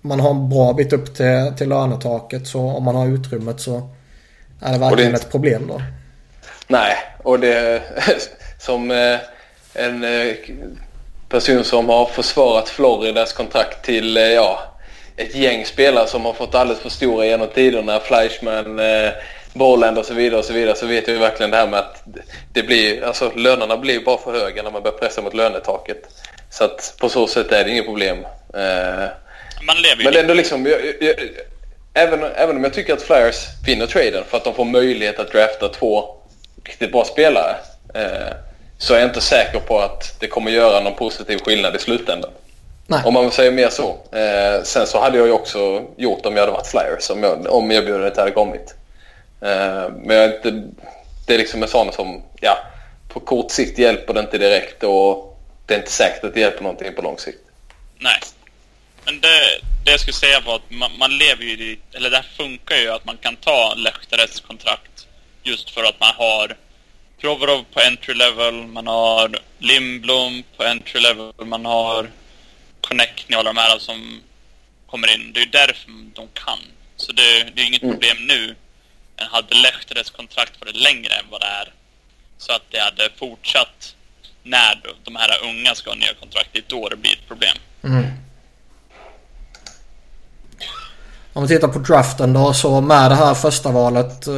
man 0.00 0.20
har 0.20 0.30
en 0.30 0.48
bra 0.48 0.72
bit 0.72 0.92
upp 0.92 1.14
till, 1.14 1.52
till 1.58 1.68
lönetaket 1.68 2.46
så 2.46 2.60
om 2.60 2.84
man 2.84 2.94
har 2.94 3.06
utrymmet 3.06 3.60
så 3.60 3.88
är 4.60 4.72
det 4.72 4.78
verkligen 4.78 5.12
det... 5.12 5.18
ett 5.18 5.30
problem 5.30 5.66
då. 5.68 5.82
Nej, 6.68 6.96
och 7.22 7.40
det 7.40 7.82
som 8.58 8.90
eh, 8.90 9.18
en 9.74 10.04
eh, 10.04 10.34
person 11.28 11.64
som 11.64 11.88
har 11.88 12.06
försvarat 12.06 12.68
Floridas 12.68 13.32
kontrakt 13.32 13.84
till 13.84 14.16
ja, 14.16 14.58
ett 15.16 15.34
gäng 15.34 15.64
spelare 15.64 16.06
som 16.06 16.24
har 16.24 16.32
fått 16.32 16.54
alldeles 16.54 16.82
för 16.82 16.88
stora 16.88 17.26
genom 17.26 17.48
tiderna. 17.54 18.00
Fleischman, 18.00 18.80
Borland 19.56 19.98
och 19.98 20.04
så 20.04 20.14
vidare 20.14 20.38
och 20.38 20.44
så 20.44 20.52
vidare 20.52 20.76
så 20.76 20.86
vet 20.86 21.08
vi 21.08 21.18
verkligen 21.18 21.50
det 21.50 21.56
här 21.56 21.66
med 21.66 21.78
att 21.78 22.02
det 22.52 22.62
blir, 22.62 23.04
alltså 23.04 23.32
lönerna 23.36 23.76
blir 23.76 24.00
bara 24.00 24.18
för 24.18 24.32
höga 24.32 24.62
när 24.62 24.70
man 24.70 24.82
börjar 24.82 24.98
pressa 24.98 25.22
mot 25.22 25.34
lönetaket. 25.34 26.02
Så 26.50 26.64
att 26.64 26.94
på 27.00 27.08
så 27.08 27.26
sätt 27.26 27.52
är 27.52 27.64
det 27.64 27.70
inget 27.70 27.84
problem. 27.84 28.18
Eh, 28.54 29.04
man 29.66 29.76
lever 29.82 29.98
ju 29.98 30.04
Men 30.04 30.16
ändå 30.16 30.34
liksom, 30.34 30.66
jag, 30.66 30.80
jag, 31.00 31.14
även, 31.94 32.22
även 32.22 32.56
om 32.56 32.64
jag 32.64 32.72
tycker 32.72 32.92
att 32.92 33.02
Flyers 33.02 33.46
vinner 33.66 33.86
traden 33.86 34.24
för 34.28 34.36
att 34.36 34.44
de 34.44 34.54
får 34.54 34.64
möjlighet 34.64 35.18
att 35.18 35.32
drafta 35.32 35.68
två 35.68 36.16
riktigt 36.64 36.92
bra 36.92 37.04
spelare 37.04 37.56
eh, 37.94 38.34
så 38.78 38.94
är 38.94 38.98
jag 38.98 39.08
inte 39.08 39.20
säker 39.20 39.60
på 39.60 39.78
att 39.78 40.20
det 40.20 40.26
kommer 40.26 40.50
göra 40.50 40.80
någon 40.80 40.94
positiv 40.94 41.38
skillnad 41.38 41.76
i 41.76 41.78
slutändan. 41.78 42.30
Nej. 42.86 43.00
Om 43.04 43.14
man 43.14 43.30
säger 43.30 43.52
mer 43.52 43.68
så. 43.68 43.96
Eh, 44.12 44.62
sen 44.62 44.86
så 44.86 45.00
hade 45.00 45.18
jag 45.18 45.26
ju 45.26 45.32
också 45.32 45.82
gjort 45.96 46.26
om 46.26 46.36
jag 46.36 46.42
hade 46.42 46.52
varit 46.52 46.66
Flyers, 46.66 47.10
om, 47.10 47.22
jag, 47.22 47.46
om 47.46 47.70
erbjudandet 47.70 48.16
hade 48.16 48.30
kommit. 48.30 48.74
Eh, 49.40 49.92
men 50.04 50.16
jag 50.16 50.34
inte, 50.34 50.50
det 51.26 51.34
är 51.34 51.38
liksom 51.38 51.62
en 51.62 51.68
sån 51.68 51.92
som, 51.92 52.22
ja, 52.40 52.58
på 53.08 53.20
kort 53.20 53.50
sikt 53.50 53.78
hjälper 53.78 54.14
det 54.14 54.20
inte 54.20 54.38
direkt 54.38 54.82
och 54.82 55.38
det 55.66 55.74
är 55.74 55.78
inte 55.78 55.90
säkert 55.90 56.24
att 56.24 56.34
det 56.34 56.40
hjälper 56.40 56.62
någonting 56.62 56.94
på 56.94 57.02
lång 57.02 57.18
sikt. 57.18 57.38
Nej. 57.98 58.20
Men 59.04 59.20
det, 59.20 59.60
det 59.84 59.90
jag 59.90 60.00
skulle 60.00 60.14
säga 60.14 60.40
var 60.40 60.56
att 60.56 60.70
man, 60.70 60.90
man 60.98 61.18
lever 61.18 61.44
ju 61.44 61.50
i, 61.50 61.78
eller 61.92 62.10
det 62.10 62.16
här 62.16 62.30
funkar 62.36 62.76
ju 62.76 62.90
att 62.90 63.04
man 63.04 63.16
kan 63.16 63.36
ta 63.36 63.74
Lehtares 63.76 64.40
kontrakt 64.40 65.06
just 65.42 65.70
för 65.70 65.84
att 65.84 66.00
man 66.00 66.12
har 66.16 66.56
Provorov 67.20 67.64
på 67.72 67.80
entry 67.80 68.14
level, 68.14 68.54
man 68.54 68.86
har 68.86 69.38
Lindblom 69.58 70.42
på 70.56 70.64
entry 70.64 71.00
level, 71.00 71.32
man 71.44 71.64
har 71.64 72.10
Connectny 72.80 73.36
och 73.36 73.40
alla 73.40 73.52
de 73.52 73.60
här 73.60 73.78
som 73.78 74.20
kommer 74.86 75.14
in. 75.14 75.32
Det 75.32 75.40
är 75.40 75.44
ju 75.44 75.50
därför 75.50 75.90
de 76.14 76.28
kan. 76.32 76.58
Så 76.96 77.12
det, 77.12 77.50
det 77.54 77.62
är 77.62 77.66
inget 77.66 77.82
mm. 77.82 77.94
problem 77.94 78.16
nu. 78.26 78.54
Men 79.16 79.26
hade 79.26 79.54
Lehtares 79.54 80.10
kontrakt 80.10 80.60
varit 80.60 80.76
längre 80.76 81.14
än 81.14 81.24
vad 81.30 81.40
det 81.40 81.46
är 81.46 81.72
så 82.38 82.52
att 82.52 82.62
det 82.70 82.78
hade 82.78 83.10
fortsatt 83.18 83.94
när 84.42 84.82
de 85.04 85.16
här 85.16 85.30
unga 85.48 85.74
ska 85.74 85.90
ha 85.90 85.96
nya 85.96 86.14
kontrakt, 86.20 86.48
det 86.52 86.58
är 86.58 86.64
då 86.68 86.88
det 86.88 86.96
blir 86.96 87.12
ett 87.12 87.28
problem. 87.28 87.56
Mm. 87.84 88.04
Om 91.32 91.42
vi 91.42 91.48
tittar 91.48 91.68
på 91.68 91.78
draften 91.78 92.32
då 92.32 92.52
så 92.52 92.80
med 92.80 93.10
det 93.10 93.14
här 93.14 93.34
första 93.34 93.70
valet 93.70 94.26
eh, 94.26 94.34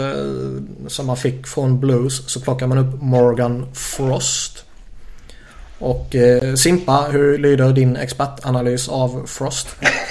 som 0.88 1.07
man 1.07 1.17
fick 1.17 1.47
från 1.47 1.81
Blues 1.81 2.31
så 2.31 2.41
plockar 2.41 2.67
man 2.67 2.79
upp 2.79 3.03
Morgan 3.03 3.75
Frost. 3.75 4.64
Och 5.79 6.14
eh, 6.14 6.55
Simpa, 6.55 7.09
hur 7.12 7.38
lyder 7.38 7.73
din 7.73 7.97
expertanalys 7.97 8.88
av 8.88 9.27
Frost? 9.27 9.69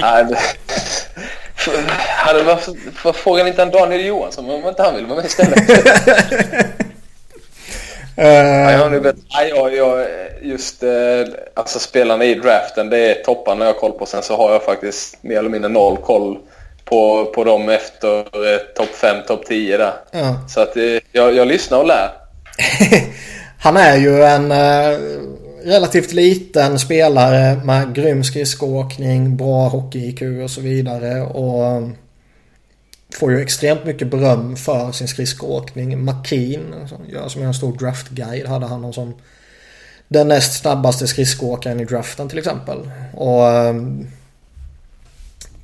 Hade 2.17 2.43
varför 2.43 3.13
frågar 3.13 3.47
inte 3.47 3.62
en 3.62 3.71
Daniel 3.71 4.06
Johansson 4.06 4.49
om 4.49 4.67
inte 4.67 4.84
han 4.84 4.95
vill 4.95 5.06
vara 5.06 5.15
med 5.15 5.26
istället? 5.26 5.69
Uh, 8.19 8.26
ja, 8.26 8.71
jag, 8.71 9.15
jag, 9.49 9.76
jag, 9.76 10.08
just 10.41 10.84
uh, 10.84 10.89
alltså 11.54 11.80
spelarna 11.80 12.26
i 12.26 12.36
draften, 12.36 12.89
det 12.89 12.97
är 12.97 13.23
topparna 13.23 13.65
jag 13.65 13.73
har 13.73 13.80
koll 13.80 13.91
på. 13.91 14.06
Sen 14.06 14.23
så 14.23 14.38
har 14.38 14.52
jag 14.52 14.63
faktiskt 14.63 15.23
mer 15.23 15.38
eller 15.38 15.49
mindre 15.49 15.69
noll 15.69 15.97
koll 15.97 16.38
på, 16.86 17.26
på 17.26 17.43
dem 17.43 17.69
efter 17.69 18.17
uh, 18.17 18.58
topp 18.76 18.95
5, 18.95 19.17
topp 19.28 19.45
10 19.45 19.78
där. 19.78 19.93
Uh. 20.15 20.47
Så 20.47 20.62
att 20.62 20.78
uh, 20.78 20.99
jag, 21.12 21.36
jag 21.36 21.47
lyssnar 21.47 21.78
och 21.78 21.88
lär. 21.88 22.10
Han 23.60 23.78
är 23.78 23.97
ju 23.97 24.23
en 24.23 24.52
relativt 25.63 26.13
liten 26.13 26.80
spelare 26.80 27.62
med 27.63 27.95
grym 27.95 28.23
skridskoåkning, 28.23 29.38
bra 29.38 29.69
hockey-IQ 29.69 30.43
och 30.43 30.52
så 30.52 30.62
vidare. 30.62 31.21
Och 31.21 31.89
får 33.13 33.32
ju 33.32 33.41
extremt 33.41 33.86
mycket 33.86 34.12
beröm 34.12 34.56
för 34.56 34.91
sin 34.91 35.08
skridskoåkning. 35.08 36.06
McKean, 36.06 36.89
som 37.30 37.41
är 37.41 37.45
en 37.45 37.54
stor 37.54 37.78
draftguide, 37.78 38.47
hade 38.47 38.65
han 38.65 38.93
som 38.93 39.13
den 40.08 40.28
näst 40.28 40.62
snabbaste 40.62 41.08
skridskoåkaren 41.08 41.80
i 41.80 41.86
draften 41.86 42.30
till 42.30 42.38
exempel. 42.38 42.91
Och 43.13 43.47
ehm, 43.47 44.08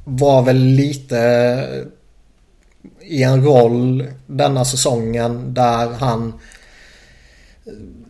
var 0.03 0.41
väl 0.41 0.57
lite 0.57 1.85
i 3.01 3.23
en 3.23 3.43
roll 3.43 4.07
denna 4.27 4.65
säsongen 4.65 5.53
där 5.53 5.88
han 5.88 6.33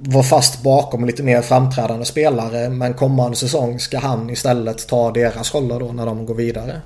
var 0.02 0.24
fast 0.24 0.64
bakom 0.64 1.06
lite 1.06 1.24
mer 1.24 1.42
framträdande 1.42 2.06
spelare 2.06 2.70
men 2.70 2.94
kommande 2.94 3.38
säsong 3.38 3.80
ska 3.80 4.00
han 4.00 4.30
istället 4.30 4.88
ta 4.88 5.12
deras 5.12 5.54
roller 5.54 5.80
då 5.80 5.92
när 5.92 6.06
de 6.06 6.26
går 6.26 6.36
vidare. 6.36 6.82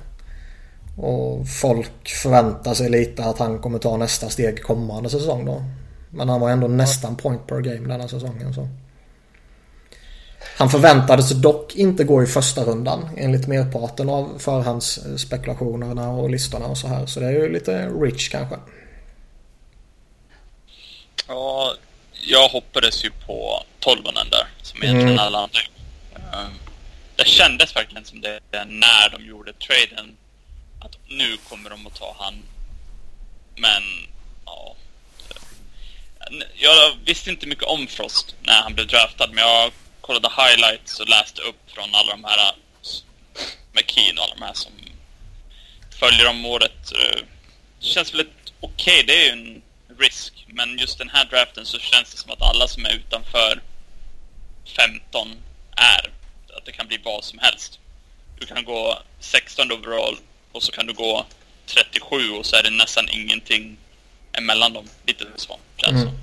Och 0.96 1.48
folk 1.48 2.08
förväntar 2.08 2.74
sig 2.74 2.90
lite 2.90 3.24
att 3.24 3.38
han 3.38 3.58
kommer 3.58 3.78
ta 3.78 3.96
nästa 3.96 4.28
steg 4.28 4.62
kommande 4.62 5.10
säsong 5.10 5.44
då. 5.44 5.62
Men 6.10 6.28
han 6.28 6.40
var 6.40 6.50
ändå 6.50 6.68
nästan 6.68 7.16
point 7.16 7.46
per 7.46 7.60
game 7.60 7.88
denna 7.88 8.08
säsongen 8.08 8.54
så. 8.54 8.68
Han 10.58 10.70
förväntades 10.70 11.30
dock 11.30 11.76
inte 11.76 12.04
gå 12.04 12.22
i 12.22 12.26
första 12.26 12.64
rundan 12.64 13.08
enligt 13.16 13.46
merparten 13.46 14.08
av 14.08 14.28
förhandsspekulationerna 14.38 16.10
och 16.10 16.30
listorna 16.30 16.66
och 16.66 16.78
så 16.78 16.88
här. 16.88 17.06
Så 17.06 17.20
det 17.20 17.26
är 17.26 17.32
ju 17.32 17.52
lite 17.52 17.88
rich 17.88 18.28
kanske. 18.28 18.56
Ja, 21.28 21.74
jag 22.26 22.48
hoppades 22.48 23.04
ju 23.04 23.10
på 23.10 23.64
tolvonen 23.80 24.30
där 24.30 24.46
som 24.62 24.82
egentligen 24.82 25.08
mm. 25.08 25.18
alla 25.18 25.38
andra. 25.38 25.60
Ehm, 26.14 26.52
det 27.16 27.28
kändes 27.28 27.76
verkligen 27.76 28.04
som 28.04 28.20
det 28.20 28.40
när 28.66 29.08
de 29.08 29.26
gjorde 29.26 29.52
traden 29.52 30.16
att 30.80 30.98
nu 31.08 31.36
kommer 31.48 31.70
de 31.70 31.86
att 31.86 31.94
ta 31.94 32.16
han. 32.18 32.34
Men, 33.56 33.82
ja. 34.46 34.76
Jag 36.54 36.96
visste 37.04 37.30
inte 37.30 37.46
mycket 37.46 37.64
om 37.64 37.86
Frost 37.86 38.34
när 38.42 38.62
han 38.62 38.74
blev 38.74 38.86
draftad, 38.86 39.28
men 39.32 39.44
jag 39.44 39.72
kollade 40.00 40.28
highlights 40.28 41.00
och 41.00 41.08
läste 41.08 41.42
upp 41.42 41.70
från 41.70 41.94
alla 41.94 42.12
de 42.12 42.24
här 42.24 42.52
McKean 43.72 44.18
och 44.18 44.24
alla 44.24 44.34
de 44.34 44.42
här 44.42 44.54
som 44.54 44.72
följer 45.98 46.28
om 46.28 46.46
året. 46.46 46.92
Det 47.80 47.86
känns 47.86 48.14
väl 48.14 48.26
okej, 48.60 49.02
okay, 49.02 49.02
det 49.02 49.22
är 49.22 49.24
ju 49.24 49.30
en 49.30 49.62
risk, 49.98 50.46
men 50.48 50.78
just 50.78 50.98
den 50.98 51.08
här 51.08 51.24
draften 51.24 51.66
så 51.66 51.78
känns 51.78 52.10
det 52.12 52.18
som 52.18 52.30
att 52.30 52.42
alla 52.42 52.68
som 52.68 52.84
är 52.84 52.94
utanför 52.94 53.62
15 54.64 55.28
är. 55.76 56.10
Att 56.56 56.64
det 56.64 56.72
kan 56.72 56.86
bli 56.86 57.00
vad 57.04 57.24
som 57.24 57.38
helst. 57.38 57.78
Du 58.38 58.46
kan 58.46 58.64
gå 58.64 58.98
16 59.20 59.72
overall 59.72 60.16
och 60.52 60.62
så 60.62 60.72
kan 60.72 60.86
du 60.86 60.92
gå 60.92 61.26
37 61.66 62.30
och 62.38 62.46
så 62.46 62.56
är 62.56 62.62
det 62.62 62.70
nästan 62.70 63.08
ingenting 63.08 63.76
emellan 64.32 64.72
dem. 64.72 64.84
Lite 65.06 65.24
så 65.36 65.58
känns 65.76 66.02
mm. 66.02 66.14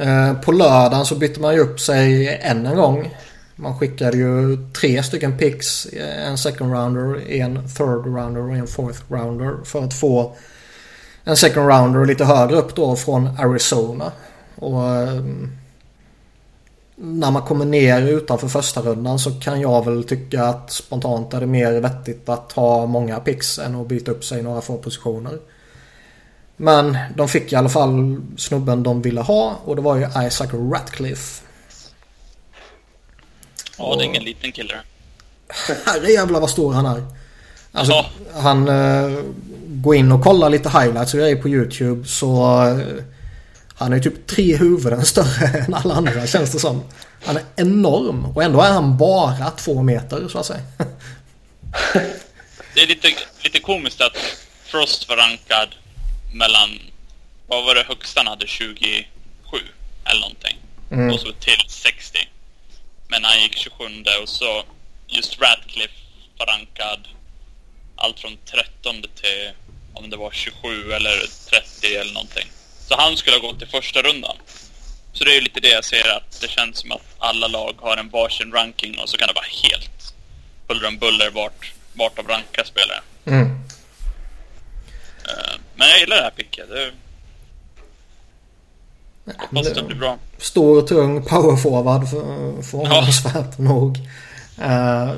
Eh, 0.00 0.40
på 0.40 0.52
lördagen 0.52 1.06
så 1.06 1.14
bytte 1.14 1.40
man 1.40 1.54
ju 1.54 1.60
upp 1.60 1.80
sig 1.80 2.28
än 2.42 2.66
en 2.66 2.76
gång. 2.76 3.14
Man 3.56 3.78
skickade 3.78 4.16
ju 4.16 4.56
tre 4.72 5.02
stycken 5.02 5.38
picks. 5.38 5.86
En 6.26 6.38
second 6.38 6.72
rounder, 6.72 7.30
en 7.30 7.68
third 7.68 8.06
rounder 8.06 8.40
och 8.40 8.56
en 8.56 8.66
fourth 8.66 9.00
rounder. 9.08 9.64
För 9.64 9.84
att 9.84 9.94
få 9.94 10.36
en 11.28 11.36
second 11.36 11.68
rounder 11.68 12.06
lite 12.06 12.24
högre 12.24 12.56
upp 12.56 12.74
då 12.74 12.96
från 12.96 13.28
Arizona. 13.38 14.12
Och 14.54 14.86
eh, 14.86 15.24
när 16.96 17.30
man 17.30 17.42
kommer 17.42 17.64
ner 17.64 18.02
utanför 18.02 18.48
första 18.48 18.80
rundan 18.80 19.18
så 19.18 19.40
kan 19.40 19.60
jag 19.60 19.84
väl 19.84 20.04
tycka 20.04 20.44
att 20.44 20.72
spontant 20.72 21.34
är 21.34 21.40
det 21.40 21.46
mer 21.46 21.80
vettigt 21.80 22.28
att 22.28 22.52
ha 22.52 22.86
många 22.86 23.20
picks 23.20 23.58
än 23.58 23.74
att 23.74 23.88
byta 23.88 24.10
upp 24.10 24.24
sig 24.24 24.38
i 24.38 24.42
några 24.42 24.60
få 24.60 24.76
positioner. 24.76 25.38
Men 26.56 26.98
de 27.16 27.28
fick 27.28 27.52
i 27.52 27.56
alla 27.56 27.68
fall 27.68 28.20
snubben 28.36 28.82
de 28.82 29.02
ville 29.02 29.20
ha 29.20 29.56
och 29.64 29.76
det 29.76 29.82
var 29.82 29.96
ju 29.96 30.26
Isaac 30.26 30.48
Ratcliffe. 30.52 31.42
Ja, 33.78 33.94
det 33.96 34.02
är 34.02 34.06
ingen 34.06 34.24
liten 34.24 34.52
kille. 34.52 34.74
Herrejävlar 35.86 36.40
vad 36.40 36.50
stor 36.50 36.72
han 36.72 36.86
är. 36.86 37.04
Alltså, 37.72 38.06
han 38.34 38.68
uh, 38.68 39.22
går 39.66 39.94
in 39.94 40.12
och 40.12 40.22
kollar 40.22 40.50
lite 40.50 40.68
highlights 40.68 41.14
och 41.14 41.20
grejer 41.20 41.36
på 41.36 41.48
YouTube 41.48 42.08
så 42.08 42.62
uh, 42.64 43.02
han 43.74 43.92
är 43.92 43.98
typ 43.98 44.26
tre 44.26 44.56
huvuden 44.56 45.04
större 45.06 45.46
än 45.58 45.74
alla 45.74 45.94
andra 45.94 46.26
känns 46.26 46.52
det 46.52 46.58
som. 46.58 46.82
Han 47.24 47.36
är 47.36 47.44
enorm 47.56 48.24
och 48.24 48.42
ändå 48.42 48.60
är 48.60 48.72
han 48.72 48.96
bara 48.96 49.50
två 49.50 49.82
meter 49.82 50.28
så 50.28 50.38
att 50.38 50.46
säga. 50.46 50.62
Det 52.74 52.82
är 52.82 52.86
lite, 52.86 53.08
lite 53.42 53.60
komiskt 53.60 54.00
att 54.00 54.16
Frost 54.64 55.08
var 55.08 55.16
rankad 55.16 55.68
mellan, 56.32 56.78
vad 57.46 57.64
var 57.64 57.74
det 57.74 57.84
högsta 57.88 58.20
han 58.20 58.26
hade, 58.26 58.46
27 58.46 59.04
eller 60.04 60.20
någonting. 60.20 60.56
Mm. 60.90 61.14
Och 61.14 61.20
så 61.20 61.32
till 61.32 61.64
60. 61.68 62.18
Men 63.08 63.24
han 63.24 63.42
gick 63.42 63.54
27 63.54 63.84
och 64.22 64.28
så 64.28 64.62
just 65.06 65.40
Radcliffe 65.40 65.94
var 66.38 66.46
rankad 66.46 67.08
allt 67.98 68.20
från 68.20 68.36
13 68.44 69.02
till 69.02 69.50
om 69.94 70.10
det 70.10 70.16
var 70.16 70.30
27 70.30 70.92
eller 70.92 71.16
30 71.50 71.96
eller 71.96 72.12
någonting. 72.12 72.46
Så 72.88 72.94
han 72.98 73.16
skulle 73.16 73.36
ha 73.36 73.48
gått 73.48 73.62
i 73.62 73.66
första 73.66 74.02
rundan. 74.02 74.36
Så 75.12 75.24
det 75.24 75.30
är 75.30 75.34
ju 75.34 75.40
lite 75.40 75.60
det 75.60 75.68
jag 75.68 75.84
ser 75.84 76.16
att 76.16 76.40
det 76.40 76.48
känns 76.48 76.78
som 76.78 76.92
att 76.92 77.16
alla 77.18 77.46
lag 77.46 77.74
har 77.78 77.96
en 77.96 78.08
varsin 78.08 78.52
ranking 78.52 78.98
och 78.98 79.08
så 79.08 79.16
kan 79.16 79.28
det 79.28 79.34
vara 79.34 79.70
helt 79.70 80.14
huller 80.68 80.88
om 80.88 80.98
buller 80.98 81.30
vart, 81.30 81.72
vart 81.94 82.16
de 82.16 82.28
rankar 82.28 82.64
spelare. 82.64 83.00
Mm. 83.24 83.46
Uh, 85.28 85.54
men 85.76 85.88
jag 85.88 86.00
gillar 86.00 86.16
det 86.16 86.22
här 86.22 86.30
picket. 86.30 86.68
Det... 86.68 86.90
Hoppas 89.38 89.74
det 89.74 89.82
blir 89.82 89.96
bra. 89.96 90.18
Stor, 90.38 90.82
tung 90.82 91.24
powerforward 91.24 92.10
för, 92.10 92.62
förvånansvärt 92.62 93.54
ja. 93.58 93.58
nog. 93.64 93.96
Uh, 94.58 95.12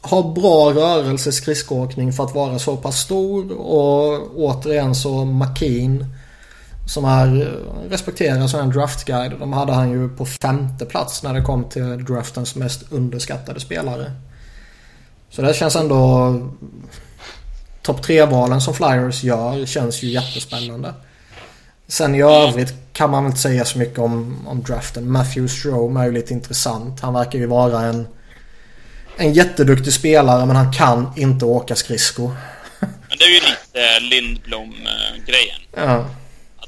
har 0.00 0.34
bra 0.34 0.72
rörelse 0.72 1.32
skridskoåkning 1.32 2.12
för 2.12 2.24
att 2.24 2.34
vara 2.34 2.58
så 2.58 2.76
pass 2.76 2.98
stor 2.98 3.52
och 3.52 4.30
återigen 4.36 4.94
så 4.94 5.24
McKean 5.24 6.06
som 6.86 7.04
är 7.04 7.58
respekterad 7.90 8.50
som 8.50 8.60
en 8.60 8.70
draftguide. 8.70 9.32
De 9.38 9.52
hade 9.52 9.72
han 9.72 9.90
ju 9.90 10.08
på 10.08 10.26
femte 10.26 10.86
plats 10.86 11.22
när 11.22 11.34
det 11.34 11.42
kom 11.42 11.64
till 11.64 12.04
draftens 12.04 12.54
mest 12.54 12.92
underskattade 12.92 13.60
spelare. 13.60 14.12
Så 15.30 15.42
det 15.42 15.54
känns 15.54 15.76
ändå... 15.76 16.34
Topp 17.82 18.02
tre-valen 18.02 18.60
som 18.60 18.74
Flyers 18.74 19.24
gör 19.24 19.66
känns 19.66 20.02
ju 20.02 20.08
jättespännande. 20.08 20.94
Sen 21.88 22.14
i 22.14 22.22
övrigt 22.22 22.74
kan 22.92 23.10
man 23.10 23.24
väl 23.24 23.30
inte 23.30 23.42
säga 23.42 23.64
så 23.64 23.78
mycket 23.78 23.98
om, 23.98 24.36
om 24.46 24.62
draften. 24.62 25.10
Matthew 25.10 25.48
Strome 25.48 26.00
är 26.00 26.06
ju 26.06 26.12
lite 26.12 26.32
intressant. 26.32 27.00
Han 27.00 27.14
verkar 27.14 27.38
ju 27.38 27.46
vara 27.46 27.80
en, 27.80 28.06
en 29.20 29.32
jätteduktig 29.32 29.92
spelare 29.92 30.46
men 30.46 30.56
han 30.56 30.72
kan 30.72 31.12
inte 31.16 31.44
åka 31.44 31.76
skridskor. 31.76 32.36
Men 32.80 33.18
det 33.18 33.24
är 33.24 33.28
ju 33.28 33.40
lite 33.40 34.00
Lindblom-grejen. 34.00 35.60
Ja. 35.76 36.06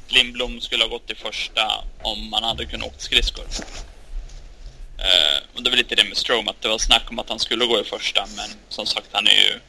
Lindblom 0.09 0.61
skulle 0.61 0.85
ha 0.85 0.89
gått 0.89 1.11
i 1.11 1.15
första 1.15 1.85
om 2.03 2.31
man 2.31 2.43
hade 2.43 2.67
kunnat 2.67 2.87
åka 2.87 2.99
skridskor. 2.99 3.45
Uh, 3.45 5.57
och 5.57 5.63
det 5.63 5.71
var 5.71 5.77
lite 5.77 5.95
det 5.95 6.05
med 6.05 6.17
Strome, 6.17 6.51
att 6.51 6.63
det 6.63 6.69
var 6.69 6.79
snack 6.79 7.03
om 7.11 7.19
att 7.19 7.29
han 7.29 7.39
skulle 7.39 7.67
gå 7.67 7.81
i 7.81 7.85
första, 7.85 8.27
men 8.37 8.49
som 8.69 8.87
sagt, 8.87 9.07
han 9.13 9.27
är 9.27 9.31
ju 9.31 9.61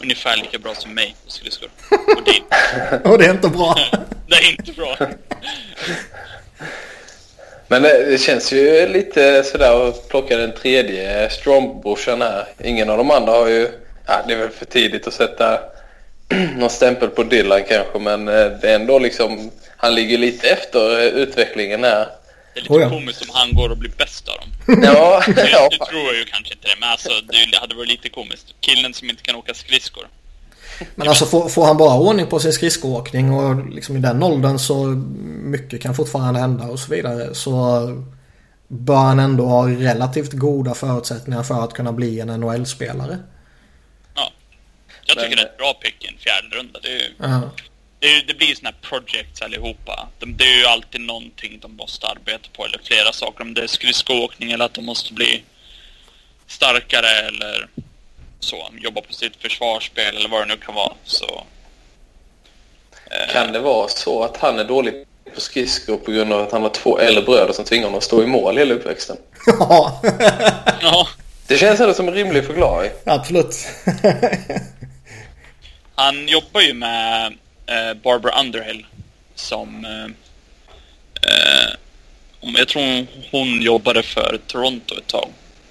ungefär 0.00 0.36
lika 0.36 0.58
bra 0.58 0.74
som 0.74 0.94
mig 0.94 1.16
på 1.24 1.30
skridskor. 1.30 1.70
Och 1.90 2.22
det, 2.24 2.40
och 3.10 3.18
det 3.18 3.24
är 3.24 3.30
inte 3.30 3.48
bra. 3.48 3.76
det 4.26 4.34
är 4.34 4.50
inte 4.50 4.72
bra. 4.72 4.96
men 7.68 7.82
det, 7.82 8.10
det, 8.10 8.18
känns 8.18 8.52
ju 8.52 8.88
lite 8.88 9.44
sådär 9.44 9.88
att 9.88 10.08
plocka 10.08 10.36
den 10.36 10.54
tredje 10.54 11.30
Strome-brorsan 11.30 12.22
här. 12.22 12.44
Ingen 12.64 12.90
av 12.90 12.98
de 12.98 13.10
andra 13.10 13.32
har 13.32 13.48
ju... 13.48 13.68
Ja, 14.06 14.22
det 14.26 14.32
är 14.32 14.38
väl 14.38 14.48
för 14.48 14.64
tidigt 14.64 15.06
att 15.06 15.14
sätta 15.14 15.60
någon 16.56 16.70
stämpel 16.70 17.08
på 17.08 17.22
Dylan 17.22 17.62
kanske, 17.68 17.98
men 17.98 18.28
eh, 18.28 18.34
det 18.34 18.70
är 18.70 18.74
ändå 18.74 18.98
liksom 18.98 19.50
han 19.76 19.94
ligger 19.94 20.18
lite 20.18 20.48
efter 20.48 21.00
utvecklingen 21.02 21.84
här. 21.84 22.06
Det 22.54 22.60
är 22.60 22.62
lite 22.62 22.74
oh 22.74 22.82
ja. 22.82 22.88
komiskt 22.88 23.22
om 23.22 23.28
han 23.32 23.54
går 23.54 23.70
och 23.70 23.76
blir 23.76 23.90
bäst 23.90 24.28
av 24.28 24.36
dem. 24.36 24.82
ja, 24.84 25.22
ja. 25.52 25.68
Nu 25.70 25.76
tror 25.76 26.04
jag 26.06 26.14
ju 26.14 26.24
kanske 26.24 26.54
inte 26.54 26.68
det, 26.68 26.74
men 26.80 26.88
alltså 26.88 27.10
det 27.52 27.58
hade 27.58 27.74
varit 27.74 27.88
lite 27.88 28.08
komiskt. 28.08 28.54
Killen 28.60 28.94
som 28.94 29.10
inte 29.10 29.22
kan 29.22 29.36
åka 29.36 29.54
skridskor. 29.54 30.06
Men 30.94 31.08
alltså 31.08 31.26
får, 31.26 31.48
får 31.48 31.64
han 31.64 31.76
bara 31.76 31.98
ordning 31.98 32.26
på 32.26 32.38
sin 32.38 32.52
skridskoåkning 32.52 33.32
och 33.32 33.70
liksom 33.70 33.96
i 33.96 34.00
den 34.00 34.22
åldern 34.22 34.58
så 34.58 34.84
mycket 35.42 35.82
kan 35.82 35.94
fortfarande 35.94 36.40
hända 36.40 36.64
och 36.64 36.78
så 36.78 36.90
vidare 36.90 37.34
så 37.34 37.82
bör 38.68 38.96
han 38.96 39.18
ändå 39.18 39.46
ha 39.46 39.68
relativt 39.68 40.32
goda 40.32 40.74
förutsättningar 40.74 41.42
för 41.42 41.64
att 41.64 41.72
kunna 41.72 41.92
bli 41.92 42.20
en 42.20 42.28
NHL-spelare. 42.28 43.18
Ja. 44.14 44.32
Jag 45.06 45.16
tycker 45.16 45.28
Men... 45.28 45.36
det 45.36 45.42
är 45.42 45.46
ett 45.46 45.58
bra 45.58 45.74
pick 45.74 46.04
i 46.04 46.08
en 46.08 46.18
fjärde 46.18 46.56
runda. 46.56 46.80
Det 46.82 46.88
ju... 46.88 47.12
Ja 47.18 47.42
det, 48.00 48.26
det 48.26 48.34
blir 48.34 48.48
ju 48.48 48.54
såna 48.54 48.70
här 48.70 48.88
projects 48.88 49.42
allihopa. 49.42 50.08
De, 50.18 50.36
det 50.36 50.44
är 50.44 50.58
ju 50.58 50.64
alltid 50.64 51.00
någonting 51.00 51.58
de 51.60 51.76
måste 51.76 52.06
arbeta 52.06 52.48
på, 52.52 52.64
eller 52.64 52.80
flera 52.84 53.12
saker. 53.12 53.42
Om 53.42 53.54
det 53.54 53.62
är 53.62 53.66
skridskoåkning 53.66 54.52
eller 54.52 54.64
att 54.64 54.74
de 54.74 54.84
måste 54.84 55.12
bli 55.12 55.42
starkare 56.46 57.08
eller 57.08 57.68
så. 58.40 58.70
Jobba 58.78 59.00
på 59.00 59.12
sitt 59.12 59.36
försvarsspel 59.36 60.16
eller 60.16 60.28
vad 60.28 60.40
det 60.40 60.46
nu 60.46 60.56
kan 60.56 60.74
vara. 60.74 60.92
Så, 61.04 61.44
eh. 63.10 63.32
Kan 63.32 63.52
det 63.52 63.58
vara 63.58 63.88
så 63.88 64.22
att 64.22 64.36
han 64.36 64.58
är 64.58 64.64
dålig 64.64 65.04
på 65.34 65.40
skridskor 65.40 65.96
på 65.96 66.10
grund 66.10 66.32
av 66.32 66.42
att 66.42 66.52
han 66.52 66.62
har 66.62 66.70
två 66.70 66.98
äldre 66.98 67.22
bröder 67.22 67.52
som 67.52 67.64
tvingar 67.64 67.84
honom 67.84 67.98
att 67.98 68.04
stå 68.04 68.22
i 68.22 68.26
mål 68.26 68.58
hela 68.58 68.74
uppväxten? 68.74 69.16
Ja. 69.46 70.02
ja. 70.80 71.08
Det 71.46 71.58
känns 71.58 71.80
ändå 71.80 71.94
som 71.94 72.08
en 72.08 72.14
rimlig 72.14 72.46
förklaring. 72.46 72.90
Absolut. 73.04 73.56
han 75.94 76.28
jobbar 76.28 76.60
ju 76.60 76.74
med 76.74 77.26
eh, 77.66 77.94
Barbara 77.94 78.40
Underhill 78.40 78.86
som 79.34 79.84
eh, 79.84 80.04
eh 81.30 81.74
jag 82.40 82.68
tror 82.68 83.06
hon 83.30 83.62
jobbade 83.62 84.02
för 84.02 84.40
Toronto 84.46 84.94
ett 84.98 85.06
tag 85.06 85.28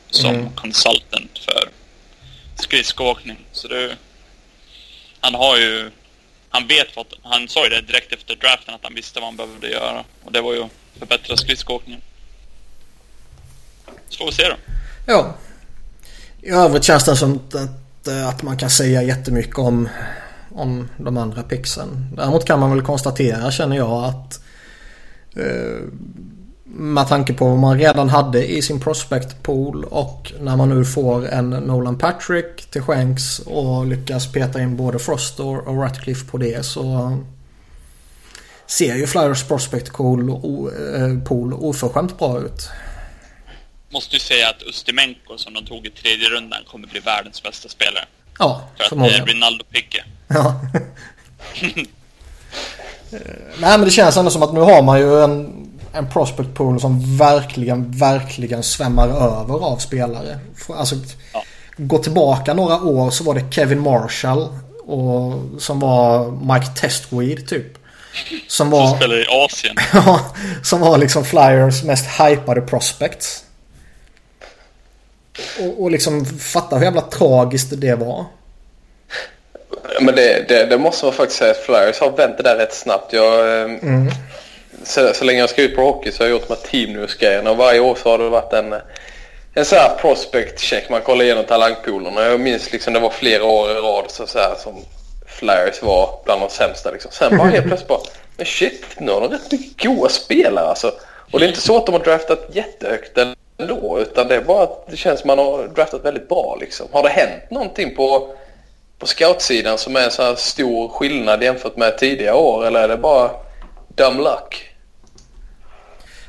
som 0.10 0.36
mm. 0.36 0.50
consultant 0.56 1.40
för 1.40 1.70
skridskoåkning. 2.62 3.38
Så 3.52 3.68
det, 3.68 3.98
han 5.20 5.36
har 5.36 5.58
ju, 5.58 5.92
han 6.50 6.68
vet 6.68 6.96
vad, 6.96 7.06
han 7.24 7.48
sa 7.48 7.64
ju 7.64 7.70
det 7.70 7.82
direkt 7.82 8.14
efter 8.14 8.36
draften 8.36 8.76
att 8.76 8.84
han 8.84 8.96
visste 8.96 9.20
vad 9.20 9.28
han 9.28 9.38
behövde 9.38 9.70
göra 9.70 10.04
och 10.24 10.32
det 10.32 10.42
var 10.42 10.54
ju 10.54 10.64
att 10.64 10.72
förbättra 11.00 11.38
skridskoåkningen. 11.38 12.02
Så 14.10 14.18
får 14.18 14.26
vi 14.26 14.32
se 14.32 14.44
då. 14.44 14.56
Ja. 15.08 15.36
I 16.42 16.50
övrigt 16.50 16.84
känns 16.84 17.06
det 17.06 17.16
som 17.16 17.36
att, 17.36 17.56
att 17.56 18.08
eh, 18.08 18.44
man 18.44 18.58
kan 18.58 18.70
säga 18.70 19.04
jättemycket 19.04 19.58
om 19.58 19.90
om 20.58 20.90
de 20.98 21.18
andra 21.18 21.44
pixen. 21.44 22.08
Däremot 22.16 22.46
kan 22.46 22.60
man 22.60 22.72
väl 22.72 22.82
konstatera 22.82 23.52
känner 23.52 23.76
jag 23.76 24.04
att 24.04 24.42
eh, 25.36 25.82
med 26.80 27.08
tanke 27.08 27.34
på 27.34 27.46
vad 27.46 27.58
man 27.58 27.80
redan 27.80 28.10
hade 28.10 28.48
i 28.48 28.62
sin 28.62 28.80
prospect 28.80 29.44
pool 29.44 29.84
och 29.84 30.34
när 30.40 30.56
man 30.56 30.70
nu 30.70 30.86
får 30.86 31.28
en 31.28 31.50
Nolan 31.50 31.98
Patrick 31.98 32.66
till 32.72 32.82
skänks 32.82 33.40
och 33.40 33.88
lyckas 33.88 34.32
peta 34.32 34.62
in 34.62 34.78
både 34.78 35.00
Frost 35.00 35.40
och 35.40 35.78
Ratcliffe 35.78 36.32
på 36.32 36.38
det 36.38 36.66
så 36.66 37.18
ser 38.68 38.96
ju 38.96 39.08
Flyers 39.08 39.44
prospect 39.44 39.94
pool, 39.94 40.30
eh, 40.30 41.28
pool 41.28 41.54
oförskämt 41.54 42.20
bra 42.20 42.40
ut. 42.40 42.70
Måste 43.90 44.16
ju 44.16 44.20
säga 44.20 44.50
att 44.50 44.64
Ustimenko 44.64 45.38
som 45.38 45.54
de 45.54 45.66
tog 45.66 45.86
i 45.86 45.90
tredje 45.90 46.30
rundan 46.30 46.60
kommer 46.72 46.88
bli 46.88 47.00
världens 47.00 47.44
bästa 47.44 47.70
spelare. 47.70 48.06
Ja, 48.40 48.62
För 48.78 48.84
att 48.84 49.10
det 49.10 49.16
är 49.16 49.26
Rinaldo 49.26 49.64
Picke. 49.64 50.04
Ja. 50.28 50.62
Nej 53.60 53.78
men 53.78 53.82
det 53.82 53.92
känns 53.92 54.18
ändå 54.18 54.32
som 54.32 54.44
att 54.44 54.54
nu 54.54 54.60
har 54.60 54.82
man 54.82 55.00
ju 55.00 55.24
en, 55.24 55.67
en 55.94 56.10
prospect 56.10 56.54
pool 56.54 56.82
som 56.82 57.18
verkligen, 57.18 57.92
verkligen 57.92 58.64
svämmar 58.64 59.08
över 59.08 59.66
av 59.66 59.78
spelare. 59.78 60.40
Alltså, 60.70 60.96
ja. 61.34 61.44
gå 61.78 61.98
tillbaka 61.98 62.54
några 62.54 62.76
år 62.76 63.12
så 63.12 63.24
var 63.24 63.34
det 63.34 63.52
Kevin 63.52 63.80
Marshall 63.80 64.48
och, 64.88 65.34
som 65.62 65.80
var 65.80 66.32
Mike 66.32 66.72
Testweed 66.82 67.48
typ. 67.48 67.78
Som 68.48 68.70
var... 68.70 68.88
Som 68.88 68.98
spelade 68.98 69.22
i 69.22 69.26
Asien. 69.30 69.76
som 70.64 70.80
var 70.80 70.98
liksom 70.98 71.26
Flyers 71.26 71.84
mest 71.84 72.06
hypade 72.20 72.62
prospects. 72.62 73.44
Och, 75.60 75.84
och 75.84 75.92
liksom 75.92 76.26
fatta 76.26 76.76
hur 76.76 76.84
jävla 76.84 77.02
tragiskt 77.02 77.82
det 77.82 77.96
var. 77.96 78.26
Men 80.02 80.16
det, 80.16 80.46
det, 80.48 80.66
det, 80.66 80.78
måste 80.78 81.06
man 81.06 81.14
faktiskt 81.14 81.40
säga 81.40 81.52
att 81.52 81.58
Flyers 81.58 82.00
har 82.00 82.12
vänt 82.12 82.38
det 82.38 82.44
där 82.44 82.56
rätt 82.56 82.74
snabbt. 82.74 83.14
Jag, 83.14 83.62
ehm, 83.62 83.80
mm 83.82 84.12
så, 84.84 85.14
så 85.14 85.26
länge 85.26 85.40
jag 85.40 85.44
har 85.44 85.48
skrivit 85.48 85.76
på 85.76 85.82
hockey 85.82 86.12
så 86.12 86.24
har 86.24 86.28
jag 86.30 86.32
gjort 86.32 86.48
de 86.48 86.54
här 86.54 86.62
team 86.62 86.94
news-grejerna 86.94 87.52
och 87.52 87.58
varje 87.58 87.80
år 87.80 87.96
så 87.96 88.10
har 88.10 88.18
det 88.18 88.30
varit 88.30 88.54
en, 88.54 88.76
en 89.54 89.66
så 89.66 89.76
här 89.76 89.96
prospect 89.96 90.60
check. 90.60 90.90
Man 90.90 91.02
kollar 91.02 91.26
igenom 91.26 91.46
talangpoolerna. 91.46 92.26
Jag 92.26 92.40
minns 92.40 92.72
liksom 92.72 92.94
det 92.94 93.00
var 93.00 93.10
flera 93.10 93.44
år 93.44 93.72
i 93.72 93.74
rad 93.74 94.06
så, 94.08 94.28
så 94.28 94.40
här, 94.40 94.56
som 94.56 94.76
Flyers 95.28 95.82
var 95.82 96.20
bland 96.26 96.42
de 96.42 96.50
sämsta. 96.50 96.92
Liksom. 96.92 97.12
Sen 97.12 97.38
bara 97.38 97.48
helt 97.48 97.66
plötsligt 97.66 97.88
bara, 97.88 98.02
men 98.38 98.46
shit, 98.46 98.86
nu 98.98 99.12
har 99.12 99.22
de 99.22 99.30
rätt 99.30 99.52
mycket 99.52 99.84
goa 99.84 100.10
spelare 100.10 100.66
alltså. 100.66 100.92
Och 101.32 101.40
det 101.40 101.46
är 101.46 101.48
inte 101.48 101.62
så 101.62 101.78
att 101.78 101.86
de 101.86 101.92
har 101.92 102.04
draftat 102.04 102.50
jättehögt 102.52 103.18
ändå 103.58 104.00
utan 104.00 104.28
det 104.28 104.36
är 104.36 104.42
bara 104.42 104.64
att 104.64 104.88
det 104.90 104.98
känns 104.98 105.20
som 105.20 105.30
att 105.30 105.38
man 105.38 105.46
har 105.46 105.68
draftat 105.68 106.06
väldigt 106.06 106.30
bra 106.30 106.58
liksom. 106.60 106.88
Har 106.92 107.04
det 107.04 107.10
hänt 107.10 107.52
någonting 107.52 107.96
på 107.96 108.36
på 109.00 109.06
scoutsidan 109.06 109.78
som 109.78 109.96
är 109.96 110.04
en 110.04 110.12
så 110.12 110.24
här 110.24 110.36
stor 110.36 110.90
skillnad 110.90 111.44
jämfört 111.44 111.78
med 111.78 111.98
tidigare 111.98 112.36
år 112.36 112.68
eller 112.68 112.84
är 112.84 112.88
det 112.88 112.98
bara 112.98 113.30
dumb 113.88 114.20
luck? 114.20 114.67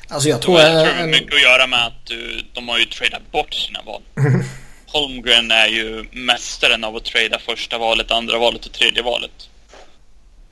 Alltså 0.09 0.29
jag 0.29 0.43
tror... 0.43 0.61
Jag 0.61 0.85
tror 0.85 0.95
det 0.95 1.01
har 1.01 1.07
mycket 1.07 1.35
att 1.35 1.43
göra 1.43 1.67
med 1.67 1.87
att 1.87 2.07
du, 2.07 2.45
de 2.53 2.69
har 2.69 2.79
ju 2.79 2.85
tradat 2.85 3.33
bort 3.33 3.55
sina 3.55 3.83
val. 3.83 4.03
Holmgren 4.87 5.51
är 5.51 5.67
ju 5.67 6.05
mästaren 6.13 6.85
av 6.85 6.97
att 6.97 7.05
trada 7.05 7.39
första 7.39 7.79
valet, 7.79 8.11
andra 8.11 8.39
valet 8.39 8.67
och 8.67 8.73
tredje 8.73 9.03
valet. 9.03 9.49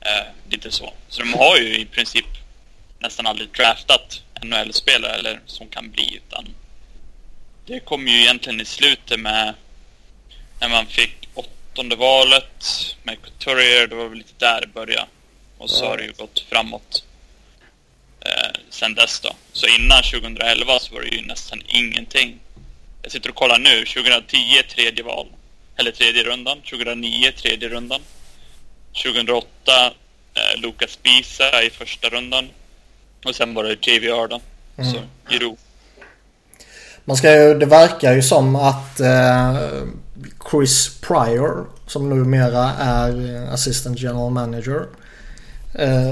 Eh, 0.01 0.51
lite 0.51 0.71
så. 0.71 0.93
Så 1.09 1.19
de 1.21 1.33
har 1.33 1.57
ju 1.57 1.79
i 1.79 1.85
princip 1.85 2.25
nästan 2.99 3.27
aldrig 3.27 3.49
draftat 3.49 4.21
NHL-spelare 4.41 5.13
eller 5.13 5.39
som 5.45 5.67
kan 5.67 5.91
bli 5.91 6.15
utan 6.15 6.47
det 7.67 7.79
kommer 7.79 8.11
ju 8.11 8.21
egentligen 8.21 8.61
i 8.61 8.65
slutet 8.65 9.19
med 9.19 9.53
när 10.59 10.69
man 10.69 10.85
fick 10.85 11.29
åttonde 11.33 11.95
valet 11.95 12.65
med 13.03 13.21
Couturier, 13.21 13.87
det 13.87 13.95
var 13.95 14.07
väl 14.07 14.17
lite 14.17 14.33
där 14.37 14.61
det 14.61 14.67
började. 14.67 15.07
Och 15.57 15.69
så 15.69 15.85
har 15.85 15.97
det 15.97 16.03
ju 16.03 16.11
gått 16.11 16.39
framåt 16.39 17.03
eh, 18.27 18.51
sen 18.69 18.95
dess 18.95 19.19
då. 19.19 19.35
Så 19.53 19.65
innan 19.79 20.03
2011 20.03 20.79
så 20.79 20.93
var 20.93 21.01
det 21.01 21.07
ju 21.07 21.25
nästan 21.25 21.61
ingenting. 21.67 22.39
Jag 23.01 23.11
sitter 23.11 23.29
och 23.29 23.35
kollar 23.35 23.59
nu. 23.59 23.85
2010 23.85 24.37
tredje 24.75 25.03
val. 25.03 25.27
Eller 25.77 25.91
tredje 25.91 26.23
rundan. 26.23 26.61
2009 26.61 27.31
tredje 27.41 27.69
rundan. 27.69 28.01
2008 29.03 29.47
eh, 30.33 30.61
Lucas 30.61 30.99
Bisa 31.03 31.63
i 31.63 31.69
första 31.69 32.09
rundan. 32.09 32.49
Och 33.25 33.35
sen 33.35 33.53
var 33.53 33.63
det 33.63 33.87
JVR 33.87 34.27
då. 34.27 34.41
Mm. 34.77 34.93
Så 34.93 34.99
Giro. 35.29 35.57
Man 37.05 37.17
ska 37.17 37.33
ju, 37.33 37.53
det 37.53 37.65
verkar 37.65 38.13
ju 38.13 38.21
som 38.21 38.55
att 38.55 38.99
eh, 38.99 39.57
Chris 40.51 40.99
Pryor 41.01 41.67
som 41.87 42.09
numera 42.09 42.73
är 42.79 43.41
assistant 43.53 43.99
general 43.99 44.31
manager 44.31 44.87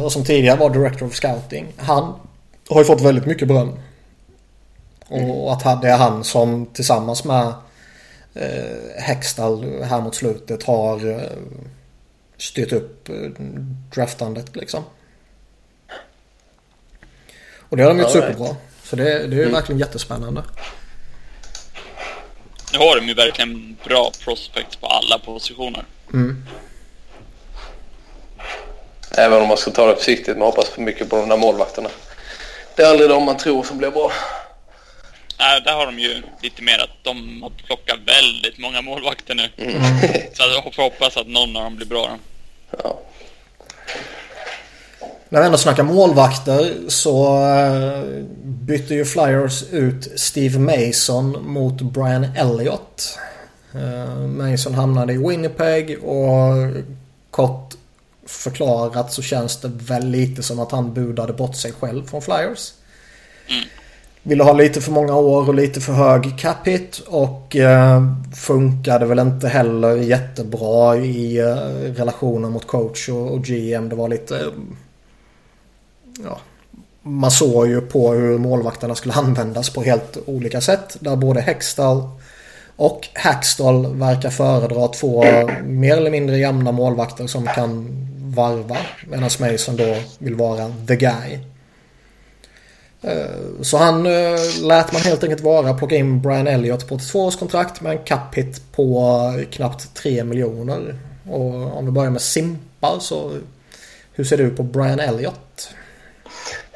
och 0.03 0.11
som 0.11 0.23
tidigare 0.23 0.57
var 0.57 0.69
director 0.69 1.05
of 1.05 1.15
scouting. 1.15 1.73
Han 1.77 2.13
har 2.69 2.79
ju 2.79 2.85
fått 2.85 3.01
väldigt 3.01 3.25
mycket 3.25 3.47
beröm. 3.47 3.79
Och 5.07 5.53
att 5.53 5.81
det 5.81 5.89
är 5.89 5.97
han 5.97 6.23
som 6.23 6.65
tillsammans 6.65 7.23
med 7.23 7.53
eh, 8.33 9.01
Hextall 9.01 9.83
här 9.83 10.01
mot 10.01 10.15
slutet 10.15 10.63
har 10.63 11.09
eh, 11.09 11.37
styrt 12.37 12.71
upp 12.71 13.09
eh, 13.09 13.15
draftandet 13.95 14.55
liksom. 14.55 14.83
Och 17.59 17.77
det 17.77 17.83
har 17.83 17.89
de 17.89 17.99
gjort 17.99 18.11
superbra. 18.11 18.55
Så 18.83 18.95
det, 18.95 19.03
det 19.03 19.35
är 19.35 19.41
mm. 19.41 19.51
verkligen 19.51 19.79
jättespännande. 19.79 20.43
Nu 22.73 22.79
har 22.79 22.99
de 22.99 23.07
ju 23.07 23.13
verkligen 23.13 23.77
bra 23.85 24.11
prospects 24.23 24.75
på 24.75 24.87
alla 24.87 25.19
positioner. 25.19 25.85
Mm. 26.13 26.45
Även 29.17 29.41
om 29.41 29.47
man 29.47 29.57
ska 29.57 29.71
ta 29.71 29.87
det 29.87 29.95
försiktigt 29.95 30.37
med 30.37 30.47
hoppas 30.47 30.69
för 30.69 30.81
mycket 30.81 31.09
på 31.09 31.15
de 31.15 31.29
där 31.29 31.37
målvakterna. 31.37 31.89
Det 32.75 32.83
är 32.83 32.89
aldrig 32.89 33.09
de 33.09 33.25
man 33.25 33.37
tror 33.37 33.63
som 33.63 33.77
blir 33.77 33.91
bra. 33.91 34.11
Nej, 35.39 35.61
där 35.61 35.73
har 35.73 35.85
de 35.85 35.99
ju 35.99 36.21
lite 36.41 36.61
mer 36.61 36.79
att 36.83 37.03
de 37.03 37.41
har 37.43 37.49
plockat 37.49 37.99
väldigt 38.05 38.57
många 38.57 38.81
målvakter 38.81 39.35
nu. 39.35 39.49
Mm. 39.57 39.81
Så 40.33 40.43
jag 40.43 40.63
får 40.75 40.83
hoppas 40.83 41.17
att 41.17 41.27
någon 41.27 41.57
av 41.57 41.63
dem 41.63 41.75
blir 41.75 41.87
bra. 41.87 42.17
Då. 42.71 42.77
Ja. 42.83 42.99
När 45.29 45.39
vi 45.39 45.45
ändå 45.45 45.57
snackar 45.57 45.83
målvakter 45.83 46.73
så 46.87 47.45
eh, 47.47 48.23
bytte 48.43 48.93
ju 48.93 49.05
Flyers 49.05 49.63
ut 49.71 50.19
Steve 50.19 50.59
Mason 50.59 51.51
mot 51.53 51.81
Brian 51.81 52.23
Elliott. 52.23 53.19
Eh, 53.73 54.17
Mason 54.17 54.73
hamnade 54.73 55.13
i 55.13 55.17
Winnipeg 55.17 56.03
och 56.03 56.51
kort 57.31 57.64
förklarat 58.25 59.13
så 59.13 59.21
känns 59.21 59.57
det 59.57 59.67
väl 59.67 60.07
lite 60.07 60.43
som 60.43 60.59
att 60.59 60.71
han 60.71 60.93
budade 60.93 61.33
bort 61.33 61.55
sig 61.55 61.71
själv 61.71 62.07
från 62.07 62.21
Flyers. 62.21 62.73
Mm. 63.47 63.67
Ville 64.23 64.43
ha 64.43 64.53
lite 64.53 64.81
för 64.81 64.91
många 64.91 65.15
år 65.15 65.47
och 65.47 65.55
lite 65.55 65.81
för 65.81 65.93
hög 65.93 66.39
cap 66.39 66.67
hit 66.67 67.01
och 67.07 67.55
eh, 67.55 68.03
funkade 68.35 69.05
väl 69.05 69.19
inte 69.19 69.47
heller 69.47 69.95
jättebra 69.95 70.97
i 70.97 71.39
eh, 71.39 71.55
relationen 71.95 72.51
mot 72.51 72.67
coach 72.67 73.09
och, 73.09 73.31
och, 73.31 73.43
GM. 73.43 73.89
Det 73.89 73.95
var 73.95 74.07
lite... 74.07 74.45
Ja, 76.23 76.39
man 77.01 77.31
såg 77.31 77.67
ju 77.67 77.81
på 77.81 78.13
hur 78.13 78.37
målvakterna 78.37 78.95
skulle 78.95 79.13
användas 79.13 79.69
på 79.69 79.81
helt 79.81 80.17
olika 80.25 80.61
sätt. 80.61 80.97
Där 80.99 81.15
både 81.15 81.41
Hextall 81.41 82.09
och 82.75 83.07
Hackstall 83.13 83.95
verkar 83.95 84.29
föredra 84.29 84.87
två 84.87 85.25
mer 85.63 85.97
eller 85.97 86.11
mindre 86.11 86.37
jämna 86.37 86.71
målvakter 86.71 87.27
som 87.27 87.47
kan 87.47 87.87
varva. 88.35 88.77
Medan 89.07 89.29
Mason 89.39 89.75
då 89.75 89.95
vill 90.19 90.35
vara 90.35 90.73
the 90.87 90.95
guy. 90.95 91.39
Eh, 93.01 93.61
så 93.61 93.77
han 93.77 94.05
eh, 94.05 94.39
lät 94.61 94.91
man 94.93 95.01
helt 95.01 95.23
enkelt 95.23 95.41
vara 95.41 95.73
plocka 95.73 95.95
in 95.95 96.21
Brian 96.21 96.47
Elliott 96.47 96.87
på 96.87 96.95
ett 96.95 97.11
tvåårskontrakt 97.11 97.81
med 97.81 97.91
en 97.91 98.03
cap 98.03 98.35
hit 98.35 98.61
på 98.71 99.09
eh, 99.37 99.49
knappt 99.49 99.95
3 99.95 100.23
miljoner. 100.23 100.95
Och 101.29 101.77
om 101.77 101.85
vi 101.85 101.91
börjar 101.91 102.11
med 102.11 102.21
Simpa 102.21 102.99
så 102.99 103.31
hur 104.13 104.23
ser 104.23 104.37
du 104.37 104.49
på 104.49 104.63
Brian 104.63 104.99
Elliott? 104.99 105.69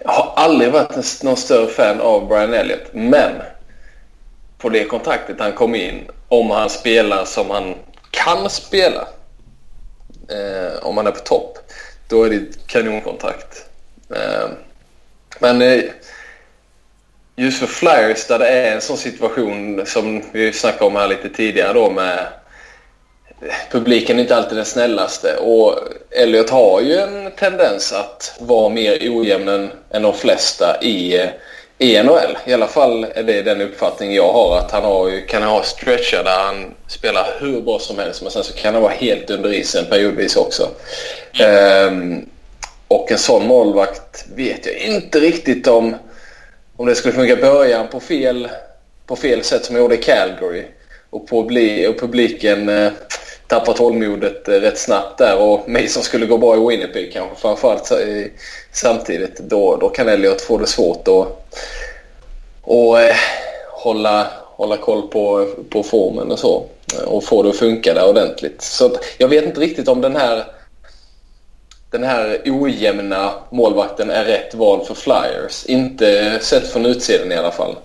Jag 0.03 0.11
har 0.11 0.33
aldrig 0.35 0.71
varit 0.71 1.23
någon 1.23 1.37
större 1.37 1.67
fan 1.67 2.01
av 2.01 2.27
Brian 2.27 2.53
Elliott 2.53 2.93
men 2.93 3.31
på 4.57 4.69
det 4.69 4.83
kontraktet 4.83 5.39
han 5.39 5.53
kom 5.53 5.75
in 5.75 5.99
om 6.27 6.49
han 6.49 6.69
spelar 6.69 7.25
som 7.25 7.49
han 7.49 7.75
kan 8.11 8.49
spela 8.49 9.07
eh, 10.31 10.83
om 10.85 10.95
man 10.95 11.07
är 11.07 11.11
på 11.11 11.19
topp 11.19 11.57
då 12.07 12.23
är 12.23 12.29
det 12.29 12.67
kanonkontakt. 12.67 12.67
kanonkontrakt. 12.67 13.65
Eh, 14.15 14.49
men 15.39 15.61
eh, 15.61 15.83
just 17.35 17.59
för 17.59 17.67
Flyers 17.67 18.27
där 18.27 18.39
det 18.39 18.47
är 18.47 18.75
en 18.75 18.81
sån 18.81 18.97
situation 18.97 19.85
som 19.85 20.23
vi 20.31 20.53
snackade 20.53 20.85
om 20.85 20.95
här 20.95 21.07
lite 21.07 21.29
tidigare 21.29 21.73
då 21.73 21.89
med 21.89 22.19
eh, 23.41 23.53
publiken 23.71 24.17
är 24.17 24.21
inte 24.21 24.35
alltid 24.35 24.57
den 24.57 24.65
snällaste 24.65 25.37
och 25.37 25.79
Elliot 26.11 26.49
har 26.49 26.81
ju 26.81 26.95
en 26.95 27.31
tendens 27.31 27.93
att 27.93 28.35
vara 28.39 28.69
mer 28.69 28.97
ojämn 29.01 29.71
än 29.91 30.01
de 30.01 30.13
flesta 30.13 30.77
i, 30.81 31.19
eh, 31.19 31.29
i 31.81 32.03
NHL. 32.03 32.37
I 32.45 32.53
alla 32.53 32.67
fall 32.67 33.03
är 33.15 33.23
det 33.23 33.41
den 33.41 33.61
uppfattning 33.61 34.13
jag 34.13 34.33
har 34.33 34.57
att 34.57 34.71
han 34.71 34.83
har 34.83 35.27
kan 35.27 35.43
ha 35.43 35.63
stretchar 35.63 36.23
där 36.23 36.39
han 36.39 36.73
spelar 36.87 37.37
hur 37.39 37.61
bra 37.61 37.79
som 37.79 37.99
helst 37.99 38.21
men 38.21 38.31
sen 38.31 38.43
så 38.43 38.53
kan 38.53 38.73
han 38.73 38.83
vara 38.83 38.93
helt 38.93 39.29
under 39.29 39.53
isen 39.53 39.85
periodvis 39.85 40.35
också. 40.35 40.69
Mm. 41.39 41.93
Um, 41.93 42.29
och 42.87 43.11
en 43.11 43.17
sån 43.17 43.47
målvakt 43.47 44.25
vet 44.35 44.65
jag 44.65 44.75
inte 44.75 45.19
riktigt 45.19 45.67
om 45.67 45.95
om 46.75 46.85
det 46.85 46.95
skulle 46.95 47.13
funka 47.13 47.33
i 47.33 47.41
början 47.41 47.87
på 47.87 47.99
fel, 47.99 48.49
på 49.05 49.15
fel 49.15 49.43
sätt 49.43 49.65
som 49.65 49.75
jag 49.75 49.83
gjorde 49.83 49.95
i 49.95 50.03
Calgary 50.03 50.63
och, 51.09 51.29
publi 51.29 51.87
och 51.87 51.99
publiken 51.99 52.69
Uh, 52.69 52.91
Tappat 53.49 53.75
tålmodet 53.75 54.47
eh, 54.47 54.53
rätt 54.53 54.79
snabbt 54.79 55.17
där 55.17 55.37
och 55.37 55.69
Mason 55.69 56.03
skulle 56.03 56.25
gå 56.25 56.37
bra 56.37 56.55
i 56.55 56.59
Winnipeg 56.59 57.13
kanske 57.13 57.35
framförallt 57.41 57.91
samtidigt 58.71 59.39
då, 59.39 59.75
då 59.75 59.89
kan 59.89 60.09
Elliot 60.09 60.41
få 60.41 60.57
det 60.57 60.67
svårt 60.67 61.07
att 61.07 61.39
och, 62.61 63.01
eh, 63.01 63.15
hålla, 63.71 64.27
hålla 64.45 64.77
koll 64.77 65.07
på, 65.07 65.47
på 65.69 65.83
formen 65.83 66.31
och 66.31 66.39
så 66.39 66.65
eh, 66.93 67.03
och 67.03 67.23
få 67.23 67.43
det 67.43 67.49
att 67.49 67.55
funka 67.55 67.93
där 67.93 68.09
ordentligt. 68.09 68.61
Så 68.61 68.91
jag 69.17 69.27
vet 69.27 69.45
inte 69.45 69.61
riktigt 69.61 69.87
om 69.87 70.01
den 70.01 70.15
här 70.15 70.45
den 71.91 72.03
här 72.03 72.41
ojämna 72.45 73.33
målvakten 73.49 74.09
är 74.09 74.25
rätt 74.25 74.53
val 74.53 74.85
för 74.85 74.93
Flyers. 74.93 75.65
Inte 75.65 76.39
sett 76.41 76.67
från 76.67 76.85
utsidan 76.85 77.31
i 77.31 77.35
alla 77.35 77.51
fall. 77.51 77.75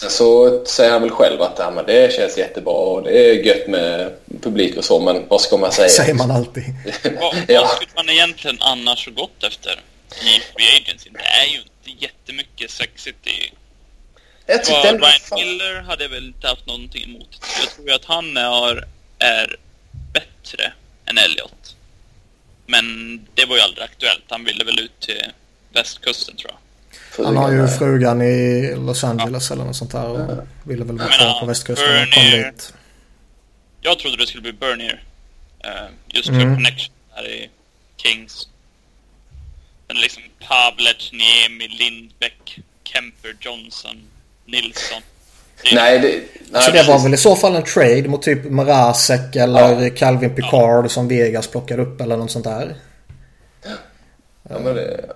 Sen 0.00 0.10
så 0.10 0.62
säger 0.64 0.90
han 0.90 1.02
väl 1.02 1.10
själv 1.10 1.42
att 1.42 1.58
ja, 1.58 1.70
men 1.70 1.86
det 1.86 2.12
känns 2.12 2.38
jättebra 2.38 2.74
och 2.74 3.02
det 3.02 3.30
är 3.30 3.32
gött 3.32 3.66
med 3.68 4.12
publik 4.42 4.76
och 4.76 4.84
så, 4.84 5.00
men 5.00 5.28
vad 5.28 5.40
ska 5.40 5.56
man 5.56 5.72
säga? 5.72 5.88
säger 5.88 6.14
man 6.14 6.30
alltid. 6.30 6.64
vad, 7.20 7.36
ja. 7.48 7.60
vad 7.60 7.70
skulle 7.70 7.90
man 7.96 8.08
egentligen 8.08 8.58
annars 8.60 9.06
ha 9.06 9.12
gått 9.12 9.44
efter 9.44 9.80
i 10.10 10.40
Free 10.56 10.82
Agency? 10.82 11.10
Det 11.10 11.18
är 11.18 11.46
ju 11.46 11.58
inte 11.58 12.04
jättemycket 12.04 12.70
sexigt 12.70 13.26
i... 13.26 13.52
Jag 14.46 14.64
tyckte 14.64 14.92
Ryan 14.92 15.20
fan... 15.22 15.38
Miller 15.38 15.82
hade 15.82 16.08
väl 16.08 16.26
inte 16.26 16.48
haft 16.48 16.66
någonting 16.66 17.04
emot. 17.04 17.40
Jag 17.60 17.70
tror 17.74 17.88
ju 17.88 17.94
att 17.94 18.04
han 18.04 18.36
är, 18.36 18.86
är 19.18 19.56
bättre 20.12 20.72
än 21.06 21.18
Elliot. 21.18 21.76
Men 22.66 23.16
det 23.34 23.44
var 23.44 23.56
ju 23.56 23.62
aldrig 23.62 23.84
aktuellt. 23.84 24.24
Han 24.28 24.44
ville 24.44 24.64
väl 24.64 24.78
ut 24.78 25.00
till 25.00 25.22
västkusten 25.72 26.36
tror 26.36 26.50
jag. 26.50 26.58
Han 27.18 27.36
har 27.36 27.52
ju 27.52 27.68
frugan 27.68 28.22
i 28.22 28.74
Los 28.76 29.04
Angeles 29.04 29.50
ja. 29.50 29.54
eller 29.54 29.64
något 29.64 29.76
sånt 29.76 29.92
där 29.92 30.06
och 30.06 30.20
ja. 30.20 30.42
ville 30.62 30.84
väl 30.84 30.98
vara 30.98 31.08
kvar 31.08 31.40
på 31.40 31.46
västkusten 31.46 31.86
Bernier, 31.86 32.06
och 32.06 32.14
kom 32.14 32.50
dit. 32.50 32.74
Jag 33.80 33.98
trodde 33.98 34.16
det 34.16 34.26
skulle 34.26 34.42
bli 34.42 34.52
Bernier. 34.52 35.02
Uh, 35.64 35.90
just 36.06 36.28
för 36.28 36.34
mm. 36.34 36.54
connection 36.54 36.94
här 37.10 37.28
i 37.28 37.50
Kings. 37.96 38.48
Men 39.88 39.96
liksom 39.96 40.22
Pavlec, 40.48 41.12
Niemi, 41.12 41.68
Lindbäck, 41.68 42.60
Kemper, 42.84 43.36
Johnson, 43.40 43.96
Nilsson. 44.46 45.02
Nej, 45.72 45.98
det, 45.98 46.22
nej, 46.50 46.62
så 46.62 46.70
det 46.70 46.82
var 46.82 47.02
väl 47.02 47.14
i 47.14 47.16
så 47.16 47.36
fall 47.36 47.56
en 47.56 47.64
trade 47.64 48.08
mot 48.08 48.22
typ 48.22 48.44
Marasek 48.50 49.36
eller 49.36 49.82
ja. 49.82 49.90
Calvin 49.90 50.34
Picard 50.34 50.84
ja. 50.84 50.88
som 50.88 51.08
Vegas 51.08 51.46
plockade 51.46 51.82
upp 51.82 52.00
eller 52.00 52.16
något 52.16 52.30
sånt 52.30 52.44
där. 52.44 52.76
Ja, 54.48 54.58
men 54.58 54.74
det... 54.74 55.10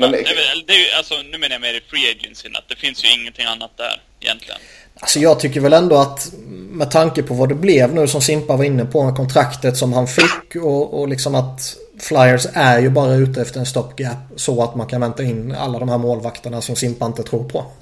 Men 0.00 0.12
det... 0.12 0.18
det, 0.66 0.72
är 0.72 0.98
alltså, 0.98 1.14
nu 1.32 1.38
menar 1.38 1.54
jag 1.54 1.60
mer 1.60 1.74
i 1.74 1.80
free 1.90 2.10
agency 2.10 2.48
att 2.54 2.68
det 2.68 2.76
finns 2.76 3.04
ju 3.04 3.08
ingenting 3.20 3.46
annat 3.46 3.70
där 3.76 4.02
egentligen. 4.20 4.60
Alltså 5.00 5.18
jag 5.18 5.40
tycker 5.40 5.60
väl 5.60 5.72
ändå 5.72 5.96
att 5.96 6.32
med 6.48 6.90
tanke 6.90 7.22
på 7.22 7.34
vad 7.34 7.48
det 7.48 7.54
blev 7.54 7.94
nu 7.94 8.08
som 8.08 8.20
Simpa 8.20 8.56
var 8.56 8.64
inne 8.64 8.84
på 8.84 9.04
med 9.04 9.16
kontraktet 9.16 9.76
som 9.76 9.92
han 9.92 10.06
fick 10.06 10.56
och, 10.56 11.00
och 11.00 11.08
liksom 11.08 11.34
att 11.34 11.76
Flyers 11.98 12.46
är 12.52 12.78
ju 12.78 12.90
bara 12.90 13.14
ute 13.14 13.42
efter 13.42 13.60
en 13.60 13.66
stopgap 13.66 14.16
så 14.36 14.62
att 14.62 14.74
man 14.74 14.86
kan 14.86 15.00
vänta 15.00 15.22
in 15.22 15.54
alla 15.54 15.78
de 15.78 15.88
här 15.88 15.98
målvakterna 15.98 16.60
som 16.60 16.76
Simpa 16.76 17.06
inte 17.06 17.22
tror 17.22 17.48
på. 17.48 17.58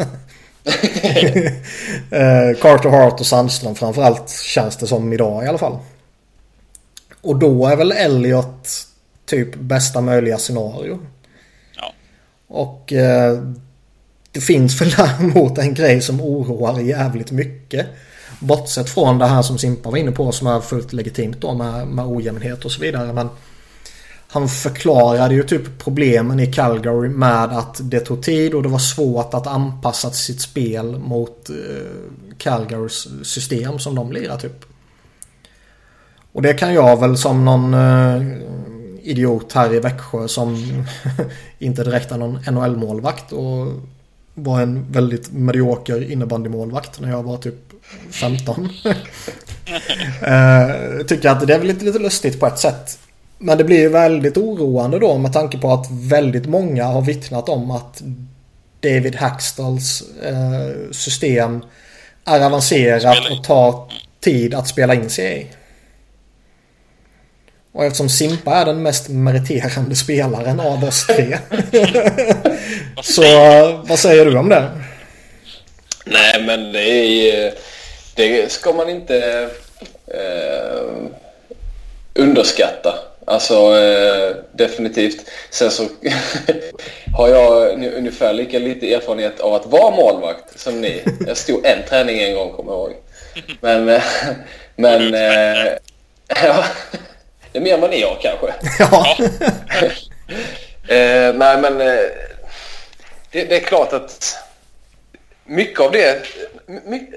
eh, 2.17 2.61
Carter 2.61 2.89
Hart 2.89 3.21
och 3.21 3.27
Sandström 3.27 3.75
framförallt 3.75 4.31
känns 4.31 4.77
det 4.77 4.87
som 4.87 5.13
idag 5.13 5.45
i 5.45 5.49
alla 5.49 5.59
fall. 5.59 5.79
Och 7.21 7.37
då 7.37 7.67
är 7.67 7.77
väl 7.77 7.93
Elliot 7.93 8.69
typ 9.27 9.55
bästa 9.55 10.01
möjliga 10.01 10.39
scenario. 10.39 10.99
Och 12.49 12.93
eh, 12.93 13.43
det 14.33 14.41
finns 14.41 14.81
väl 14.81 14.91
däremot 14.91 15.59
en 15.59 15.75
grej 15.75 16.01
som 16.01 16.21
oroar 16.21 16.81
jävligt 16.81 17.31
mycket. 17.31 17.87
Bortsett 18.41 18.91
från 18.91 19.19
det 19.19 19.27
här 19.27 19.43
som 19.43 19.59
Simpa 19.59 19.91
var 19.91 19.99
inne 19.99 20.13
på 20.13 20.33
som 20.33 20.47
är 20.47 20.61
fullt 20.61 20.93
legitimt 20.93 21.41
då 21.41 21.55
med, 21.55 21.87
med 21.87 22.07
ojämnhet 22.07 22.65
och 22.65 22.73
så 22.73 22.81
vidare. 22.81 23.13
Men 23.13 23.29
han 24.31 24.49
förklarade 24.49 25.35
ju 25.35 25.43
typ 25.43 25.79
problemen 25.79 26.41
i 26.41 26.53
Calgary 26.53 27.09
med 27.09 27.45
att 27.45 27.81
det 27.83 28.01
tog 28.01 28.23
tid 28.23 28.55
och 28.55 28.63
det 28.63 28.69
var 28.69 28.79
svårt 28.79 29.35
att 29.35 29.47
anpassa 29.47 30.11
sitt 30.11 30.41
spel 30.41 30.99
mot 30.99 31.51
eh, 31.51 31.57
Calgarys 32.39 33.09
system 33.23 33.79
som 33.79 33.95
de 33.95 34.13
lirar 34.13 34.37
typ. 34.37 34.65
Och 36.33 36.43
det 36.43 36.55
kan 36.55 36.75
jag 36.75 37.01
väl 37.01 37.17
som 37.17 37.45
någon 37.45 37.75
eh, 37.75 38.23
idiot 39.09 39.53
här 39.53 39.75
i 39.75 39.81
Växjö 39.81 40.29
som 40.29 40.85
inte 41.59 41.85
direkt 41.85 42.13
är 42.13 42.19
någon 42.19 42.39
NHL-målvakt 42.47 43.33
och 43.33 43.67
var 44.35 44.61
en 44.61 44.93
väldigt 44.93 45.33
medioker 45.33 46.13
innebandymålvakt 46.13 47.01
när 47.01 47.11
jag 47.11 47.23
var 47.23 47.37
typ 47.37 47.55
15. 48.11 48.69
eh, 50.23 51.07
tycker 51.07 51.29
att 51.29 51.47
det 51.47 51.55
är 51.55 51.59
väl 51.59 51.67
lite, 51.67 51.85
lite 51.85 51.99
lustigt 51.99 52.41
på 52.41 52.47
ett 52.47 52.59
sätt. 52.59 52.99
Men 53.39 53.59
det 53.59 53.65
blir 53.65 53.79
ju 53.79 53.89
väldigt 53.89 54.37
oroande 54.37 54.99
då 54.99 55.19
med 55.19 55.33
tanke 55.33 55.59
på 55.59 55.73
att 55.73 55.87
väldigt 55.91 56.47
många 56.47 56.85
har 56.85 57.03
vittnat 57.03 57.49
om 57.49 57.71
att 57.71 58.03
David 58.81 59.17
Hackstalls 59.17 60.03
eh, 60.23 60.91
system 60.93 61.63
är 62.25 62.41
avancerat 62.41 63.31
och 63.31 63.45
tar 63.45 63.91
tid 64.21 64.55
att 64.55 64.69
spela 64.69 64.95
in 64.95 65.11
sig 65.11 65.41
i. 65.41 65.47
Och 67.79 67.85
eftersom 67.85 68.09
Simpa 68.09 68.55
är 68.55 68.65
den 68.65 68.83
mest 68.83 69.09
meriterande 69.09 69.97
spelaren 69.97 70.61
av 70.61 70.85
oss 70.85 71.07
tre. 71.07 71.39
så 73.03 73.23
vad 73.89 73.99
säger 73.99 74.25
du 74.25 74.39
om 74.39 74.49
det? 74.49 74.71
Nej 76.05 76.43
men 76.43 76.73
det 76.73 76.89
är 76.89 77.55
Det 78.15 78.53
ska 78.53 78.73
man 78.73 78.89
inte 78.89 79.49
eh, 80.07 80.93
underskatta. 82.15 82.99
Alltså 83.25 83.55
eh, 83.79 84.37
definitivt. 84.53 85.31
Sen 85.51 85.71
så 85.71 85.89
har 87.17 87.29
jag 87.29 87.73
ungefär 87.95 88.33
lika 88.33 88.59
lite 88.59 88.95
erfarenhet 88.95 89.41
av 89.41 89.55
att 89.55 89.67
vara 89.67 89.97
målvakt 89.97 90.61
som 90.61 90.81
ni. 90.81 91.03
Jag 91.27 91.37
stod 91.37 91.67
en 91.67 91.83
träning 91.89 92.19
en 92.23 92.35
gång 92.35 92.53
kommer 92.53 92.73
jag 92.73 92.81
ihåg. 92.81 92.97
Men... 93.61 93.89
Eh, 93.89 94.03
men 94.77 95.15
eh, 95.15 95.73
ja, 96.45 96.65
det 97.59 97.63
är 97.63 97.65
mer 97.65 97.75
än 97.75 97.81
vad 97.81 97.91
ni 97.91 98.03
har 98.03 98.19
kanske. 98.21 98.55
Ja. 98.79 99.17
eh, 100.95 101.35
nej 101.35 101.59
men... 101.59 101.81
Eh, 101.81 101.97
det, 103.31 103.45
det 103.45 103.57
är 103.57 103.61
klart 103.61 103.93
att 103.93 104.37
mycket 105.47 105.81
av 105.81 105.93
det, 105.93 106.23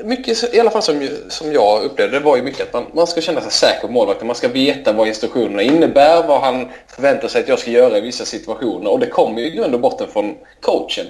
mycket, 0.04 0.54
i 0.54 0.60
alla 0.60 0.72
fall 0.72 0.82
som, 0.82 1.10
som 1.30 1.54
jag 1.54 1.84
upplevde 1.84 2.20
det 2.20 2.26
var 2.26 2.36
ju 2.36 2.44
mycket 2.44 2.62
att 2.62 2.74
man, 2.74 2.86
man 2.94 3.08
ska 3.08 3.22
känna 3.22 3.42
sig 3.42 3.52
säker 3.52 3.88
på 3.88 3.94
målvakten. 3.94 4.28
Man 4.28 4.36
ska 4.36 4.48
veta 4.48 4.94
vad 4.94 5.08
instruktionerna 5.08 5.62
innebär, 5.62 6.28
vad 6.28 6.42
han 6.42 6.70
förväntar 6.88 7.28
sig 7.28 7.42
att 7.42 7.48
jag 7.48 7.60
ska 7.60 7.72
göra 7.72 7.98
i 7.98 8.02
vissa 8.02 8.26
situationer. 8.26 8.92
Och 8.92 9.00
det 9.00 9.08
kommer 9.08 9.42
ju 9.42 9.48
i 9.48 9.50
grund 9.50 9.74
och 9.74 9.80
botten 9.80 10.08
från 10.14 10.36
coachen. 10.62 11.06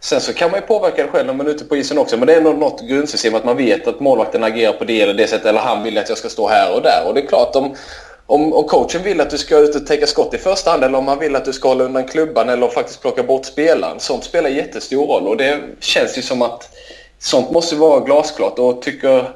Sen 0.00 0.20
så 0.20 0.32
kan 0.32 0.50
man 0.50 0.60
ju 0.60 0.66
påverka 0.66 1.02
det 1.02 1.08
själv 1.08 1.26
när 1.26 1.34
man 1.34 1.46
är 1.46 1.50
ute 1.50 1.64
på 1.64 1.76
isen 1.76 1.98
också. 1.98 2.16
Men 2.16 2.26
det 2.26 2.34
är 2.34 2.40
nog 2.40 2.58
något 2.58 2.80
grundsystem 2.80 3.34
att 3.34 3.44
man 3.44 3.56
vet 3.56 3.88
att 3.88 4.00
målvakten 4.00 4.44
agerar 4.44 4.72
på 4.72 4.84
det 4.84 5.00
eller 5.00 5.14
det 5.14 5.26
sättet. 5.26 5.46
Eller 5.46 5.60
han 5.60 5.82
vill 5.82 5.98
att 5.98 6.08
jag 6.08 6.18
ska 6.18 6.28
stå 6.28 6.48
här 6.48 6.74
och 6.74 6.82
där. 6.82 7.02
Och 7.06 7.14
det 7.14 7.20
är 7.20 7.26
klart 7.26 7.56
om, 7.56 7.76
om, 8.26 8.52
om 8.52 8.64
coachen 8.64 9.02
vill 9.02 9.20
att 9.20 9.30
du 9.30 9.38
ska 9.38 9.58
ut 9.58 9.74
och 9.74 9.86
täcka 9.86 10.06
skott 10.06 10.34
i 10.34 10.38
första 10.38 10.70
hand 10.70 10.84
eller 10.84 10.98
om 10.98 11.08
han 11.08 11.18
vill 11.18 11.36
att 11.36 11.44
du 11.44 11.52
ska 11.52 11.68
hålla 11.68 11.84
undan 11.84 12.08
klubban 12.08 12.48
eller 12.48 12.68
faktiskt 12.68 13.00
plocka 13.00 13.22
bort 13.22 13.44
spelaren. 13.44 14.00
Sånt 14.00 14.24
spelar 14.24 14.50
jättestor 14.50 15.06
roll 15.06 15.28
och 15.28 15.36
det 15.36 15.60
känns 15.80 16.18
ju 16.18 16.22
som 16.22 16.42
att 16.42 16.70
sånt 17.18 17.50
måste 17.50 17.76
vara 17.76 18.00
glasklart 18.00 18.58
och 18.58 18.82
tycker, 18.82 19.30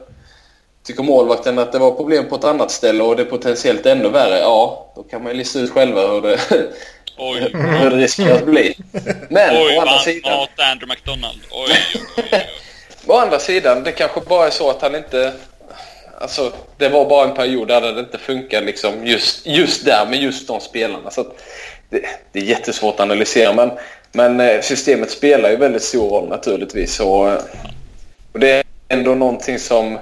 tycker 0.87 1.03
målvakten 1.03 1.59
att 1.59 1.73
det 1.73 1.79
var 1.79 1.91
problem 1.91 2.29
på 2.29 2.35
ett 2.35 2.45
annat 2.45 2.71
ställe 2.71 3.05
och 3.05 3.17
det 3.17 3.23
är 3.23 3.27
potentiellt 3.27 3.87
ännu 3.87 4.09
värre, 4.09 4.39
ja 4.39 4.93
då 4.97 5.03
kan 5.03 5.23
man 5.23 5.33
ju 5.33 5.39
lista 5.39 5.59
ut 5.59 5.71
själva 5.71 6.07
hur 6.07 6.21
det, 6.21 6.39
Oj. 7.19 7.51
hur 7.53 7.91
det 7.91 7.97
riskerar 7.97 8.37
att 8.37 8.47
bli. 8.47 8.77
Men 9.29 9.57
oj, 9.57 9.77
å 9.77 9.81
andra 9.81 9.99
sidan... 9.99 10.39
Oj, 10.41 10.65
Andrew 10.65 10.95
McDonald. 10.95 11.41
Oj, 11.51 11.71
oj, 12.17 12.25
oj. 12.33 12.47
å 13.07 13.17
andra 13.17 13.39
sidan, 13.39 13.83
det 13.83 13.93
kanske 13.93 14.21
bara 14.21 14.47
är 14.47 14.51
så 14.51 14.71
att 14.71 14.83
han 14.83 14.95
inte... 14.95 15.33
Alltså, 16.21 16.53
det 16.77 16.89
var 16.89 17.09
bara 17.09 17.29
en 17.29 17.35
period 17.35 17.69
där 17.69 17.81
det 17.81 18.01
inte 18.01 18.19
funkade 18.19 18.67
liksom 18.67 19.07
just, 19.07 19.47
just 19.47 19.85
där 19.85 20.07
med 20.07 20.23
just 20.23 20.49
de 20.49 20.61
spelarna. 20.61 21.11
Så 21.11 21.27
det, 21.89 22.05
det, 22.33 22.39
är 22.39 22.45
jättesvårt 22.45 22.95
att 22.95 23.01
analysera 23.01 23.53
men 23.53 23.71
men 24.13 24.41
eh, 24.41 24.61
systemet 24.61 25.11
spelar 25.11 25.51
ju 25.51 25.57
väldigt 25.57 25.83
stor 25.83 26.11
roll 26.11 26.29
naturligtvis. 26.29 27.01
Och, 27.01 27.27
och 28.33 28.41
det 28.41 28.51
är 28.51 28.65
ändå 28.89 29.15
någonting 29.15 29.59
som, 29.59 29.99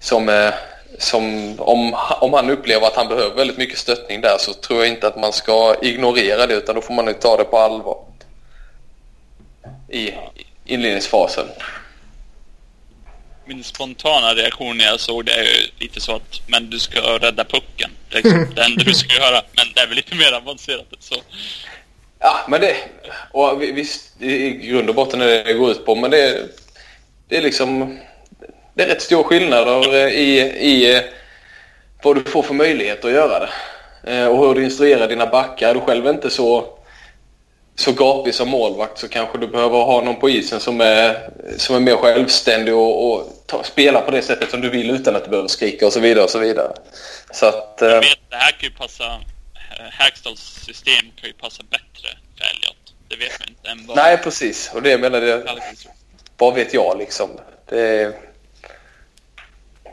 som, 0.00 0.28
eh, 0.28 0.50
som 0.98 1.54
om, 1.58 1.94
om 2.20 2.32
han 2.32 2.50
upplever 2.50 2.86
att 2.86 2.96
han 2.96 3.08
behöver 3.08 3.36
väldigt 3.36 3.58
mycket 3.58 3.78
stöttning 3.78 4.20
där 4.20 4.36
så 4.38 4.52
tror 4.52 4.78
jag 4.78 4.88
inte 4.88 5.06
att 5.06 5.20
man 5.20 5.32
ska 5.32 5.74
ignorera 5.82 6.46
det 6.46 6.54
utan 6.54 6.74
då 6.74 6.80
får 6.80 6.94
man 6.94 7.06
ju 7.06 7.12
ta 7.12 7.36
det 7.36 7.44
på 7.44 7.58
allvar 7.58 7.98
i 9.88 10.10
inledningsfasen. 10.64 11.46
Min 13.46 13.64
spontana 13.64 14.34
reaktion 14.34 14.78
när 14.78 14.84
jag 14.84 15.00
såg 15.00 15.24
det 15.24 15.32
är 15.32 15.42
ju 15.42 15.68
lite 15.78 16.00
så 16.00 16.16
att 16.16 16.40
men 16.46 16.70
du 16.70 16.78
ska 16.78 17.00
rädda 17.00 17.44
pucken. 17.44 17.90
Det 18.10 18.18
är 18.18 18.22
liksom 18.22 18.46
det 18.54 18.62
enda 18.62 18.84
du 18.84 18.94
ska 18.94 19.14
göra. 19.14 19.42
Men 19.56 19.66
det 19.74 19.80
är 19.80 19.86
väl 19.86 19.96
lite 19.96 20.14
mer 20.14 20.32
avancerat 20.32 20.86
så. 20.98 21.14
Ja, 22.18 22.36
men 22.48 22.60
det... 22.60 22.76
Och 23.30 23.62
visst, 23.62 24.22
i 24.22 24.50
grund 24.50 24.88
och 24.88 24.94
botten 24.94 25.20
är 25.20 25.26
det 25.26 25.42
det 25.42 25.52
går 25.52 25.70
ut 25.70 25.86
på, 25.86 25.94
men 25.94 26.10
det, 26.10 26.48
det 27.28 27.36
är 27.36 27.42
liksom... 27.42 27.98
Det 28.74 28.82
är 28.82 28.86
rätt 28.86 29.02
stor 29.02 29.22
skillnad 29.22 29.84
i, 29.94 30.40
i 30.40 31.02
vad 32.02 32.16
du 32.16 32.30
får 32.30 32.42
för 32.42 32.54
möjlighet 32.54 33.04
att 33.04 33.12
göra 33.12 33.38
det. 33.38 33.50
Eh, 34.12 34.26
och 34.26 34.38
hur 34.38 34.54
du 34.54 34.64
instruerar 34.64 35.08
dina 35.08 35.26
backar. 35.26 35.70
Är 35.70 35.74
du 35.74 35.80
själv 35.80 36.06
inte 36.06 36.30
så, 36.30 36.73
så 37.76 37.92
gapig 37.92 38.34
som 38.34 38.48
målvakt 38.48 38.98
så 38.98 39.08
kanske 39.08 39.38
du 39.38 39.46
behöver 39.46 39.78
ha 39.78 40.00
någon 40.00 40.20
på 40.20 40.30
isen 40.30 40.60
som 40.60 40.80
är, 40.80 41.30
som 41.56 41.76
är 41.76 41.80
mer 41.80 41.96
självständig 41.96 42.74
och, 42.74 43.12
och 43.12 43.42
ta, 43.46 43.64
spela 43.64 44.00
på 44.00 44.10
det 44.10 44.22
sättet 44.22 44.50
som 44.50 44.60
du 44.60 44.70
vill 44.70 44.90
utan 44.90 45.16
att 45.16 45.24
du 45.24 45.30
behöver 45.30 45.48
skrika 45.48 45.86
och 45.86 45.92
så 45.92 46.00
vidare 46.00 46.24
och 46.24 46.30
så 46.30 46.38
vidare. 46.38 46.72
Så 47.32 47.46
att... 47.46 47.76
Jag 47.80 48.00
vet, 48.00 48.18
det 48.30 48.36
här 48.36 48.50
kan 48.50 48.68
ju 48.68 48.70
passa 48.70 49.20
Hackstalls 49.90 50.40
system 50.40 51.10
kan 51.16 51.28
ju 51.28 51.32
passa 51.32 51.62
bättre 51.70 52.08
för 52.38 52.44
Elliot. 52.44 52.94
Det 53.08 53.16
vet 53.16 53.40
man 53.40 53.48
inte 53.48 53.70
än 53.70 53.86
vad... 53.86 53.96
Nej, 53.96 54.18
precis. 54.18 54.70
Och 54.74 54.82
det 54.82 54.98
menar 54.98 55.22
jag... 55.22 55.42
Vad 56.36 56.54
vet 56.54 56.74
jag 56.74 56.98
liksom? 56.98 57.30
Det... 57.68 58.14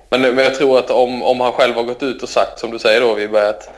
Men, 0.10 0.22
men 0.22 0.38
jag 0.38 0.56
tror 0.56 0.80
att 0.80 0.90
om, 0.90 1.24
om 1.24 1.40
han 1.40 1.52
själv 1.52 1.76
har 1.76 1.84
gått 1.84 2.04
ut 2.04 2.24
och 2.24 2.30
sagt, 2.30 2.60
som 2.60 2.72
du 2.72 2.80
säger 2.80 3.02
då, 3.02 3.14
Vibbe, 3.14 3.50
att, 3.50 3.70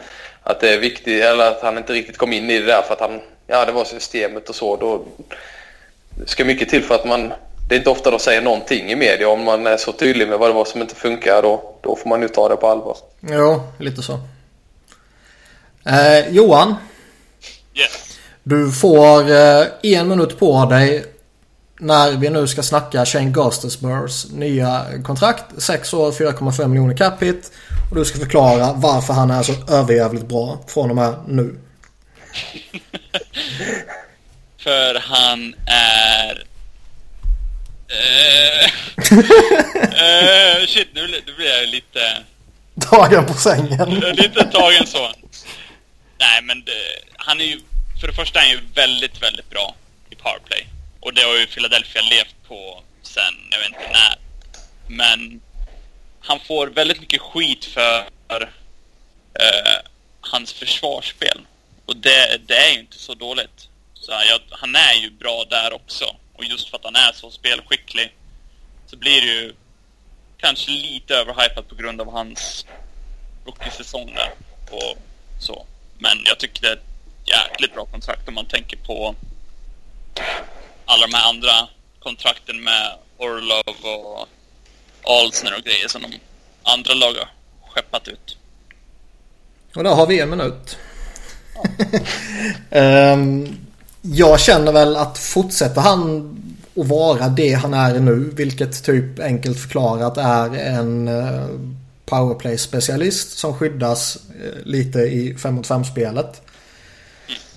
att 0.44 0.60
det 0.60 0.74
är 0.74 0.78
viktigt, 0.78 1.24
eller 1.24 1.52
att 1.52 1.62
han 1.62 1.78
inte 1.78 1.94
riktigt 1.94 2.18
kom 2.18 2.34
in 2.34 2.50
i 2.50 2.60
det 2.60 2.66
där 2.66 2.82
för 2.82 2.94
att 2.94 3.00
han, 3.00 3.22
ja 3.48 3.66
det 3.66 3.72
var 3.72 3.86
systemet 3.86 4.50
och 4.50 4.56
så, 4.56 4.76
då 4.76 5.06
ska 6.26 6.46
mycket 6.46 6.70
till 6.70 6.84
för 6.84 6.96
att 6.96 7.06
man, 7.06 7.34
det 7.70 7.76
är 7.76 7.80
inte 7.80 7.90
ofta 7.90 8.12
de 8.12 8.20
säger 8.20 8.42
någonting 8.42 8.92
i 8.92 8.96
media 8.96 9.30
om 9.30 9.44
man 9.44 9.68
är 9.68 9.78
så 9.78 9.92
tydlig 9.92 10.28
med 10.28 10.40
vad 10.40 10.50
det 10.50 10.54
var 10.54 10.66
som 10.66 10.82
inte 10.82 10.96
funkar, 10.96 11.42
då, 11.42 11.76
då 11.82 11.96
får 11.96 12.10
man 12.10 12.22
ju 12.22 12.28
ta 12.28 12.50
det 12.50 12.56
på 12.56 12.68
allvar. 12.68 12.98
Jo, 13.22 13.62
lite 13.78 14.02
så. 14.02 14.20
Eh, 15.86 16.30
Johan. 16.30 16.76
Yes. 17.74 18.18
Du 18.44 18.72
får 18.72 19.32
eh, 19.32 19.66
en 19.82 20.08
minut 20.08 20.40
på 20.40 20.66
dig 20.66 21.06
när 21.80 22.12
vi 22.12 22.30
nu 22.30 22.48
ska 22.48 22.64
snacka 22.64 23.06
Shane 23.06 23.30
Gustafsburgs 23.30 24.32
nya 24.32 24.86
kontrakt. 25.04 25.44
6 25.58 25.94
år, 25.94 26.12
4,5 26.12 26.68
miljoner 26.68 26.98
cap 26.98 27.24
hit. 27.24 27.52
Och 27.90 27.96
du 27.96 28.06
ska 28.06 28.20
förklara 28.20 28.74
varför 28.74 29.14
han 29.14 29.32
är 29.32 29.44
så 29.44 29.54
överjävligt 29.70 30.28
bra 30.28 30.60
från 30.68 30.90
och 30.90 30.96
med 30.96 31.14
nu. 31.28 31.56
För 34.58 34.96
han 34.96 35.56
är... 35.68 36.44
Uh, 37.94 38.68
uh, 39.12 40.66
shit, 40.68 40.88
nu, 40.94 41.08
nu 41.26 41.34
blir 41.34 41.60
jag 41.60 41.70
lite... 41.70 42.24
Tagen 42.82 43.26
på 43.26 43.34
sängen. 43.34 43.90
lite 44.00 44.44
tagen 44.44 44.88
så. 44.88 45.12
Nej, 46.20 46.42
men 46.44 46.64
det, 46.64 46.72
han 47.18 47.42
är 47.42 47.46
ju... 47.46 47.60
För 48.02 48.08
det 48.08 48.14
första 48.14 48.40
är 48.40 48.44
han 48.44 48.52
ju 48.52 48.60
väldigt, 48.76 49.22
väldigt 49.22 49.50
bra 49.50 49.76
i 50.10 50.16
powerplay. 50.16 50.68
Och 51.00 51.14
det 51.14 51.22
har 51.22 51.40
ju 51.40 51.48
Philadelphia 51.48 52.02
levt 52.02 52.36
på 52.48 52.84
sen, 53.02 53.34
jag 53.52 53.60
vet 53.60 53.68
inte 53.68 53.92
när. 53.92 54.18
Men 54.88 55.42
han 56.20 56.40
får 56.40 56.68
väldigt 56.68 57.00
mycket 57.00 57.22
skit 57.22 57.66
för 57.66 58.06
eh, 59.40 59.90
hans 60.22 60.54
försvarsspel. 60.54 61.42
Och 61.86 61.96
det, 61.96 62.48
det, 62.48 62.58
är 62.58 62.74
ju 62.74 62.80
inte 62.80 63.00
så 63.00 63.14
dåligt. 63.14 63.70
Så 63.94 64.12
jag, 64.12 64.42
han 64.50 64.76
är 64.76 64.94
ju 65.02 65.10
bra 65.10 65.46
där 65.50 65.74
också. 65.74 66.06
Och 66.34 66.44
Och 66.44 66.50
just 66.50 66.70
för 66.70 66.78
att 66.78 66.84
han 66.84 66.96
är 66.96 67.12
så 67.14 67.32
spelskicklig 67.32 68.16
så 68.86 68.98
blir 68.98 69.22
det 69.22 69.28
ju 69.28 69.54
kanske 70.38 70.72
lite 70.72 71.16
överhypat 71.16 71.70
på 71.70 71.76
grund 71.76 72.02
av 72.02 72.12
hans 72.12 72.66
rookie-säsong 73.46 74.14
där. 74.16 74.32
Och 74.72 74.98
så. 75.40 75.66
Men 75.98 76.18
jag 76.26 76.40
tycker 76.40 76.62
det 76.62 76.68
är 76.68 76.74
ett 76.74 76.84
jäkligt 77.26 77.74
bra 77.74 77.86
kontrakt 77.86 78.28
om 78.28 78.34
man 78.34 78.46
tänker 78.46 78.78
på 78.78 79.16
alla 80.86 81.08
de 81.08 81.14
här 81.14 81.30
andra 81.30 81.68
kontrakten 82.00 82.64
med 82.64 82.98
Orlov 83.18 83.76
och 83.82 84.28
Alsner 85.04 85.56
och 85.58 85.64
grejer 85.64 85.88
som 85.88 86.02
de 86.02 86.20
andra 86.64 86.94
lag 86.94 87.14
har 87.14 87.28
skeppat 87.70 88.08
ut. 88.08 88.38
Och 89.76 89.84
där 89.84 89.96
har 89.96 90.08
vi 90.08 90.20
en 90.20 90.30
minut 90.30 90.78
um, 92.70 93.58
jag 94.02 94.40
känner 94.40 94.72
väl 94.72 94.96
att 94.96 95.18
fortsätter 95.18 95.82
han 95.82 96.30
att 96.76 96.88
vara 96.88 97.30
det 97.30 97.54
han 97.54 97.74
är 97.74 98.00
nu, 98.00 98.32
vilket 98.34 98.84
typ 98.84 99.20
enkelt 99.20 99.60
förklarat 99.60 100.18
är 100.18 100.56
en 100.56 101.08
eh, 101.08 101.46
powerplay 102.06 102.58
specialist 102.58 103.38
som 103.38 103.54
skyddas 103.54 104.16
eh, 104.16 104.66
lite 104.66 105.00
i 105.00 105.36
5 105.36 105.56
mot 105.56 105.68
5 105.68 105.86
spelet. 105.86 106.42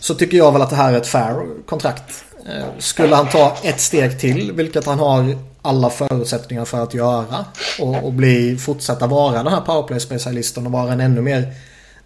Så 0.01 0.15
tycker 0.15 0.37
jag 0.37 0.53
väl 0.53 0.63
att 0.63 0.71
det 0.71 0.77
här 0.77 0.93
är 0.93 0.97
ett 0.97 1.07
fair 1.07 1.47
kontrakt. 1.67 2.25
Eh, 2.49 2.65
skulle 2.79 3.17
han 3.17 3.29
ta 3.29 3.57
ett 3.63 3.81
steg 3.81 4.21
till, 4.21 4.53
vilket 4.53 4.87
han 4.87 4.99
har 4.99 5.39
alla 5.63 5.91
förutsättningar 5.91 6.65
för 6.65 6.83
att 6.83 6.95
göra 6.95 7.45
och, 7.81 8.05
och 8.05 8.13
bli, 8.13 8.57
fortsätta 8.57 9.07
vara 9.07 9.43
den 9.43 9.53
här 9.53 9.61
powerplay-specialisten 9.61 10.67
och 10.67 10.73
vara 10.73 10.93
en 10.93 11.01
ännu 11.01 11.21
mer 11.21 11.55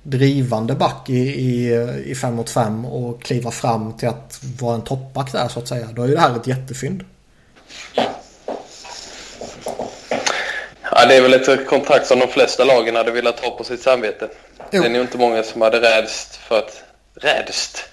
drivande 0.02 0.74
back 0.74 1.10
i, 1.10 1.18
i, 1.18 1.72
i 2.06 2.14
fem 2.14 2.34
mot 2.34 2.50
fem 2.50 2.84
och 2.84 3.22
kliva 3.22 3.50
fram 3.50 3.92
till 3.92 4.08
att 4.08 4.40
vara 4.60 4.74
en 4.74 4.82
toppback 4.82 5.32
där 5.32 5.48
så 5.48 5.58
att 5.58 5.68
säga. 5.68 5.88
Då 5.92 6.02
är 6.02 6.08
ju 6.08 6.14
det 6.14 6.20
här 6.20 6.36
ett 6.36 6.46
jättefynd. 6.46 7.04
Ja, 10.92 11.06
det 11.06 11.16
är 11.16 11.22
väl 11.22 11.34
ett 11.34 11.68
kontrakt 11.68 12.06
som 12.06 12.18
de 12.18 12.28
flesta 12.28 12.64
lagen 12.64 12.96
hade 12.96 13.10
velat 13.10 13.40
ha 13.40 13.50
på 13.50 13.64
sitt 13.64 13.82
samvete. 13.82 14.28
Jo. 14.70 14.82
Det 14.82 14.88
är 14.88 14.90
nog 14.90 15.00
inte 15.02 15.18
många 15.18 15.42
som 15.42 15.60
hade 15.60 15.80
rädst 15.80 16.36
för 16.36 16.58
att... 16.58 16.82
Rädst? 17.14 17.84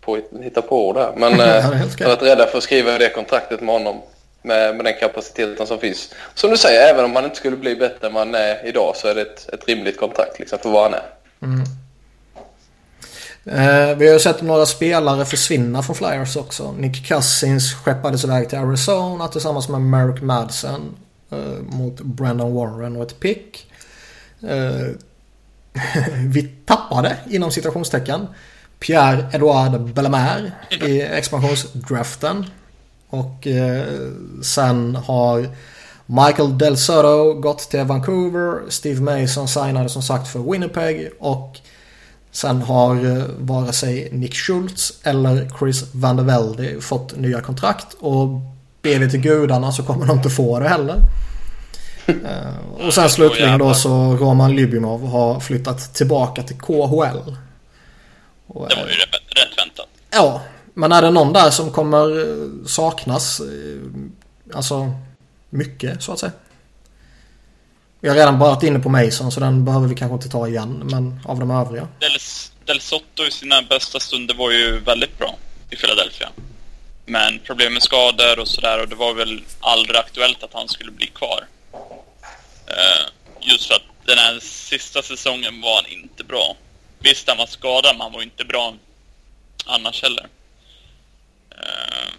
På, 0.00 0.20
hitta 0.42 0.62
på 0.62 0.92
där. 0.92 1.12
Men 1.16 1.32
eh, 1.40 1.88
för 1.98 2.12
att 2.12 2.22
rädda 2.22 2.46
för 2.46 2.58
att 2.58 2.64
skriva 2.64 2.98
det 2.98 3.08
kontraktet 3.08 3.60
med 3.60 3.74
honom 3.74 4.02
med, 4.48 4.76
med 4.76 4.84
den 4.84 4.94
kapaciteten 5.00 5.66
som 5.66 5.78
finns. 5.78 6.14
Som 6.34 6.50
du 6.50 6.56
säger, 6.56 6.94
även 6.94 7.04
om 7.04 7.10
man 7.10 7.24
inte 7.24 7.36
skulle 7.36 7.56
bli 7.56 7.76
bättre 7.76 8.06
än 8.06 8.12
man 8.12 8.34
är 8.34 8.66
idag 8.66 8.96
så 8.96 9.08
är 9.08 9.14
det 9.14 9.22
ett, 9.22 9.48
ett 9.52 9.68
rimligt 9.68 10.00
kontrakt 10.00 10.38
liksom, 10.38 10.58
för 10.58 10.70
vad 10.70 10.82
han 10.82 10.94
är. 10.94 11.04
Mm. 11.42 11.64
Eh, 13.44 13.96
vi 13.96 14.06
har 14.06 14.14
ju 14.14 14.20
sett 14.20 14.42
några 14.42 14.66
spelare 14.66 15.24
försvinna 15.24 15.82
från 15.82 15.96
Flyers 15.96 16.36
också. 16.36 16.72
Nick 16.72 17.08
Cousins 17.08 17.74
skeppades 17.74 18.24
iväg 18.24 18.48
till 18.48 18.58
Arizona 18.58 19.28
tillsammans 19.28 19.68
med 19.68 19.80
Merrick 19.80 20.22
Madsen 20.22 20.96
eh, 21.30 21.62
mot 21.62 22.00
Brandon 22.00 22.54
Warren 22.54 22.96
och 22.96 23.02
ett 23.02 23.20
pick. 23.20 23.72
Eh, 24.48 24.86
vi 26.32 26.42
tappade 26.42 27.16
inom 27.30 27.50
citationstecken 27.50 28.26
Pierre-Edouard 28.80 29.92
Bellemare 29.92 30.52
i 30.70 31.02
expansionsdraften. 31.02 32.46
Och 33.10 33.46
eh, 33.46 33.84
sen 34.42 34.96
har 34.96 35.48
Michael 36.06 36.58
Del 36.58 36.76
Soto 36.76 37.34
gått 37.34 37.58
till 37.58 37.84
Vancouver. 37.84 38.60
Steve 38.68 39.00
Mason 39.00 39.48
signade 39.48 39.88
som 39.88 40.02
sagt 40.02 40.28
för 40.28 40.52
Winnipeg. 40.52 41.10
Och 41.18 41.58
sen 42.30 42.62
har 42.62 43.16
eh, 43.16 43.24
vare 43.38 43.72
sig 43.72 44.08
Nick 44.12 44.34
Schultz 44.34 44.92
eller 45.02 45.50
Chris 45.58 45.84
Van 45.94 46.16
der 46.16 46.24
Velde 46.24 46.80
fått 46.80 47.16
nya 47.16 47.40
kontrakt. 47.40 47.96
Och 48.00 48.28
ber 48.82 48.98
vi 48.98 49.10
till 49.10 49.20
gudarna 49.20 49.72
så 49.72 49.82
kommer 49.82 50.06
de 50.06 50.16
inte 50.16 50.30
få 50.30 50.60
det 50.60 50.68
heller. 50.68 50.96
Eh, 52.08 52.86
och 52.86 52.94
sen 52.94 53.10
slutligen 53.10 53.58
då 53.58 53.74
så 53.74 54.16
Roman 54.16 54.56
Lybinov 54.56 55.06
har 55.06 55.40
flyttat 55.40 55.94
tillbaka 55.94 56.42
till 56.42 56.56
KHL. 56.56 57.36
Och, 58.46 58.68
det 58.68 58.74
var 58.76 58.82
ju 58.82 58.94
rätt 58.94 59.58
väntat. 59.58 59.86
Ja, 60.10 60.42
men 60.78 60.92
är 60.92 61.02
det 61.02 61.10
någon 61.10 61.32
där 61.32 61.50
som 61.50 61.72
kommer 61.72 62.20
eh, 62.20 62.66
saknas? 62.66 63.40
Eh, 63.40 63.46
alltså 64.54 64.92
mycket 65.50 66.02
så 66.02 66.12
att 66.12 66.18
säga. 66.18 66.32
Vi 68.00 68.08
har 68.08 68.16
redan 68.16 68.38
varit 68.38 68.62
inne 68.62 68.78
på 68.78 68.88
Mason 68.88 69.32
så 69.32 69.40
den 69.40 69.64
behöver 69.64 69.88
vi 69.88 69.94
kanske 69.94 70.14
inte 70.14 70.28
ta 70.28 70.48
igen. 70.48 70.82
Men 70.84 71.20
av 71.24 71.38
de 71.38 71.50
övriga. 71.50 71.88
Del, 71.98 72.18
Del 72.64 72.80
Sotto 72.80 73.24
i 73.24 73.30
sina 73.30 73.62
bästa 73.62 74.00
stunder 74.00 74.34
var 74.34 74.50
ju 74.50 74.78
väldigt 74.78 75.18
bra 75.18 75.34
i 75.70 75.76
Philadelphia. 75.76 76.28
Men 77.06 77.38
problem 77.38 77.72
med 77.72 77.82
skador 77.82 78.38
och 78.38 78.48
sådär 78.48 78.82
och 78.82 78.88
det 78.88 78.94
var 78.94 79.14
väl 79.14 79.42
aldrig 79.60 79.96
aktuellt 79.96 80.42
att 80.42 80.54
han 80.54 80.68
skulle 80.68 80.90
bli 80.90 81.06
kvar. 81.06 81.46
Eh, 82.66 83.06
just 83.40 83.66
för 83.66 83.74
att 83.74 84.06
den 84.06 84.18
här 84.18 84.38
sista 84.42 85.02
säsongen 85.02 85.60
var 85.60 85.74
han 85.74 85.86
inte 85.86 86.24
bra. 86.24 86.56
Visst, 86.98 87.28
han 87.28 87.38
var 87.38 87.46
skadad 87.46 87.94
men 87.94 88.00
han 88.00 88.12
var 88.12 88.22
inte 88.22 88.44
bra 88.44 88.74
annars 89.66 90.02
heller. 90.02 90.26
Uh, 91.58 92.10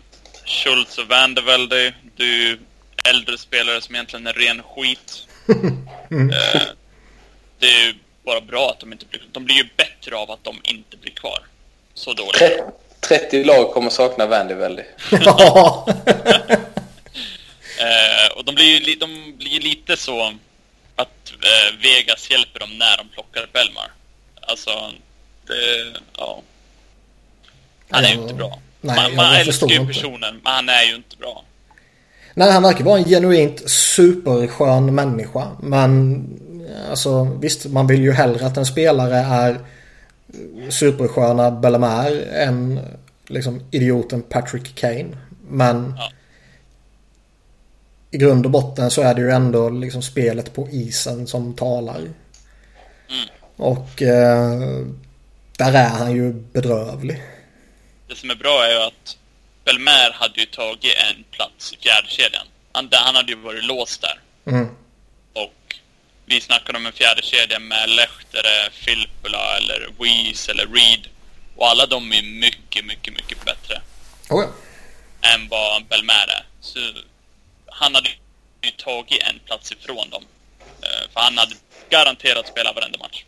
Schultz 0.45 0.97
och 0.97 1.07
Vandervelde, 1.07 1.93
det 2.17 2.23
är 2.23 2.27
ju 2.27 2.59
äldre 3.09 3.37
spelare 3.37 3.81
som 3.81 3.95
egentligen 3.95 4.27
är 4.27 4.33
ren 4.33 4.63
skit. 4.63 5.27
mm. 6.11 6.29
uh, 6.29 6.61
det 7.59 7.67
är 7.67 7.85
ju 7.85 7.93
bara 8.25 8.41
bra 8.41 8.69
att 8.69 8.79
de 8.79 8.91
inte 8.91 9.05
blir 9.05 9.21
De 9.31 9.45
blir 9.45 9.55
ju 9.55 9.69
bättre 9.77 10.15
av 10.15 10.31
att 10.31 10.43
de 10.43 10.61
inte 10.63 10.97
blir 10.97 11.11
kvar. 11.11 11.39
Så 11.93 12.13
dåligt. 12.13 12.59
30 12.99 13.43
lag 13.43 13.73
kommer 13.73 13.89
sakna 13.89 14.25
Vandervelde. 14.25 14.85
uh, 15.13 15.27
och 18.35 18.45
de 18.45 18.55
blir 18.55 18.87
ju 18.87 18.95
de 18.95 19.37
blir 19.37 19.59
lite 19.59 19.97
så 19.97 20.33
att 20.95 21.33
uh, 21.33 21.81
Vegas 21.81 22.31
hjälper 22.31 22.59
dem 22.59 22.77
när 22.77 22.97
de 22.97 23.09
plockar 23.09 23.49
Belmar. 23.53 23.91
Alltså, 24.41 24.91
det, 25.47 25.93
ja. 26.17 26.41
Han 27.89 28.05
är 28.05 28.09
ju 28.09 28.15
inte 28.21 28.33
bra. 28.33 28.59
Nej, 28.81 28.95
man 28.95 29.15
man 29.15 29.35
älskar 29.35 29.67
ju 29.67 29.87
personen, 29.87 30.41
men 30.43 30.53
han 30.53 30.69
är 30.69 30.83
ju 30.89 30.95
inte 30.95 31.17
bra. 31.17 31.43
Nej, 32.33 32.51
han 32.51 32.63
verkar 32.63 32.83
vara 32.83 32.97
en 32.97 33.05
genuint 33.05 33.69
superskön 33.69 34.95
människa. 34.95 35.47
Men 35.61 36.23
alltså 36.89 37.23
visst, 37.23 37.65
man 37.65 37.87
vill 37.87 38.01
ju 38.01 38.11
hellre 38.11 38.45
att 38.45 38.57
en 38.57 38.65
spelare 38.65 39.17
är 39.17 39.59
supersköna 40.69 41.51
Bellemare 41.51 42.21
än 42.21 42.79
liksom 43.27 43.61
idioten 43.71 44.21
Patrick 44.21 44.75
Kane. 44.75 45.17
Men 45.49 45.93
ja. 45.97 46.11
i 48.11 48.17
grund 48.17 48.45
och 48.45 48.51
botten 48.51 48.91
så 48.91 49.01
är 49.01 49.13
det 49.13 49.21
ju 49.21 49.31
ändå 49.31 49.69
liksom 49.69 50.01
spelet 50.01 50.53
på 50.53 50.67
isen 50.69 51.27
som 51.27 51.53
talar. 51.53 51.97
Mm. 51.97 52.13
Och 53.55 54.01
eh, 54.01 54.59
där 55.57 55.73
är 55.73 55.89
han 55.89 56.11
ju 56.11 56.33
bedrövlig 56.33 57.21
det 58.09 58.15
som 58.15 58.29
är 58.29 58.35
bra 58.35 58.65
är 58.65 58.71
ju 58.71 58.81
att 58.81 59.17
Belmer 59.65 60.11
hade 60.13 60.39
ju 60.39 60.45
tagit 60.45 60.95
en 60.95 61.23
plats 61.31 61.73
i 61.73 61.77
fjärdekedjan. 61.83 62.47
Han, 62.71 62.89
han 62.91 63.15
hade 63.15 63.31
ju 63.31 63.37
varit 63.37 63.63
låst 63.63 64.01
där. 64.01 64.19
Mm. 64.45 64.75
Och 65.33 65.75
vi 66.25 66.41
snackade 66.41 66.77
om 66.77 66.85
en 66.85 66.91
fjärdekedja 66.91 67.59
med 67.59 67.89
Lehtere, 67.89 68.69
Filppula 68.71 69.57
eller 69.57 69.89
Weiss 69.99 70.49
eller 70.49 70.67
Reed. 70.67 71.07
Och 71.55 71.67
alla 71.67 71.85
de 71.85 72.11
är 72.13 72.21
mycket, 72.21 72.85
mycket, 72.85 73.13
mycket 73.13 73.45
bättre. 73.45 73.81
Oh 74.29 74.43
ja. 74.43 74.49
Än 75.29 75.47
vad 75.47 75.85
Belmer 75.85 76.27
är. 76.27 76.45
Så 76.61 76.79
han 77.65 77.95
hade 77.95 78.09
ju 78.61 78.71
tagit 78.71 79.23
en 79.23 79.39
plats 79.39 79.71
ifrån 79.71 80.09
dem. 80.09 80.25
Eh, 80.81 81.11
för 81.13 81.19
han 81.19 81.37
hade 81.37 81.55
garanterat 81.89 82.47
spela 82.47 82.73
varenda 82.73 82.99
match. 82.99 83.23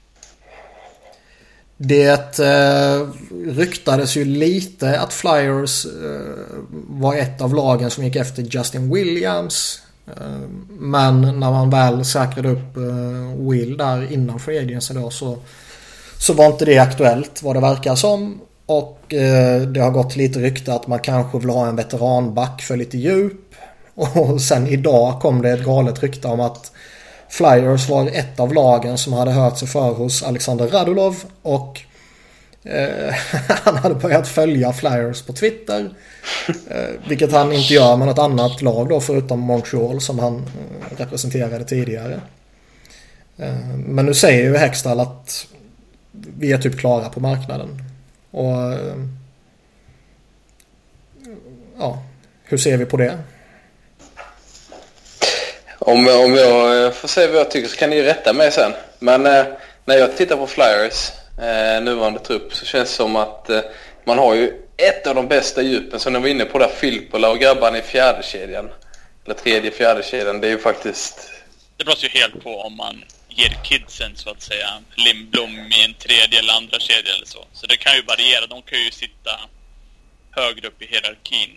Det 1.83 2.39
eh, 2.39 3.07
ryktades 3.45 4.15
ju 4.17 4.25
lite 4.25 4.99
att 4.99 5.13
Flyers 5.13 5.85
eh, 5.85 6.61
var 6.89 7.15
ett 7.15 7.41
av 7.41 7.55
lagen 7.55 7.89
som 7.89 8.03
gick 8.03 8.15
efter 8.15 8.43
Justin 8.43 8.93
Williams. 8.93 9.81
Eh, 10.07 10.49
men 10.69 11.21
när 11.21 11.51
man 11.51 11.69
väl 11.69 12.05
säkrade 12.05 12.49
upp 12.49 12.77
eh, 12.77 13.47
Will 13.49 13.77
där 13.77 14.11
innan 14.13 14.39
Free 14.39 14.59
Agency 14.59 14.93
då 14.93 15.09
så, 15.09 15.37
så 16.17 16.33
var 16.33 16.45
inte 16.45 16.65
det 16.65 16.77
aktuellt 16.77 17.43
vad 17.43 17.55
det 17.55 17.59
verkar 17.61 17.95
som. 17.95 18.41
Och 18.65 19.13
eh, 19.13 19.61
det 19.61 19.79
har 19.79 19.91
gått 19.91 20.15
lite 20.15 20.39
rykte 20.39 20.73
att 20.73 20.87
man 20.87 20.99
kanske 20.99 21.39
vill 21.39 21.49
ha 21.49 21.67
en 21.67 21.75
veteranback 21.75 22.61
för 22.61 22.77
lite 22.77 22.97
djup. 22.97 23.55
Och 23.95 24.41
sen 24.41 24.67
idag 24.67 25.21
kom 25.21 25.41
det 25.41 25.49
ett 25.49 25.65
galet 25.65 26.03
rykte 26.03 26.27
om 26.27 26.39
att 26.39 26.71
Flyers 27.31 27.89
var 27.89 28.07
ett 28.07 28.39
av 28.39 28.53
lagen 28.53 28.97
som 28.97 29.13
hade 29.13 29.31
hört 29.31 29.57
sig 29.57 29.67
för 29.67 29.93
hos 29.93 30.23
Alexander 30.23 30.67
Radulov 30.67 31.23
och 31.41 31.81
eh, 32.63 33.15
han 33.63 33.77
hade 33.77 33.95
börjat 33.95 34.27
följa 34.27 34.73
Flyers 34.73 35.21
på 35.21 35.33
Twitter. 35.33 35.89
Eh, 36.69 37.07
vilket 37.07 37.31
han 37.31 37.53
inte 37.53 37.73
gör 37.73 37.97
med 37.97 38.07
något 38.07 38.19
annat 38.19 38.61
lag 38.61 38.89
då 38.89 38.99
förutom 38.99 39.39
Montreal 39.39 40.01
som 40.01 40.19
han 40.19 40.35
eh, 40.35 40.97
representerade 40.97 41.65
tidigare. 41.65 42.21
Eh, 43.37 43.67
men 43.77 44.05
nu 44.05 44.13
säger 44.13 44.43
ju 44.43 44.57
Hextall 44.57 44.99
att 44.99 45.47
vi 46.11 46.51
är 46.51 46.57
typ 46.57 46.79
klara 46.79 47.09
på 47.09 47.19
marknaden. 47.19 47.83
Och 48.31 48.73
eh, 48.73 48.95
ja, 51.79 52.03
Hur 52.43 52.57
ser 52.57 52.77
vi 52.77 52.85
på 52.85 52.97
det? 52.97 53.17
Om, 55.85 56.07
om 56.07 56.35
jag 56.35 56.85
eh, 56.85 56.91
får 56.91 57.07
säga 57.07 57.27
vad 57.27 57.39
jag 57.39 57.51
tycker 57.51 57.69
så 57.69 57.77
kan 57.77 57.89
ni 57.89 58.03
rätta 58.03 58.33
mig 58.33 58.51
sen. 58.51 58.73
Men 58.99 59.25
eh, 59.25 59.45
när 59.85 59.97
jag 59.97 60.17
tittar 60.17 60.35
på 60.35 60.47
Flyers 60.47 61.09
eh, 61.37 61.83
nuvarande 61.83 62.19
trupp 62.19 62.53
så 62.53 62.65
känns 62.65 62.89
det 62.89 62.95
som 62.95 63.15
att 63.15 63.49
eh, 63.49 63.61
man 64.05 64.17
har 64.17 64.35
ju 64.35 64.53
ett 64.77 65.07
av 65.07 65.15
de 65.15 65.27
bästa 65.27 65.61
djupen 65.61 65.99
som 65.99 66.13
ni 66.13 66.19
var 66.19 66.27
inne 66.27 66.45
på 66.45 66.59
där. 66.59 66.67
Filppula 66.67 67.29
och 67.29 67.39
grabbarna 67.39 67.77
i 67.77 67.81
fjärde 67.81 68.23
kedjan 68.23 68.69
Eller 69.25 69.35
tredje, 69.35 69.71
fjärde 69.71 70.03
kedjan 70.03 70.41
Det 70.41 70.47
är 70.47 70.51
ju 70.51 70.59
faktiskt... 70.59 71.31
Det 71.77 71.83
beror 71.83 71.97
ju 71.99 72.09
helt 72.09 72.43
på 72.43 72.61
om 72.61 72.77
man 72.77 73.03
ger 73.29 73.57
kidsen 73.63 74.15
så 74.15 74.29
att 74.29 74.41
säga 74.41 74.67
Lindblom 74.95 75.57
i 75.57 75.85
en 75.85 75.93
tredje 75.93 76.39
eller 76.39 76.53
andra 76.53 76.79
kedja 76.79 77.13
eller 77.13 77.25
så. 77.25 77.45
Så 77.53 77.67
det 77.67 77.77
kan 77.77 77.95
ju 77.95 78.01
variera. 78.01 78.47
De 78.47 78.61
kan 78.61 78.79
ju 78.79 78.91
sitta 78.91 79.31
högre 80.31 80.67
upp 80.67 80.81
i 80.81 80.85
hierarkin. 80.85 81.49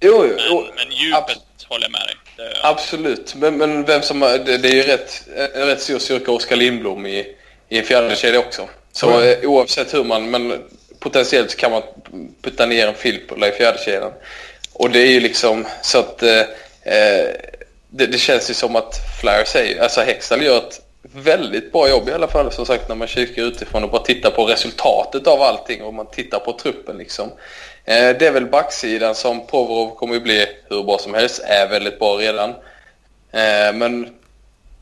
Jo, 0.00 0.26
jo, 0.48 0.60
men, 0.60 0.74
men 0.74 0.96
djupet 0.96 1.38
håller 1.68 1.84
jag 1.84 1.92
med 1.92 2.00
dig. 2.00 2.16
Absolut. 2.62 3.34
Men, 3.34 3.56
men, 3.56 3.84
vem 3.84 4.02
som 4.02 4.20
det, 4.20 4.58
det 4.58 4.68
är 4.68 4.74
ju 4.74 4.82
rätt, 4.82 5.22
rätt 5.54 5.80
stor 5.80 5.98
styrka 5.98 6.32
Oskar 6.32 6.56
Lindblom 6.56 7.06
i, 7.06 7.26
i 7.68 7.78
en 7.78 7.84
fjärde 7.84 8.16
kedja 8.16 8.40
också. 8.40 8.68
Så 8.92 9.10
mm. 9.10 9.50
oavsett 9.50 9.94
hur 9.94 10.04
man, 10.04 10.30
men 10.30 10.62
potentiellt 10.98 11.56
kan 11.56 11.70
man 11.70 11.82
putta 12.42 12.66
ner 12.66 12.86
en 12.86 12.94
Filppula 12.94 13.48
i 13.48 13.52
fjärde 13.52 13.78
kedjan. 13.78 14.12
Och 14.72 14.90
det 14.90 14.98
är 14.98 15.10
ju 15.10 15.20
liksom 15.20 15.66
så 15.82 15.98
att 15.98 16.22
eh, 16.22 16.40
eh, 16.82 17.28
det, 17.90 18.06
det, 18.06 18.18
känns 18.18 18.50
ju 18.50 18.54
som 18.54 18.76
att 18.76 18.94
Flair 19.20 19.44
säger, 19.44 19.82
alltså 19.82 20.00
Hextall 20.00 20.42
gör 20.42 20.58
ett 20.58 20.80
väldigt 21.02 21.72
bra 21.72 21.88
jobb 21.88 22.08
i 22.08 22.12
alla 22.12 22.28
fall 22.28 22.52
som 22.52 22.66
sagt 22.66 22.88
när 22.88 22.96
man 22.96 23.08
kikar 23.08 23.42
utifrån 23.42 23.84
och 23.84 23.90
bara 23.90 24.02
tittar 24.02 24.30
på 24.30 24.44
resultatet 24.44 25.26
av 25.26 25.42
allting 25.42 25.82
och 25.82 25.94
man 25.94 26.06
tittar 26.06 26.38
på 26.38 26.52
truppen 26.52 26.98
liksom. 26.98 27.30
Eh, 27.84 28.16
det 28.18 28.26
är 28.26 28.32
väl 28.32 28.46
backsidan 28.46 29.14
som 29.14 29.46
Provorov 29.46 29.94
kommer 29.94 30.16
att 30.16 30.22
bli 30.22 30.46
hur 30.70 30.82
bra 30.82 30.98
som 30.98 31.14
helst, 31.14 31.42
är 31.44 31.68
väldigt 31.68 31.98
bra 31.98 32.16
redan. 32.16 32.50
Eh, 33.32 33.72
men 33.74 34.14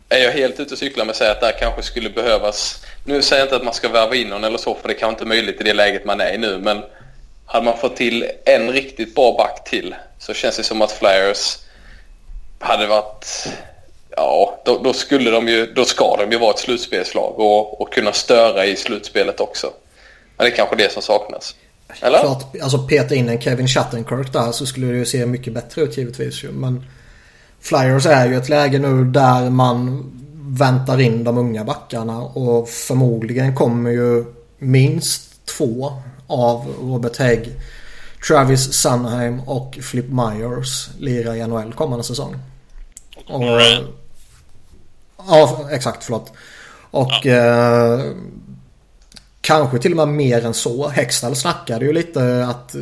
är 0.09 0.19
jag 0.19 0.33
helt 0.33 0.61
ute 0.61 0.75
och 0.75 0.79
cyklar 0.79 1.05
med 1.05 1.11
att 1.11 1.17
säga 1.17 1.31
att 1.31 1.41
där 1.41 1.53
kanske 1.59 1.83
skulle 1.83 2.11
behövas, 2.11 2.85
nu 3.05 3.23
säger 3.23 3.41
jag 3.41 3.47
inte 3.47 3.57
att 3.57 3.65
man 3.65 3.75
ska 3.75 3.89
värva 3.89 4.15
in 4.15 4.29
någon 4.29 4.45
eller 4.45 4.59
så 4.59 4.75
för 4.75 4.89
det 4.89 4.95
kanske 4.95 5.13
inte 5.13 5.25
är 5.25 5.37
möjligt 5.37 5.61
i 5.61 5.65
det 5.65 5.75
läget 5.75 6.05
man 6.05 6.21
är 6.21 6.33
i 6.33 6.39
nu 6.39 6.59
men 6.59 6.83
hade 7.47 7.65
man 7.65 7.79
fått 7.79 7.97
till 7.97 8.31
en 8.45 8.73
riktigt 8.73 9.15
bra 9.15 9.33
back 9.33 9.65
till 9.65 9.95
så 10.19 10.35
känns 10.35 10.57
det 10.57 10.63
som 10.63 10.83
att 10.83 10.93
Flyers 10.93 11.57
hade 12.59 12.87
varit 12.87 13.49
ja, 14.17 14.61
då, 14.65 14.79
då, 14.79 14.93
skulle 14.93 15.31
de 15.31 15.49
ju, 15.49 15.67
då 15.67 15.85
ska 15.85 16.17
de 16.17 16.33
ju 16.33 16.39
vara 16.39 16.51
ett 16.51 16.59
slutspelslag 16.59 17.41
och, 17.41 17.81
och 17.81 17.93
kunna 17.93 18.13
störa 18.13 18.67
i 18.67 18.77
slutspelet 18.77 19.41
också. 19.41 19.73
Men 20.37 20.45
det 20.45 20.53
är 20.53 20.57
kanske 20.57 20.77
det 20.77 20.93
som 20.93 21.03
saknas. 21.03 21.55
Eller? 22.01 22.21
Klart, 22.21 22.57
alltså 22.63 22.79
peta 22.79 23.15
in 23.15 23.29
en 23.29 23.41
Kevin 23.41 23.69
Shattenkirk 23.69 24.33
där 24.33 24.53
så 24.53 24.67
skulle 24.67 24.87
det 24.87 24.99
ju 24.99 25.07
se 25.07 25.27
mycket 25.27 25.53
bättre 25.53 25.83
ut 25.83 25.99
givetvis 25.99 26.45
ju. 26.45 26.53
Men 26.53 26.85
Flyers 27.61 28.07
är 28.07 28.27
ju 28.27 28.37
ett 28.37 28.49
läge 28.49 28.79
nu 28.79 29.05
där 29.05 29.51
man 29.51 30.11
väntar 30.43 31.01
in 31.01 31.25
de 31.25 31.39
unga 31.39 31.65
backarna 31.65 32.23
och 32.23 32.69
förmodligen 32.69 33.55
kommer 33.55 33.91
ju 33.91 34.25
minst 34.59 35.47
två 35.47 35.93
av 36.27 36.75
Robert 36.81 37.17
Hägg, 37.17 37.53
Travis 38.29 38.73
Sunheim 38.73 39.41
och 39.41 39.79
Flip 39.83 40.07
Myers 40.09 40.89
lira 40.99 41.37
i 41.37 41.47
NHL 41.47 41.73
kommande 41.73 42.05
säsong. 42.05 42.37
Och, 43.29 43.45
Ja, 45.29 45.69
exakt. 45.71 46.05
Förlåt. 46.05 46.33
Och 46.91 47.13
ja. 47.23 47.33
eh, 47.33 48.01
kanske 49.41 49.79
till 49.79 49.91
och 49.91 49.97
med 49.97 50.09
mer 50.09 50.47
än 50.47 50.55
så. 50.55 50.89
Hextall 50.89 51.37
snackade 51.37 51.85
ju 51.85 51.93
lite 51.93 52.47
att 52.47 52.75
eh, 52.75 52.81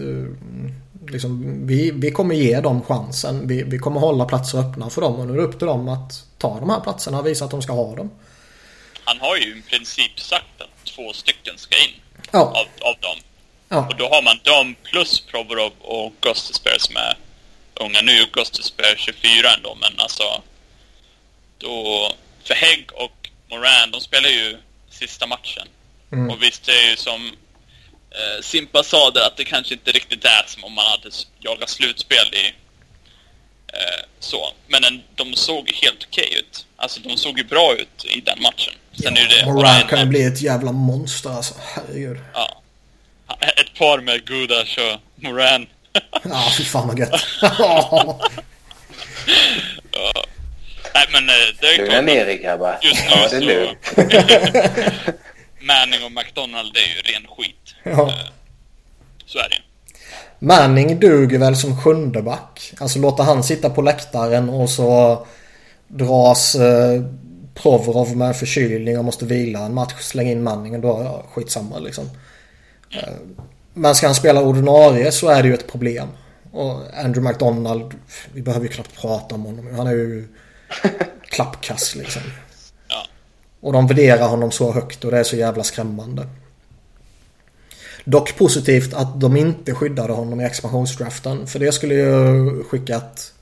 liksom, 1.08 1.66
vi, 1.66 1.90
vi 1.90 2.10
kommer 2.10 2.34
ge 2.34 2.60
dem 2.60 2.82
chansen. 2.82 3.48
Vi, 3.48 3.62
vi 3.62 3.78
kommer 3.78 4.00
hålla 4.00 4.24
platser 4.24 4.58
öppna 4.58 4.90
för 4.90 5.00
dem 5.00 5.14
och 5.14 5.26
nu 5.26 5.32
är 5.32 5.36
det 5.36 5.42
upp 5.42 5.58
till 5.58 5.66
dem 5.66 5.88
att 5.88 6.24
ta 6.38 6.60
de 6.60 6.70
här 6.70 6.80
platserna 6.80 7.18
och 7.18 7.26
visa 7.26 7.44
att 7.44 7.50
de 7.50 7.62
ska 7.62 7.72
ha 7.72 7.96
dem. 7.96 8.10
Han 9.04 9.20
har 9.20 9.36
ju 9.36 9.58
i 9.58 9.62
princip 9.62 10.20
sagt 10.20 10.60
att 10.60 10.84
två 10.84 11.12
stycken 11.12 11.58
ska 11.58 11.76
in 11.76 11.94
ja. 12.30 12.40
av, 12.40 12.88
av 12.88 12.96
dem. 13.00 13.16
Ja. 13.68 13.86
Och 13.86 13.96
då 13.96 14.04
har 14.04 14.22
man 14.22 14.38
dem 14.42 14.76
plus 14.82 15.20
Provorov 15.20 15.72
och 15.80 16.12
Gustesberg 16.20 16.80
som 16.80 16.96
är 16.96 17.16
unga. 17.80 18.00
Nu 18.02 18.12
är 18.12 18.28
Gustesberg 18.32 18.94
24 18.96 19.54
ändå 19.56 19.76
men 19.80 20.00
alltså 20.00 20.42
då 21.58 21.72
för 22.44 22.54
Hägg 22.54 22.90
och 22.94 23.30
Moran, 23.50 23.90
de 23.92 24.00
spelar 24.00 24.28
ju 24.28 24.58
sista 24.90 25.26
matchen. 25.26 25.68
Mm. 26.12 26.30
Och 26.30 26.42
visst, 26.42 26.66
det 26.66 26.72
är 26.72 26.90
ju 26.90 26.96
som 26.96 27.26
eh, 28.10 28.42
Simpa 28.42 28.82
sa 28.82 29.10
där 29.10 29.26
att 29.26 29.36
det 29.36 29.44
kanske 29.44 29.74
inte 29.74 29.92
riktigt 29.92 30.24
är 30.24 30.44
som 30.46 30.64
om 30.64 30.72
man 30.72 30.84
hade 30.84 31.10
jagat 31.38 31.70
slutspel 31.70 32.34
i 32.34 32.46
eh, 33.72 34.04
så. 34.20 34.52
Men 34.68 34.84
en, 34.84 35.02
de 35.14 35.34
såg 35.34 35.70
helt 35.82 36.06
okej 36.08 36.26
okay 36.26 36.38
ut. 36.38 36.66
Alltså 36.76 37.00
de 37.00 37.16
såg 37.16 37.38
ju 37.38 37.44
bra 37.44 37.74
ut 37.74 38.04
i 38.04 38.20
den 38.20 38.42
matchen. 38.42 38.74
Sen 39.02 39.16
ja, 39.16 39.22
är 39.22 39.28
det 39.28 39.52
Moran 39.52 39.82
kan 39.88 40.00
ju 40.00 40.06
bli 40.06 40.24
ett 40.24 40.42
jävla 40.42 40.72
monster 40.72 41.30
alltså. 41.30 41.54
Herregud. 41.60 42.18
Ja. 42.34 42.62
Ett 43.40 43.78
par 43.78 44.00
med 44.00 44.24
Gudas 44.24 44.76
och 44.76 45.22
Moran. 45.24 45.66
ja, 46.24 46.52
fy 46.58 46.64
fan 46.64 46.88
vad 46.88 46.98
gött. 46.98 47.22
ja. 47.42 48.20
Nej, 50.94 51.06
men 51.12 51.28
eh, 51.28 51.34
det 51.60 51.66
är 51.66 51.78
Lugna 51.78 52.00
ner 52.00 52.26
er 52.26 52.34
grabbar. 52.34 52.78
Just 52.82 53.04
nu 53.04 53.10
ja, 53.10 53.28
det 53.30 53.36
är 53.36 53.40
lugnt. 53.40 55.18
Manning 55.60 56.04
och 56.04 56.12
McDonald 56.12 56.76
är 56.76 56.80
ju 56.80 57.12
ren 57.12 57.26
skit. 57.36 57.74
Ja. 57.82 58.08
Eh, 58.08 58.32
så 59.26 59.38
är 59.38 59.48
det 59.48 59.56
Manning 60.38 61.00
duger 61.00 61.38
väl 61.38 61.56
som 61.56 61.80
sjunde 61.80 62.22
back. 62.22 62.72
Alltså 62.80 62.98
låta 62.98 63.22
han 63.22 63.44
sitta 63.44 63.70
på 63.70 63.82
läktaren 63.82 64.48
och 64.48 64.70
så 64.70 65.26
dras 65.88 66.54
eh, 66.54 67.02
Provorov 67.54 68.16
med 68.16 68.36
förkylning 68.36 68.98
och 68.98 69.04
måste 69.04 69.24
vila 69.24 69.58
en 69.58 69.74
match. 69.74 69.94
Släng 70.00 70.28
in 70.28 70.42
Manning 70.42 70.74
och 70.74 70.80
då 70.80 71.02
ja, 71.04 71.24
skitsamma 71.32 71.78
liksom. 71.78 72.10
Mm. 72.90 73.36
Men 73.74 73.94
ska 73.94 74.06
han 74.06 74.14
spela 74.14 74.42
ordinarie 74.42 75.12
så 75.12 75.28
är 75.28 75.42
det 75.42 75.48
ju 75.48 75.54
ett 75.54 75.70
problem. 75.70 76.08
Och 76.52 76.82
Andrew 77.04 77.30
McDonald, 77.30 77.94
vi 78.32 78.42
behöver 78.42 78.66
ju 78.66 78.72
knappt 78.72 79.00
prata 79.00 79.34
om 79.34 79.44
honom. 79.44 79.74
Han 79.76 79.86
är 79.86 79.92
ju 79.92 80.28
klappkass 81.22 81.94
liksom. 81.94 82.22
Och 83.60 83.72
de 83.72 83.86
värderar 83.86 84.28
honom 84.28 84.50
så 84.50 84.72
högt 84.72 85.04
och 85.04 85.10
det 85.10 85.18
är 85.18 85.24
så 85.24 85.36
jävla 85.36 85.64
skrämmande. 85.64 86.26
Dock 88.04 88.36
positivt 88.36 88.94
att 88.94 89.20
de 89.20 89.36
inte 89.36 89.74
skyddade 89.74 90.12
honom 90.12 90.40
i 90.40 90.44
expansionsdraften. 90.44 91.46
För 91.46 91.58
det 91.58 91.72
skulle 91.72 91.94
ju 91.94 92.64
skickat 92.64 93.32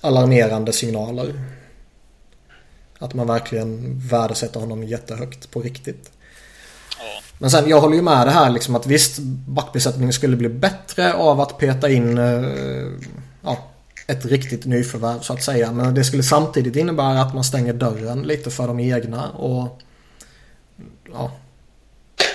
alarmerande 0.00 0.72
signaler. 0.72 1.32
Att 2.98 3.14
man 3.14 3.26
verkligen 3.26 3.98
värdesätter 3.98 4.60
honom 4.60 4.84
jättehögt 4.84 5.50
på 5.50 5.62
riktigt. 5.62 6.10
Men 7.38 7.50
sen 7.50 7.68
jag 7.68 7.80
håller 7.80 7.96
ju 7.96 8.02
med 8.02 8.26
det 8.26 8.30
här 8.30 8.50
liksom 8.50 8.74
att 8.74 8.86
visst 8.86 9.18
backbesättningen 9.48 10.12
skulle 10.12 10.36
bli 10.36 10.48
bättre 10.48 11.14
av 11.14 11.40
att 11.40 11.58
peta 11.58 11.90
in 11.90 12.18
eh, 12.18 12.44
ja, 13.42 13.70
ett 14.06 14.24
riktigt 14.24 14.64
nyförvärv 14.64 15.20
så 15.20 15.32
att 15.32 15.42
säga. 15.42 15.72
Men 15.72 15.94
det 15.94 16.04
skulle 16.04 16.22
samtidigt 16.22 16.76
innebära 16.76 17.20
att 17.20 17.34
man 17.34 17.44
stänger 17.44 17.72
dörren 17.72 18.22
lite 18.22 18.50
för 18.50 18.66
de 18.66 18.80
egna 18.80 19.30
och 19.30 19.80
ja. 21.12 21.32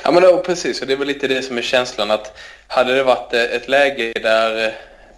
Ja 0.04 0.12
men 0.12 0.24
då, 0.24 0.38
precis 0.38 0.82
och 0.82 0.88
det 0.88 0.94
är 0.94 0.98
väl 0.98 1.08
lite 1.08 1.28
det 1.28 1.42
som 1.42 1.58
är 1.58 1.62
känslan 1.62 2.12
att 2.12 2.38
hade 2.68 2.96
det 2.96 3.04
varit 3.04 3.34
eh, 3.34 3.44
ett 3.44 3.68
läge 3.68 4.14
där 4.22 4.66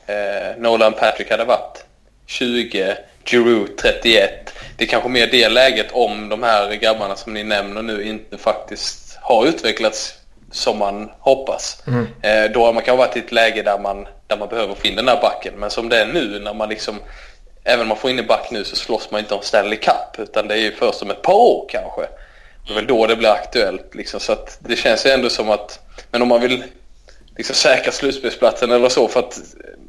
eh, 0.05 0.57
Nolan 0.57 0.93
Patrick 0.93 1.31
hade 1.31 1.45
varit 1.45 1.85
20, 2.25 2.95
Giroud 3.25 3.77
31. 3.77 4.53
Det 4.77 4.83
är 4.83 4.87
kanske 4.87 5.09
mer 5.09 5.27
det 5.27 5.49
läget 5.49 5.91
om 5.91 6.29
de 6.29 6.43
här 6.43 6.75
grabbarna 6.75 7.15
som 7.15 7.33
ni 7.33 7.43
nämner 7.43 7.81
nu 7.81 8.03
inte 8.03 8.37
faktiskt 8.37 9.17
har 9.21 9.45
utvecklats 9.45 10.20
som 10.51 10.77
man 10.77 11.11
hoppas. 11.19 11.83
Mm. 11.87 12.07
Eh, 12.21 12.51
då 12.51 12.65
har 12.65 12.73
man 12.73 12.83
kanske 12.83 13.05
varit 13.05 13.17
i 13.17 13.19
ett 13.19 13.31
läge 13.31 13.61
där 13.61 13.79
man, 13.79 14.07
där 14.27 14.37
man 14.37 14.49
behöver 14.49 14.75
få 14.75 14.87
in 14.87 14.95
den 14.95 15.07
här 15.07 15.21
backen. 15.21 15.53
Men 15.57 15.69
som 15.69 15.89
det 15.89 15.99
är 15.99 16.05
nu 16.05 16.39
när 16.39 16.53
man 16.53 16.69
liksom, 16.69 16.99
även 17.63 17.81
om 17.81 17.87
man 17.87 17.97
får 17.97 18.09
in 18.09 18.19
en 18.19 18.27
back 18.27 18.51
nu 18.51 18.63
så 18.63 18.75
slåss 18.75 19.11
man 19.11 19.19
inte 19.19 19.33
om 19.33 19.41
Stanley 19.41 19.79
Cup. 19.79 20.19
Utan 20.19 20.47
det 20.47 20.53
är 20.53 20.59
ju 20.59 20.71
först 20.71 21.01
om 21.01 21.11
ett 21.11 21.21
par 21.21 21.33
år 21.33 21.65
kanske. 21.69 22.01
Det 22.67 22.73
är 22.73 22.75
väl 22.75 22.87
då 22.87 23.07
det 23.07 23.15
blir 23.15 23.29
aktuellt. 23.29 23.95
Liksom. 23.95 24.19
Så 24.19 24.31
att 24.31 24.57
det 24.59 24.75
känns 24.75 25.05
ju 25.05 25.09
ändå 25.09 25.29
som 25.29 25.49
att, 25.49 25.79
men 26.11 26.21
om 26.21 26.27
man 26.27 26.41
vill 26.41 26.63
liksom 27.37 27.55
säkra 27.55 27.91
slutspelsplatsen 27.91 28.71
eller 28.71 28.89
så 28.89 29.07
för 29.07 29.19
att 29.19 29.39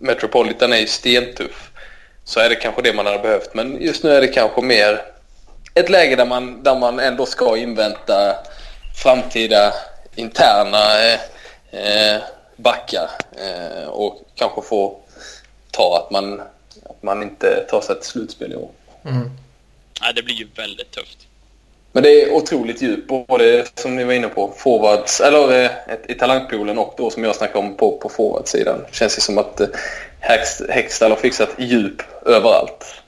Metropolitan 0.01 0.73
är 0.73 0.79
ju 0.79 0.87
stentuff. 0.87 1.71
Så 2.25 2.41
är 2.41 2.49
det 2.49 2.55
kanske 2.55 2.83
det 2.83 2.93
man 2.93 3.07
hade 3.07 3.19
behövt. 3.19 3.55
Men 3.55 3.83
just 3.83 4.05
nu 4.05 4.11
är 4.11 4.21
det 4.21 4.29
kanske 4.29 4.63
mer 4.63 5.03
ett 5.75 5.91
läge 5.91 6.17
där 6.17 6.27
man, 6.27 6.63
där 6.63 6.75
man 6.75 7.01
ändå 7.01 7.27
ska 7.27 7.57
invänta 7.57 8.37
framtida 9.03 9.73
interna 10.15 10.79
eh, 11.05 11.21
eh, 11.71 12.21
backar 12.57 13.11
eh, 13.37 13.89
och 13.89 14.21
kanske 14.35 14.63
få 14.63 14.97
ta 15.71 16.05
att 16.05 16.11
man, 16.11 16.41
att 16.83 17.03
man 17.03 17.23
inte 17.23 17.67
tar 17.71 17.81
sig 17.81 17.95
till 17.97 18.09
slutspel 18.09 18.53
i 18.53 18.57
år. 18.57 18.71
Mm. 19.05 19.31
Ja, 20.01 20.13
det 20.13 20.23
blir 20.23 20.35
ju 20.35 20.49
väldigt 20.57 20.91
tufft. 20.91 21.19
Men 21.93 22.03
det 22.03 22.23
är 22.23 22.33
otroligt 22.33 22.83
djupt, 22.83 23.09
både 23.29 23.67
som 23.75 23.97
ni 23.97 24.05
var 24.05 24.13
inne 24.13 24.29
på, 24.29 24.55
forwards, 24.57 25.21
eller 25.21 25.65
eh, 25.65 25.71
i 26.09 26.15
talangpoolen 26.15 26.79
och 26.79 26.95
då 26.97 27.11
som 27.11 27.25
jag 27.25 27.37
snackade 27.37 27.59
om 27.59 27.77
på, 27.77 27.99
på 27.99 28.09
forwardsidan. 28.09 28.85
Känns 28.93 29.15
det 29.15 29.21
som 29.21 29.39
att 29.39 29.61
Hextall 30.69 31.11
har 31.11 31.17
fixat 31.17 31.51
djup 31.59 32.03
överallt. 32.27 33.02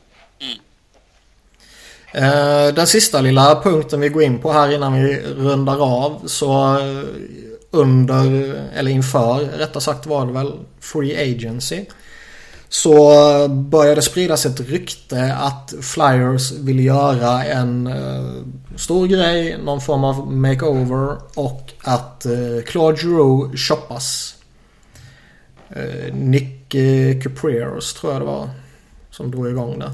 Eh, 2.15 2.75
den 2.75 2.87
sista 2.87 3.21
lilla 3.21 3.61
punkten 3.63 4.01
vi 4.01 4.09
går 4.09 4.23
in 4.23 4.39
på 4.39 4.53
här 4.53 4.75
innan 4.75 5.03
vi 5.03 5.21
rundar 5.23 5.83
av 5.83 6.23
så 6.27 6.79
eh, 6.79 7.05
under, 7.71 8.55
eller 8.75 8.91
inför 8.91 9.39
rättare 9.39 9.83
sagt 9.83 10.07
var 10.07 10.27
det 10.27 10.33
väl 10.33 10.53
Free 10.81 11.33
Agency. 11.33 11.85
Så 12.69 13.49
började 13.49 14.03
spridas 14.03 14.47
ett 14.47 14.61
rykte 14.61 15.35
att 15.35 15.75
Flyers 15.81 16.53
vill 16.53 16.85
göra 16.85 17.45
en 17.45 17.87
eh, 17.87 18.77
stor 18.77 19.07
grej, 19.07 19.59
någon 19.65 19.81
form 19.81 20.05
av 20.05 20.33
makeover 20.33 21.17
och 21.35 21.73
att 21.83 22.27
Claude 22.67 22.99
Giroux 22.99 23.61
shoppas. 23.61 24.37
Nick 26.13 26.75
uh, 26.75 27.23
Capriers 27.23 27.95
tror 27.95 28.13
jag 28.13 28.23
det 28.23 28.27
var 28.27 28.51
som 29.11 29.31
drog 29.31 29.49
igång 29.49 29.79
det 29.79 29.91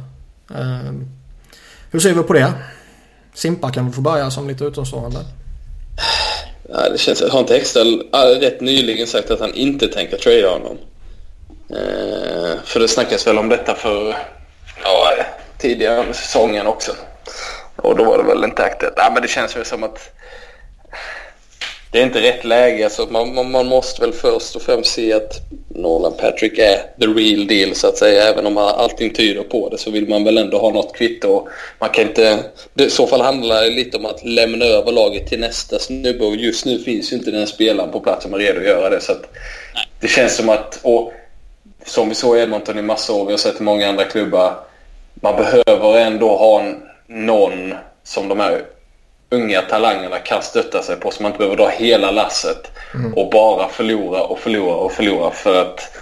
hur 1.91 2.01
ser 2.01 2.14
vi 2.14 2.22
på 2.22 2.32
det? 2.32 2.53
Simpa 3.34 3.70
kan 3.70 3.86
vi 3.86 3.93
få 3.93 4.01
börja 4.01 4.30
som 4.30 4.49
lite 4.49 4.64
utomstående. 4.64 5.18
Ja, 6.68 6.88
det 6.88 6.99
känns, 6.99 7.22
har 7.30 7.41
inte 7.41 7.57
Extell 7.57 8.03
rätt 8.41 8.61
nyligen 8.61 9.07
sagt 9.07 9.30
att 9.30 9.41
han 9.41 9.55
inte 9.55 9.88
tänker 9.88 10.16
trada 10.16 10.49
honom? 10.49 10.78
Eh, 11.70 12.59
för 12.64 12.80
det 12.80 12.88
snackas 12.88 13.26
väl 13.26 13.38
om 13.38 13.49
detta 13.49 13.74
för 13.74 14.16
ja, 14.82 15.12
tidigare 15.59 16.01
under 16.01 16.12
säsongen 16.12 16.66
också. 16.66 16.93
Och 17.76 17.97
då 17.97 18.05
var 18.05 18.18
det 18.18 18.24
väl 18.24 18.45
inte 18.45 18.64
aktuellt. 18.64 18.95
Ja, 18.97 19.11
men 19.14 19.22
det 19.22 19.28
känns 19.28 19.57
väl 19.57 19.64
som 19.64 19.84
att 19.84 20.11
det 21.91 21.99
är 21.99 22.03
inte 22.03 22.22
rätt 22.22 22.45
läge. 22.45 22.84
Alltså 22.84 23.07
man, 23.11 23.34
man, 23.34 23.51
man, 23.51 23.66
måste 23.66 24.01
väl 24.01 24.12
först 24.12 24.57
och 24.57 24.62
främst 24.62 24.93
se 24.93 25.12
att 25.12 25.32
Nolan 25.75 26.12
Patrick 26.18 26.59
är 26.59 26.77
the 27.01 27.07
real 27.07 27.47
deal 27.47 27.75
så 27.75 27.87
att 27.89 27.99
säga. 27.99 28.25
Även 28.25 28.47
om 28.47 28.59
allting 28.59 29.11
tyder 29.12 29.43
på 29.43 29.68
det 29.68 29.79
så 29.79 29.91
vill 29.91 30.09
man 30.09 30.25
väl 30.25 30.39
ändå 30.39 30.59
ha 30.59 30.71
något 30.71 30.97
kvitto. 30.97 31.49
Man 31.79 31.89
kan 31.89 32.05
inte... 32.05 32.39
I 32.75 32.91
så 32.91 33.07
fall 33.07 33.21
handlar 33.21 33.62
det 33.62 33.71
lite 33.71 33.97
om 33.97 34.07
att 34.07 34.25
lämna 34.25 34.64
över 34.64 34.93
laget 34.93 35.27
till 35.27 35.41
nästa 35.41 35.79
snubbe 35.79 36.25
och 36.25 36.37
just 36.37 36.66
nu 36.66 36.79
finns 36.79 37.12
ju 37.12 37.16
inte 37.16 37.31
den 37.31 37.47
spelaren 37.47 37.93
på 37.93 38.01
plats 38.01 38.23
som 38.23 38.35
är 38.35 38.39
redo 38.39 38.61
att 38.61 38.66
göra 38.66 38.91
det. 38.91 39.01
Så 39.01 39.12
att 39.12 39.23
det 40.01 40.09
känns 40.09 40.37
som 40.37 40.49
att... 40.49 40.81
Och 40.83 41.12
som 41.85 42.09
vi 42.09 42.14
såg 42.14 42.37
i 42.37 42.41
Edmonton 42.41 42.79
i 42.79 42.83
massa 42.83 43.12
år, 43.12 43.25
vi 43.25 43.33
har 43.33 43.39
sett 43.39 43.61
i 43.61 43.62
många 43.62 43.89
andra 43.89 44.05
klubbar. 44.05 44.55
Man 45.14 45.37
behöver 45.37 45.99
ändå 45.99 46.29
ha 46.37 46.64
någon 47.07 47.75
som 48.05 48.29
de 48.29 48.41
här 48.41 48.62
unga 49.31 49.62
talangerna 49.62 50.18
kan 50.18 50.43
stötta 50.43 50.83
sig 50.83 50.97
på 50.97 51.11
så 51.11 51.22
man 51.22 51.33
inte 51.33 51.39
behöver 51.39 51.57
dra 51.57 51.68
hela 51.68 52.11
lasset 52.11 52.70
mm. 52.95 53.14
och 53.14 53.31
bara 53.31 53.68
förlora 53.68 54.22
och 54.22 54.39
förlora 54.39 54.74
och 54.74 54.93
förlora 54.93 55.31
för 55.31 55.62
att 55.62 55.97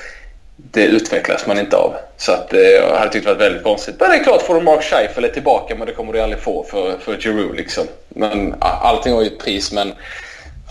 det 0.57 0.85
utvecklas 0.85 1.47
man 1.47 1.59
inte 1.59 1.77
av. 1.77 1.95
Så 2.17 2.33
att 2.33 2.53
eh, 2.53 2.61
jag 2.61 2.99
hade 2.99 3.13
tyckt 3.13 3.25
det 3.25 3.35
varit 3.35 3.43
väldigt 3.43 3.63
konstigt. 3.63 3.97
Men 4.01 4.11
det 4.11 4.17
är 4.17 4.25
klart, 4.25 4.43
får 4.43 4.55
du 4.55 4.61
Mark 4.61 4.83
Scheifele 4.83 5.29
tillbaka, 5.29 5.75
men 5.75 5.87
det 5.87 5.93
kommer 5.93 6.13
du 6.13 6.21
aldrig 6.21 6.43
få 6.43 6.65
för, 6.65 6.99
för 6.99 7.17
Giroux 7.17 7.57
liksom. 7.57 7.87
Men 8.09 8.55
allting 8.61 9.15
har 9.15 9.23
ju 9.23 9.27
ett 9.27 9.39
pris, 9.39 9.73
men 9.73 9.95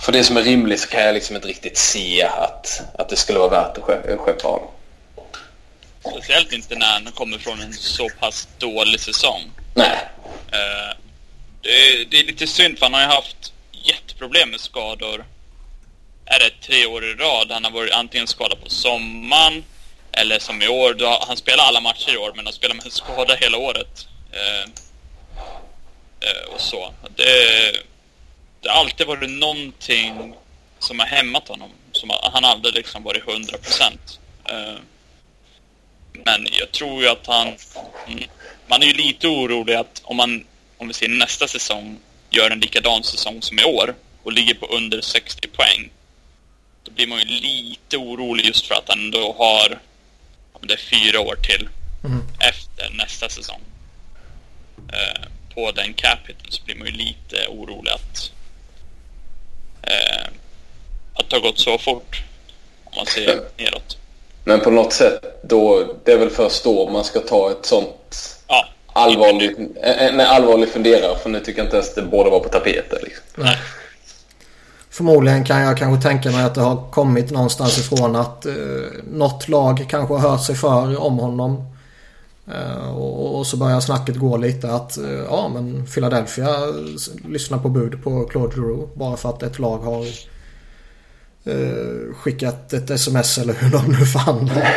för 0.02 0.12
det 0.12 0.24
som 0.24 0.38
är 0.38 0.42
rimligt 0.42 0.80
så 0.80 0.90
kan 0.90 1.04
jag 1.04 1.14
liksom 1.14 1.36
inte 1.36 1.48
riktigt 1.48 1.78
se 1.78 2.24
att, 2.24 2.82
att 2.98 3.10
det 3.10 3.16
skulle 3.16 3.40
vara 3.40 3.50
värt 3.50 3.78
att 3.78 4.20
skeppa 4.20 4.48
honom. 4.48 4.68
Speciellt 6.00 6.54
inte 6.54 6.76
när 6.76 6.88
han 6.88 7.12
kommer 7.16 7.38
från 7.38 7.62
en 7.62 7.74
så 7.74 8.10
pass 8.20 8.48
dålig 8.58 9.00
säsong. 9.00 9.42
Nej. 9.74 9.98
Uh, 10.54 11.07
det, 11.68 12.06
det, 12.12 12.20
är 12.20 12.24
lite 12.24 12.48
synd 12.48 12.80
för 12.80 12.86
han 12.86 12.94
har 12.94 13.02
ju 13.02 13.08
haft 13.08 13.54
jätteproblem 13.72 14.50
med 14.50 14.60
skador. 14.60 15.26
Är 16.26 16.40
det 16.40 16.68
tre 16.68 16.86
år 16.86 17.06
i 17.06 17.14
rad? 17.14 17.52
Han 17.52 17.64
har 17.64 17.72
varit 17.72 17.92
antingen 17.92 18.28
skadad 18.28 18.64
på 18.64 18.70
sommaren 18.70 19.64
eller 20.12 20.40
som 20.40 20.62
i 20.62 20.68
år. 20.68 20.94
Då, 20.94 21.24
han 21.28 21.38
spelar 21.38 21.64
alla 21.64 21.82
matcher 21.82 22.14
i 22.14 22.18
år 22.18 22.34
men 22.36 22.46
han 22.46 22.54
spelar 22.54 22.76
med 22.76 22.86
en 22.86 22.92
skada 22.92 23.36
hela 23.36 23.58
året. 23.58 24.08
Eh, 24.32 24.70
eh, 26.30 26.54
och 26.54 26.62
så. 26.62 26.94
Det, 27.16 27.72
det 28.62 28.70
har 28.70 28.80
alltid 28.80 29.08
varit 29.08 29.30
någonting 29.30 30.34
som 30.80 31.00
har 31.00 31.06
hämmat 31.06 31.48
honom. 31.48 31.70
Som, 31.92 32.10
han 32.10 32.44
har 32.44 32.52
aldrig 32.52 32.74
liksom 32.74 33.04
varit 33.04 33.28
100 33.28 33.58
procent. 33.58 34.20
Eh, 34.50 34.80
men 36.14 36.48
jag 36.60 36.72
tror 36.72 37.02
ju 37.02 37.10
att 37.10 37.28
han... 37.28 37.48
Mm, 38.08 38.24
man 38.68 38.84
är 38.84 38.88
ju 38.88 38.94
lite 38.94 39.28
orolig 39.28 39.74
att 39.74 40.02
om 40.04 40.18
man, 40.18 40.46
om 40.78 40.88
vi 40.88 40.94
ser 40.94 41.08
nästa 41.08 41.48
säsong, 41.48 42.00
gör 42.30 42.52
en 42.52 42.60
likadan 42.60 43.04
säsong 43.04 43.42
som 43.42 43.60
i 43.60 43.64
år 43.64 43.96
och 44.24 44.32
ligger 44.32 44.54
på 44.54 44.66
under 44.66 45.02
60 45.02 45.48
poäng. 45.48 45.90
Då 46.84 46.92
blir 46.92 47.08
man 47.08 47.20
ju 47.20 47.26
lite 47.26 47.98
orolig 47.98 48.46
just 48.46 48.66
för 48.66 48.76
att 48.76 48.90
han 48.90 49.12
då 49.12 49.36
har, 49.38 49.80
om 50.54 50.68
det 50.68 50.74
är 50.74 50.78
fyra 50.78 51.20
år 51.20 51.36
till, 51.36 51.70
mm. 52.04 52.22
efter 52.40 52.90
nästa 52.90 53.30
säsong. 53.30 53.62
Eh, 54.94 55.28
på 55.54 55.72
den 55.72 55.94
capiten 55.94 56.46
så 56.50 56.64
blir 56.64 56.76
man 56.76 56.88
ju 56.88 56.94
lite 56.94 57.48
orolig 57.48 57.92
att, 57.92 58.32
eh, 59.82 60.28
att 61.14 61.30
det 61.30 61.36
har 61.36 61.42
gått 61.42 61.60
så 61.60 61.78
fort. 61.78 62.22
Om 62.84 62.94
man 62.96 63.06
ser 63.06 63.42
neråt. 63.58 63.98
Men 64.44 64.60
på 64.60 64.72
något 64.72 64.94
sätt 64.94 65.24
då, 65.44 65.94
det 66.06 66.12
är 66.12 66.18
väl 66.18 66.30
först 66.30 66.64
då 66.64 66.90
man 66.90 67.04
ska 67.04 67.20
ta 67.20 67.52
ett 67.52 67.66
sånt 67.66 68.37
ja, 68.98 69.04
allvarligt, 69.04 69.58
en, 69.58 70.20
en 70.20 70.20
allvarlig 70.20 70.70
funderare. 70.70 71.18
För 71.18 71.30
nu 71.30 71.40
tycker 71.40 71.60
jag 71.60 71.66
inte 71.66 71.78
ens 71.78 71.96
det 71.96 72.02
borde 72.02 72.30
vara 72.30 72.40
på 72.40 72.50
tapeten. 72.50 73.00
Liksom. 73.04 73.24
Nej. 73.36 73.58
Förmodligen 74.90 75.44
kan 75.44 75.62
jag 75.62 75.78
kanske 75.78 76.10
tänka 76.10 76.32
mig 76.32 76.44
att 76.44 76.56
det 76.56 76.62
har 76.62 76.92
kommit 76.92 77.32
någonstans 77.32 77.78
ifrån 77.78 78.16
att 78.16 78.46
eh, 78.46 78.54
något 79.12 79.48
lag 79.48 79.86
kanske 79.90 80.14
har 80.14 80.30
hört 80.30 80.44
sig 80.44 80.56
för 80.56 81.02
om 81.02 81.20
honom. 81.20 81.66
Eh, 82.52 82.98
och, 82.98 83.38
och, 83.38 83.48
så 83.48 83.58
börjar 83.58 83.80
snacket 83.80 84.16
gå 84.16 84.38
lite 84.38 84.72
att 84.72 84.98
eh, 84.98 85.24
ja 85.30 85.52
men 85.54 85.86
Philadelphia 85.86 86.50
lyssnar 87.28 87.58
på 87.58 87.70
bud 87.70 88.04
på 88.04 88.24
Claude 88.24 88.56
Giroux 88.56 88.96
bara 88.96 89.18
för 89.18 89.30
att 89.30 89.44
ett 89.44 89.60
lag 89.60 89.78
har 89.78 90.06
eh, 91.48 92.16
skickat 92.16 92.74
ett 92.74 92.90
sms 92.90 93.38
eller 93.38 93.54
hur 93.54 93.70
de 93.72 93.86
nu 93.92 94.06
fann 94.06 94.46
det. 94.46 94.68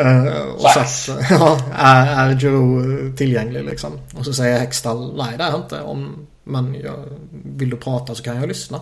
Eh, 0.00 0.42
och 0.42 0.70
sagt 0.70 1.08
ja, 1.30 1.60
är, 1.74 2.30
är 2.30 2.38
Joe 2.38 3.16
tillgänglig 3.16 3.64
liksom. 3.64 3.92
Och 4.18 4.24
så 4.24 4.32
säger 4.32 4.58
Hextall 4.58 5.16
nej 5.16 5.34
det 5.38 5.44
är 5.44 5.56
inte. 5.56 5.80
Om, 5.80 6.26
men 6.44 6.74
jag, 6.74 7.04
vill 7.44 7.70
du 7.70 7.76
prata 7.76 8.14
så 8.14 8.22
kan 8.22 8.36
jag 8.36 8.48
lyssna. 8.48 8.80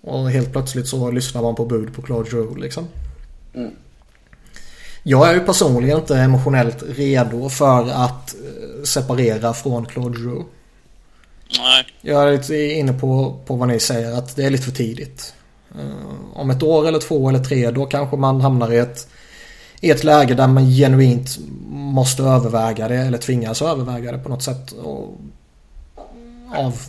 Och 0.00 0.30
helt 0.30 0.52
plötsligt 0.52 0.88
så 0.88 1.10
lyssnar 1.10 1.42
man 1.42 1.54
på 1.54 1.64
bud 1.64 1.94
på 1.94 2.02
Claude 2.02 2.30
Joe 2.30 2.54
liksom. 2.54 2.88
Mm. 3.54 3.70
Jag 5.02 5.28
är 5.28 5.34
ju 5.34 5.40
personligen 5.40 5.98
inte 5.98 6.16
emotionellt 6.16 6.82
redo 6.88 7.48
för 7.48 7.90
att 7.90 8.34
eh, 8.34 8.82
separera 8.84 9.54
från 9.54 9.86
Claude 9.86 10.20
Joe. 10.20 10.44
Nej. 11.58 11.86
Jag 12.00 12.28
är 12.28 12.32
lite 12.32 12.56
inne 12.56 12.92
på, 12.92 13.40
på 13.46 13.56
vad 13.56 13.68
ni 13.68 13.80
säger 13.80 14.12
att 14.12 14.36
det 14.36 14.44
är 14.44 14.50
lite 14.50 14.64
för 14.64 14.72
tidigt. 14.72 15.34
Eh, 15.78 16.38
om 16.40 16.50
ett 16.50 16.62
år 16.62 16.88
eller 16.88 16.98
två 16.98 17.28
eller 17.28 17.38
tre 17.38 17.70
då 17.70 17.86
kanske 17.86 18.16
man 18.16 18.40
hamnar 18.40 18.72
i 18.72 18.78
ett, 18.78 19.08
i 19.80 19.90
ett 19.90 20.04
läge 20.04 20.34
där 20.34 20.46
man 20.46 20.70
genuint 20.70 21.38
måste 21.68 22.22
överväga 22.22 22.88
det 22.88 22.96
eller 22.96 23.18
tvingas 23.18 23.62
överväga 23.62 24.12
det 24.12 24.18
på 24.18 24.28
något 24.28 24.42
sätt. 24.42 24.72
Och 24.72 25.20
av 26.54 26.80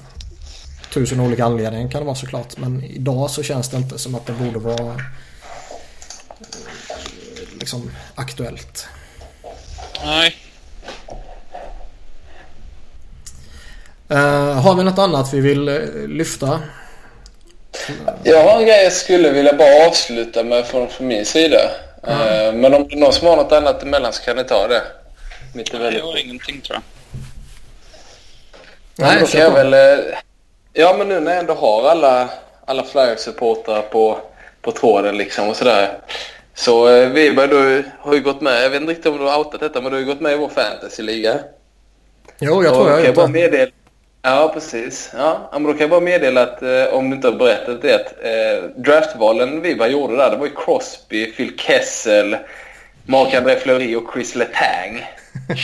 tusen 0.93 1.19
olika 1.19 1.45
anledningar 1.45 1.89
kan 1.89 2.01
det 2.01 2.05
vara 2.05 2.15
såklart. 2.15 2.57
Men 2.57 2.83
idag 2.83 3.31
så 3.31 3.43
känns 3.43 3.69
det 3.69 3.77
inte 3.77 3.97
som 3.97 4.15
att 4.15 4.25
det 4.25 4.33
borde 4.33 4.59
vara 4.59 4.93
eh, 4.93 5.03
liksom 7.59 7.91
aktuellt. 8.15 8.87
Nej. 10.05 10.35
Uh, 14.11 14.51
har 14.51 14.75
vi 14.75 14.83
något 14.83 14.99
annat 14.99 15.33
vi 15.33 15.39
vill 15.39 15.65
lyfta? 16.07 16.59
Jag 18.27 18.43
har 18.43 18.59
en 18.59 18.65
grej 18.65 18.83
jag 18.83 18.93
skulle 18.93 19.29
vilja 19.29 19.53
bara 19.53 19.87
avsluta 19.87 20.43
med 20.43 20.65
från, 20.65 20.89
från 20.89 21.07
min 21.07 21.25
sida. 21.25 21.71
Mm. 22.07 22.61
men 22.61 22.73
om 22.73 22.87
det 22.87 22.95
är 22.95 22.99
någon 22.99 23.13
som 23.13 23.27
har 23.27 23.35
något 23.35 23.51
annat 23.51 23.83
emellan 23.83 24.13
så 24.13 24.23
kan 24.23 24.35
ni 24.35 24.43
ta 24.43 24.67
det. 24.67 24.81
Mitt 25.53 25.73
är 25.73 25.79
väldigt... 25.79 25.99
Jag 25.99 26.07
har 26.07 26.17
ingenting 26.17 26.61
tror 26.61 26.75
jag. 26.75 26.83
Nej, 28.95 29.19
då 29.19 29.27
kan 29.27 29.41
jag 29.41 29.51
väl... 29.51 29.73
Eh, 29.73 30.05
ja, 30.73 30.95
men 30.97 31.07
nu 31.07 31.19
när 31.19 31.31
jag 31.31 31.39
ändå 31.39 31.53
har 31.53 31.89
alla, 31.89 32.29
alla 32.65 32.83
Flyers-supportrar 32.83 33.81
på, 33.81 34.17
på 34.61 34.71
tråden 34.71 35.17
liksom 35.17 35.49
och 35.49 35.55
sådär. 35.55 35.97
Så 36.53 36.89
eh, 36.89 37.09
vi 37.09 37.29
du 37.29 37.83
har 37.99 38.13
ju 38.13 38.21
gått 38.21 38.41
med, 38.41 38.63
jag 38.63 38.69
vet 38.69 38.81
inte 38.81 38.91
riktigt 38.91 39.11
om 39.11 39.17
du 39.17 39.23
har 39.23 39.37
outat 39.37 39.59
detta, 39.59 39.81
men 39.81 39.91
du 39.91 39.97
har 39.97 40.01
ju 40.01 40.05
gått 40.05 40.21
med 40.21 40.33
i 40.33 40.35
vår 40.35 40.49
fantasyliga. 40.49 41.39
Jo, 42.39 42.63
jag 42.63 42.73
tror 42.73 42.89
jag 42.89 42.97
har 42.97 43.05
gjort 43.05 43.51
det. 43.51 43.71
Ja, 44.27 44.51
precis. 44.53 45.11
Ja, 45.17 45.49
men 45.53 45.63
då 45.63 45.71
kan 45.71 45.79
jag 45.79 45.89
bara 45.89 46.01
meddela 46.01 46.43
att 46.43 46.61
eh, 46.61 46.83
om 46.91 47.09
du 47.09 47.15
inte 47.15 47.27
har 47.27 47.35
berättat 47.35 47.81
det 47.81 47.95
att 47.95 48.13
eh, 48.23 48.69
draftvalen 48.75 49.61
vi 49.61 49.75
bara 49.75 49.87
gjorde 49.87 50.15
där, 50.15 50.31
det 50.31 50.37
var 50.37 50.45
ju 50.45 50.55
Crosby, 50.55 51.25
Phil 51.25 51.57
Kessel, 51.57 52.37
Marc-André 53.05 53.59
Fleury 53.59 53.95
och 53.95 54.13
Chris 54.13 54.35
Letang. 54.35 55.05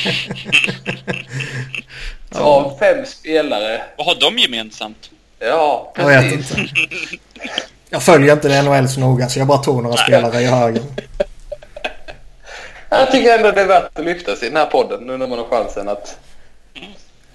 Så 2.31 2.39
ja. 2.39 2.43
av 2.43 2.77
fem 2.79 3.05
spelare. 3.05 3.81
Vad 3.97 4.07
har 4.07 4.15
de 4.15 4.37
gemensamt? 4.37 5.09
Ja, 5.39 5.91
precis. 5.95 6.11
Jag 6.11 6.21
vet 6.21 6.33
inte. 6.33 6.71
Jag 7.89 8.03
följer 8.03 8.33
inte 8.33 8.61
NHL 8.61 8.89
så 8.89 8.99
noga 8.99 9.29
så 9.29 9.39
jag 9.39 9.47
bara 9.47 9.57
tog 9.57 9.83
några 9.83 9.95
Nej. 9.95 10.05
spelare 10.05 10.41
i 10.41 10.45
högen. 10.45 10.83
Jag 12.89 13.11
tycker 13.11 13.37
ändå 13.37 13.51
det 13.51 13.61
är 13.61 13.67
värt 13.67 13.99
att 13.99 14.05
lyfta 14.05 14.35
sig 14.35 14.47
i 14.47 14.51
den 14.51 14.57
här 14.57 14.65
podden 14.65 15.03
nu 15.03 15.17
när 15.17 15.27
man 15.27 15.37
har 15.37 15.45
chansen 15.45 15.89
att, 15.89 16.17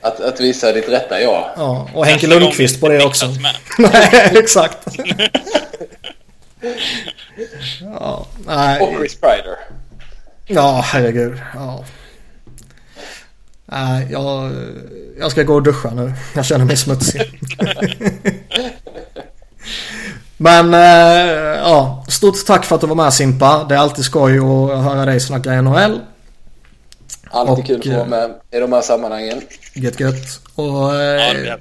att, 0.06 0.20
att 0.20 0.40
visa 0.40 0.72
ditt 0.72 0.88
rätta 0.88 1.20
jag. 1.20 1.50
Ja, 1.56 1.88
och 1.94 2.06
Henke 2.06 2.26
Lundqvist 2.26 2.80
på 2.80 2.88
det 2.88 3.04
också. 3.04 3.26
Nej, 3.78 4.32
exakt. 4.32 4.78
ja, 7.80 8.26
nej. 8.46 8.80
Och 8.80 8.94
Chris 8.98 9.20
Pryder. 9.20 9.56
Ja, 10.46 10.80
herregud. 10.84 11.40
Ja. 11.54 11.84
Nej, 13.64 14.06
jag, 14.10 14.52
jag 15.18 15.30
ska 15.30 15.42
gå 15.42 15.54
och 15.54 15.62
duscha 15.62 15.90
nu. 15.90 16.12
Jag 16.34 16.44
känner 16.44 16.64
mig 16.64 16.76
smutsig. 16.76 17.22
Men 20.36 20.74
eh, 20.74 20.80
ja, 21.60 22.04
stort 22.08 22.46
tack 22.46 22.64
för 22.64 22.74
att 22.74 22.80
du 22.80 22.86
var 22.86 22.94
med 22.94 23.14
Simpa. 23.14 23.64
Det 23.68 23.74
är 23.74 23.78
alltid 23.78 24.04
skoj 24.04 24.38
att 24.38 24.84
höra 24.84 25.04
dig 25.04 25.20
snacka 25.20 25.62
NHL. 25.62 26.00
Alltid 27.36 27.58
Och, 27.58 27.66
kul 27.66 27.76
att 27.78 27.84
få 27.84 27.90
eh, 27.90 27.96
vara 27.96 28.08
med 28.08 28.34
i 28.50 28.58
de 28.58 28.72
här 28.72 28.82
sammanhangen. 28.82 29.42
Gött 29.74 30.00
gött. 30.00 30.40
Och 30.54 30.94
eh. 30.94 31.56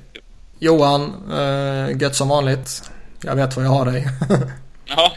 Johan, 0.59 1.13
eh, 1.31 1.97
gött 2.01 2.15
som 2.15 2.29
vanligt. 2.29 2.83
Jag 3.21 3.35
vet 3.35 3.55
var 3.55 3.63
jag 3.63 3.69
har 3.69 3.85
dig. 3.85 4.07
Ja, 4.87 5.11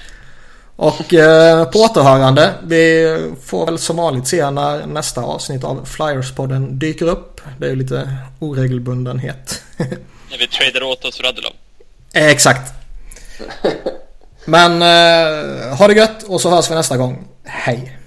Och 0.76 1.14
eh, 1.14 1.64
på 1.64 1.78
återhörande. 1.78 2.54
Vi 2.62 3.16
får 3.44 3.66
väl 3.66 3.78
som 3.78 3.96
vanligt 3.96 4.28
se 4.28 4.50
när 4.50 4.86
nästa 4.86 5.22
avsnitt 5.22 5.64
av 5.64 5.86
Flyers-podden 5.86 6.78
dyker 6.78 7.06
upp. 7.06 7.40
Det 7.58 7.66
är 7.66 7.70
ju 7.70 7.76
lite 7.76 8.16
oregelbundenhet. 8.38 9.62
när 10.30 10.38
vi 10.38 10.46
tradar 10.46 10.82
åt 10.82 11.04
oss 11.04 11.20
Radulov. 11.20 11.52
Eh, 12.14 12.26
Exakt. 12.26 12.72
Men 14.44 14.72
eh, 14.72 15.76
ha 15.76 15.88
det 15.88 15.94
gött 15.94 16.22
och 16.22 16.40
så 16.40 16.50
hörs 16.50 16.70
vi 16.70 16.74
nästa 16.74 16.96
gång. 16.96 17.28
Hej. 17.44 17.98